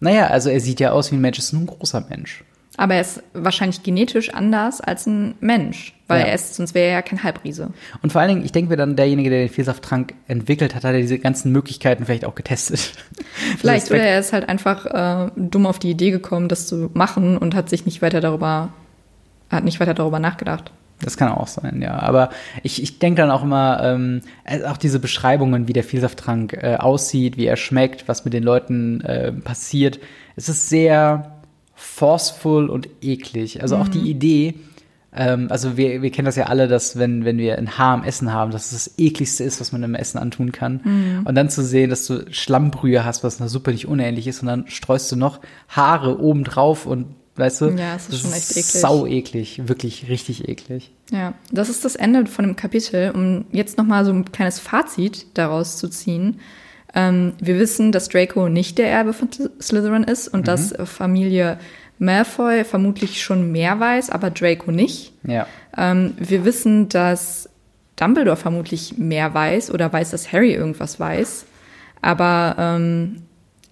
Naja, 0.00 0.28
also 0.28 0.48
er 0.48 0.60
sieht 0.60 0.80
ja 0.80 0.92
aus 0.92 1.12
wie 1.12 1.16
ein 1.16 1.20
Mensch, 1.20 1.38
ist 1.38 1.52
nur 1.52 1.62
ein 1.62 1.66
großer 1.66 2.06
Mensch. 2.08 2.42
Aber 2.78 2.94
er 2.94 3.02
ist 3.02 3.22
wahrscheinlich 3.34 3.82
genetisch 3.82 4.32
anders 4.32 4.80
als 4.80 5.06
ein 5.06 5.34
Mensch, 5.40 5.92
weil 6.08 6.20
ja. 6.20 6.28
er 6.28 6.34
ist, 6.34 6.54
sonst 6.54 6.72
wäre 6.72 6.86
er 6.86 6.92
ja 6.94 7.02
kein 7.02 7.22
Halbriese. 7.22 7.72
Und 8.00 8.12
vor 8.12 8.22
allen 8.22 8.30
Dingen, 8.30 8.44
ich 8.44 8.52
denke 8.52 8.70
mir 8.70 8.76
dann, 8.78 8.96
derjenige, 8.96 9.28
der 9.28 9.40
den 9.40 9.48
Vielsafttrank 9.50 10.14
entwickelt 10.28 10.74
hat, 10.74 10.84
hat 10.84 10.94
er 10.94 11.00
diese 11.00 11.18
ganzen 11.18 11.52
Möglichkeiten 11.52 12.06
vielleicht 12.06 12.24
auch 12.24 12.34
getestet. 12.34 12.92
Vielleicht, 13.58 13.90
oder 13.90 14.00
er 14.00 14.18
ist 14.18 14.32
halt 14.32 14.48
einfach 14.48 14.86
äh, 14.86 15.30
dumm 15.36 15.66
auf 15.66 15.78
die 15.78 15.90
Idee 15.90 16.10
gekommen, 16.10 16.48
das 16.48 16.66
zu 16.66 16.90
machen 16.94 17.36
und 17.36 17.54
hat 17.54 17.68
sich 17.68 17.84
nicht 17.84 18.00
weiter 18.00 18.22
darüber 18.22 18.70
hat 19.50 19.64
nicht 19.64 19.80
weiter 19.80 19.94
darüber 19.94 20.20
nachgedacht. 20.20 20.70
Das 21.02 21.16
kann 21.16 21.32
auch 21.32 21.46
sein, 21.46 21.80
ja. 21.82 21.98
Aber 21.98 22.30
ich, 22.62 22.82
ich 22.82 22.98
denke 22.98 23.22
dann 23.22 23.30
auch 23.30 23.42
immer, 23.42 23.80
ähm, 23.82 24.20
äh, 24.44 24.64
auch 24.64 24.76
diese 24.76 24.98
Beschreibungen, 24.98 25.68
wie 25.68 25.72
der 25.72 25.84
Vielsafttrank 25.84 26.52
äh, 26.52 26.76
aussieht, 26.76 27.36
wie 27.36 27.46
er 27.46 27.56
schmeckt, 27.56 28.08
was 28.08 28.24
mit 28.24 28.34
den 28.34 28.42
Leuten 28.42 29.00
äh, 29.00 29.32
passiert. 29.32 29.98
Es 30.36 30.48
ist 30.48 30.68
sehr 30.68 31.40
forceful 31.74 32.68
und 32.68 32.88
eklig. 33.00 33.62
Also 33.62 33.76
auch 33.76 33.88
die 33.88 34.10
Idee, 34.10 34.54
ähm, 35.12 35.48
also 35.50 35.76
wir, 35.76 36.02
wir 36.02 36.10
kennen 36.10 36.26
das 36.26 36.36
ja 36.36 36.44
alle, 36.46 36.68
dass 36.68 36.98
wenn, 36.98 37.24
wenn 37.24 37.38
wir 37.38 37.58
ein 37.58 37.78
Haar 37.78 37.96
im 37.96 38.04
Essen 38.04 38.32
haben, 38.32 38.50
dass 38.50 38.72
es 38.72 38.84
das 38.84 38.98
ekligste 38.98 39.44
ist, 39.44 39.60
was 39.60 39.72
man 39.72 39.82
im 39.82 39.94
Essen 39.94 40.18
antun 40.18 40.52
kann. 40.52 41.22
Und 41.24 41.34
dann 41.34 41.50
zu 41.50 41.64
sehen, 41.64 41.90
dass 41.90 42.06
du 42.06 42.26
Schlammbrühe 42.30 43.04
hast, 43.04 43.24
was 43.24 43.40
einer 43.40 43.48
Suppe 43.48 43.72
nicht 43.72 43.88
unähnlich 43.88 44.26
ist, 44.26 44.42
und 44.42 44.48
dann 44.48 44.66
streust 44.68 45.10
du 45.10 45.16
noch 45.16 45.40
Haare 45.68 46.20
oben 46.20 46.44
drauf 46.44 46.86
und 46.86 47.06
weißt 47.36 47.60
du, 47.62 47.68
Ja, 47.70 47.96
es 47.96 48.08
ist 48.08 48.20
schon 48.22 48.32
echt 48.32 48.50
eklig. 48.50 48.64
sau 48.66 49.06
eklig, 49.06 49.62
wirklich 49.68 50.08
richtig 50.08 50.48
eklig. 50.48 50.92
Ja, 51.10 51.34
das 51.50 51.68
ist 51.68 51.84
das 51.84 51.96
Ende 51.96 52.26
von 52.26 52.44
dem 52.44 52.56
Kapitel. 52.56 53.10
Um 53.12 53.44
jetzt 53.52 53.78
nochmal 53.78 54.04
so 54.04 54.12
ein 54.12 54.30
kleines 54.30 54.58
Fazit 54.60 55.26
daraus 55.34 55.76
zu 55.78 55.88
ziehen. 55.88 56.40
Ähm, 56.94 57.34
wir 57.40 57.58
wissen, 57.58 57.92
dass 57.92 58.08
Draco 58.08 58.48
nicht 58.48 58.78
der 58.78 58.90
Erbe 58.90 59.12
von 59.12 59.28
Slytherin 59.60 60.02
ist 60.04 60.28
und 60.28 60.48
dass 60.48 60.72
äh, 60.72 60.84
Familie 60.86 61.58
Malfoy 61.98 62.64
vermutlich 62.64 63.22
schon 63.22 63.52
mehr 63.52 63.78
weiß, 63.78 64.10
aber 64.10 64.30
Draco 64.30 64.72
nicht. 64.72 65.12
Ja. 65.22 65.46
Ähm, 65.76 66.14
wir 66.18 66.44
wissen, 66.44 66.88
dass 66.88 67.48
Dumbledore 67.96 68.36
vermutlich 68.36 68.96
mehr 68.98 69.32
weiß 69.34 69.70
oder 69.70 69.92
weiß, 69.92 70.10
dass 70.10 70.32
Harry 70.32 70.52
irgendwas 70.54 70.98
weiß, 70.98 71.44
aber 72.02 72.56
ähm, 72.58 73.22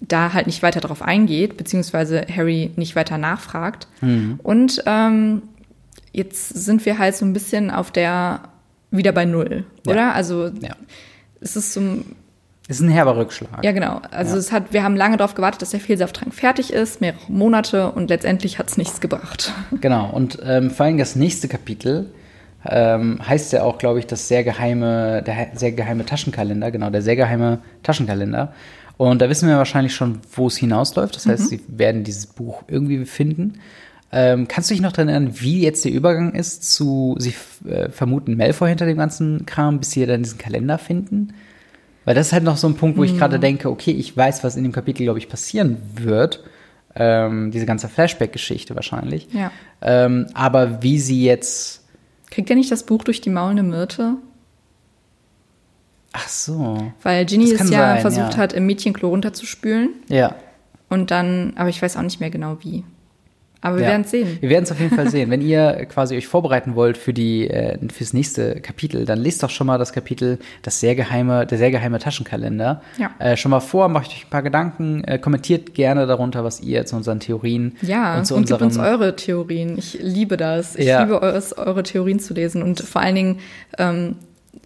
da 0.01 0.33
halt 0.33 0.47
nicht 0.47 0.63
weiter 0.63 0.81
darauf 0.81 1.03
eingeht, 1.03 1.57
beziehungsweise 1.57 2.25
Harry 2.35 2.71
nicht 2.77 2.95
weiter 2.97 3.19
nachfragt. 3.19 3.89
Und 4.43 4.83
ähm, 4.87 5.43
jetzt 6.13 6.49
sind 6.51 6.87
wir 6.87 6.99
halt 6.99 7.17
so 7.17 7.25
ein 7.25 7.33
bisschen 7.33 7.71
auf 7.71 7.91
der 7.91 8.41
wieder 8.91 9.13
bei 9.13 9.25
Null, 9.25 9.65
Ja. 9.87 9.93
oder? 9.93 10.15
Also 10.15 10.47
Ja. 10.61 10.75
es 11.41 11.57
ist 11.57 11.73
so 11.75 11.81
ein 11.81 12.17
Ist 12.69 12.81
ein 12.81 12.89
herber 12.91 13.17
Rückschlag. 13.17 13.65
ja, 13.65 13.73
genau. 13.73 14.01
Also 14.11 14.35
Ja. 14.35 14.39
es 14.39 14.53
hat, 14.53 14.73
wir 14.73 14.83
haben 14.85 14.95
lange 14.97 15.17
darauf 15.17 15.35
gewartet, 15.35 15.63
dass 15.63 15.71
der 15.71 15.81
Vielsafttrank 15.81 16.33
fertig 16.35 16.73
ist, 16.73 17.01
mehrere 17.01 17.21
Monate 17.29 17.91
und 17.91 18.09
letztendlich 18.09 18.59
hat 18.59 18.69
es 18.69 18.77
nichts 18.79 19.01
gebracht. 19.01 19.53
Genau, 19.81 20.11
und 20.11 20.39
ähm, 20.45 20.71
vor 20.71 20.87
allem 20.87 20.97
das 20.99 21.17
nächste 21.17 21.49
Kapitel 21.49 22.11
ähm, 22.67 23.19
heißt 23.27 23.53
ja 23.53 23.63
auch, 23.63 23.79
glaube 23.79 23.99
ich, 24.01 24.07
das 24.07 24.29
sehr 24.29 24.45
geheime, 24.45 25.23
der 25.23 25.49
sehr 25.55 25.73
geheime 25.73 26.05
Taschenkalender, 26.07 26.71
genau, 26.71 26.91
der 26.91 27.03
sehr 27.03 27.17
geheime 27.17 27.61
Taschenkalender. 27.83 28.53
Und 28.99 29.23
da 29.23 29.31
wissen 29.31 29.49
wir 29.49 29.57
wahrscheinlich 29.57 29.95
schon, 29.95 30.19
wo 30.33 30.49
es 30.49 30.57
hinausläuft. 30.57 31.15
Das 31.17 31.25
heißt, 31.25 31.49
sie 31.49 31.61
werden 31.69 32.03
dieses 32.05 32.27
Buch 32.27 32.65
irgendwie 32.67 33.07
finden. 33.07 33.61
Ähm, 34.11 34.49
kannst 34.49 34.69
du 34.69 34.75
dich 34.75 34.83
noch 34.83 34.93
daran 34.93 35.09
erinnern, 35.09 35.35
wie 35.41 35.63
jetzt 35.63 35.85
der 35.85 35.93
Übergang 35.93 36.35
ist 36.35 36.71
zu, 36.73 37.15
sie 37.19 37.35
äh, 37.69 37.91
vermuten 37.91 38.37
Malfoy 38.37 38.69
hinter 38.69 38.87
dem 38.87 38.97
ganzen 38.97 39.47
Kram, 39.47 39.79
bis 39.79 39.93
sie 39.93 40.05
dann 40.05 40.25
diesen 40.25 40.39
Kalender 40.39 40.79
finden? 40.79 41.33
Weil 42.05 42.15
das 42.15 42.29
ist 42.29 42.33
halt 42.33 42.43
noch 42.43 42.57
so 42.57 42.67
ein 42.67 42.75
Punkt, 42.75 42.97
wo 42.97 43.05
ich 43.05 43.17
gerade 43.17 43.39
denke, 43.39 43.71
okay, 43.71 43.93
ich 43.93 44.17
weiß, 44.17 44.43
was 44.43 44.57
in 44.57 44.63
dem 44.65 44.73
Kapitel, 44.73 45.05
glaube 45.05 45.19
ich, 45.19 45.29
passieren 45.29 45.77
wird. 45.95 46.43
Ähm, 46.97 47.51
diese 47.53 47.67
ganze 47.67 47.89
Flashback-Geschichte 47.89 48.75
wahrscheinlich. 48.75 49.29
Ja. 49.33 49.53
Ähm, 49.83 50.27
aber 50.35 50.83
wie 50.83 50.99
sie 50.99 51.23
jetzt. 51.23 51.85
Kriegt 52.31 52.51
er 52.51 52.57
nicht 52.57 52.73
das 52.73 52.83
Buch 52.83 53.05
durch 53.05 53.21
die 53.21 53.31
maulende 53.31 53.63
Myrte? 53.63 54.17
Ach 56.13 56.29
so. 56.29 56.93
Weil 57.03 57.27
Ginny 57.27 57.53
es 57.53 57.71
ja 57.71 57.95
sein, 57.95 58.01
versucht 58.01 58.35
ja. 58.35 58.39
hat, 58.39 58.53
im 58.53 58.67
Mädchenklo 58.67 59.09
runterzuspülen. 59.09 59.91
Ja. 60.09 60.35
Und 60.89 61.11
dann, 61.11 61.53
aber 61.57 61.69
ich 61.69 61.83
weiß 61.83 61.97
auch 61.97 62.03
nicht 62.03 62.21
mehr 62.21 62.31
genau 62.31 62.59
wie. 62.61 62.85
Aber 63.61 63.77
wir 63.77 63.85
ja. 63.85 63.91
werden 63.91 64.03
es 64.03 64.13
sehen. 64.13 64.39
Wir 64.41 64.51
werden 64.51 64.63
es 64.65 64.71
auf 64.71 64.79
jeden 64.79 64.95
Fall 64.95 65.11
sehen. 65.11 65.31
Wenn 65.31 65.41
ihr 65.41 65.87
quasi 65.87 66.17
euch 66.17 66.29
vorbereiten 66.29 66.77
wollt 66.77 66.97
für 66.97 67.13
die 67.13 67.49
äh, 67.49 67.77
fürs 67.93 68.13
nächste 68.13 68.61
Kapitel, 68.61 69.05
dann 69.05 69.19
lest 69.19 69.43
doch 69.43 69.51
schon 69.51 69.67
mal 69.67 69.79
das 69.79 69.93
Kapitel, 69.93 70.39
das 70.63 70.79
sehr 70.79 70.95
geheime, 70.95 71.45
der 71.45 71.59
sehr 71.59 71.73
geheime 71.73 71.99
Taschenkalender. 71.99 72.83
Ja. 72.99 73.11
Äh, 73.19 73.37
schon 73.37 73.51
mal 73.51 73.61
vor, 73.61 73.89
macht 73.89 74.11
euch 74.11 74.27
ein 74.27 74.31
paar 74.31 74.43
Gedanken, 74.43 75.03
äh, 75.05 75.19
kommentiert 75.19 75.75
gerne 75.75 76.07
darunter, 76.07 76.45
was 76.45 76.61
ihr 76.61 76.87
zu 76.87 76.95
unseren 76.95 77.19
Theorien 77.19 77.77
Ja, 77.83 78.13
und 78.13 78.19
und, 78.21 78.27
zu 78.27 78.35
gebt 78.37 78.63
unserem 78.63 78.69
uns 78.69 78.79
eure 78.79 79.17
Theorien. 79.17 79.77
Ich 79.77 79.99
liebe 80.01 80.37
das. 80.37 80.77
Ich 80.77 80.87
Ja. 80.87 81.03
liebe 81.03 81.17
es, 81.27 81.59
eure 81.59 81.83
Theorien 81.83 82.21
zu 82.21 82.35
lesen 82.35 82.63
und 82.63 82.81
vor 82.81 83.01
allen 83.01 83.17
Dingen 83.17 83.39
ähm, 83.77 84.17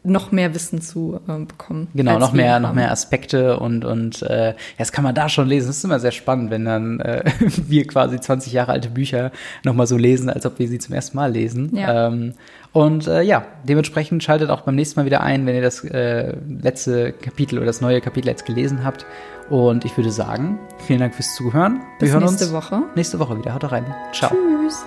noch 0.05 0.33
mehr 0.33 0.55
Wissen 0.55 0.81
zu 0.81 1.21
ähm, 1.29 1.47
bekommen. 1.47 1.89
Genau, 1.95 2.19
noch 2.19 2.33
wir 2.33 2.43
mehr, 2.43 2.61
noch 2.61 2.73
mehr 2.73 2.91
Aspekte 2.91 3.59
und, 3.59 3.85
und 3.85 4.23
äh, 4.23 4.49
ja, 4.49 4.55
das 4.79 4.93
kann 4.93 5.05
man 5.05 5.15
da 5.15 5.29
schon 5.29 5.47
lesen. 5.47 5.69
Das 5.69 5.77
ist 5.77 5.85
immer 5.85 6.01
sehr 6.01 6.11
spannend, 6.11 6.51
wenn 6.51 6.65
dann 6.65 7.01
äh, 7.01 7.23
wir 7.41 7.87
quasi 7.87 8.19
20 8.19 8.53
Jahre 8.53 8.73
alte 8.73 8.91
Bücher 8.91 9.31
nochmal 9.65 9.87
so 9.87 9.97
lesen, 9.97 10.29
als 10.29 10.45
ob 10.45 10.59
wir 10.59 10.69
sie 10.69 10.79
zum 10.79 10.95
ersten 10.95 11.17
Mal 11.17 11.31
lesen. 11.31 11.77
Ja. 11.77 12.09
Ähm, 12.09 12.35
und 12.73 13.07
äh, 13.07 13.23
ja, 13.23 13.45
dementsprechend 13.65 14.25
schaltet 14.25 14.51
auch 14.51 14.63
beim 14.63 14.75
nächsten 14.75 14.99
Mal 14.99 15.07
wieder 15.07 15.21
ein, 15.21 15.47
wenn 15.47 15.55
ihr 15.55 15.63
das 15.63 15.85
äh, 15.85 16.35
letzte 16.49 17.13
Kapitel 17.13 17.59
oder 17.59 17.67
das 17.67 17.81
neue 17.81 18.01
Kapitel 18.01 18.29
jetzt 18.29 18.47
gelesen 18.47 18.85
habt. 18.85 19.07
Und 19.51 19.85
ich 19.85 19.97
würde 19.97 20.11
sagen, 20.11 20.59
vielen 20.79 21.01
Dank 21.01 21.15
fürs 21.15 21.35
Zuhören. 21.35 21.81
Wir 21.99 22.07
Bis 22.07 22.13
hören 22.13 22.25
nächste 22.25 22.45
uns 22.47 22.53
Woche. 22.55 22.83
nächste 22.95 23.19
Woche 23.19 23.39
wieder. 23.39 23.55
Haut 23.55 23.71
rein. 23.71 23.85
Ciao. 24.13 24.31
Tschüss. 24.31 24.85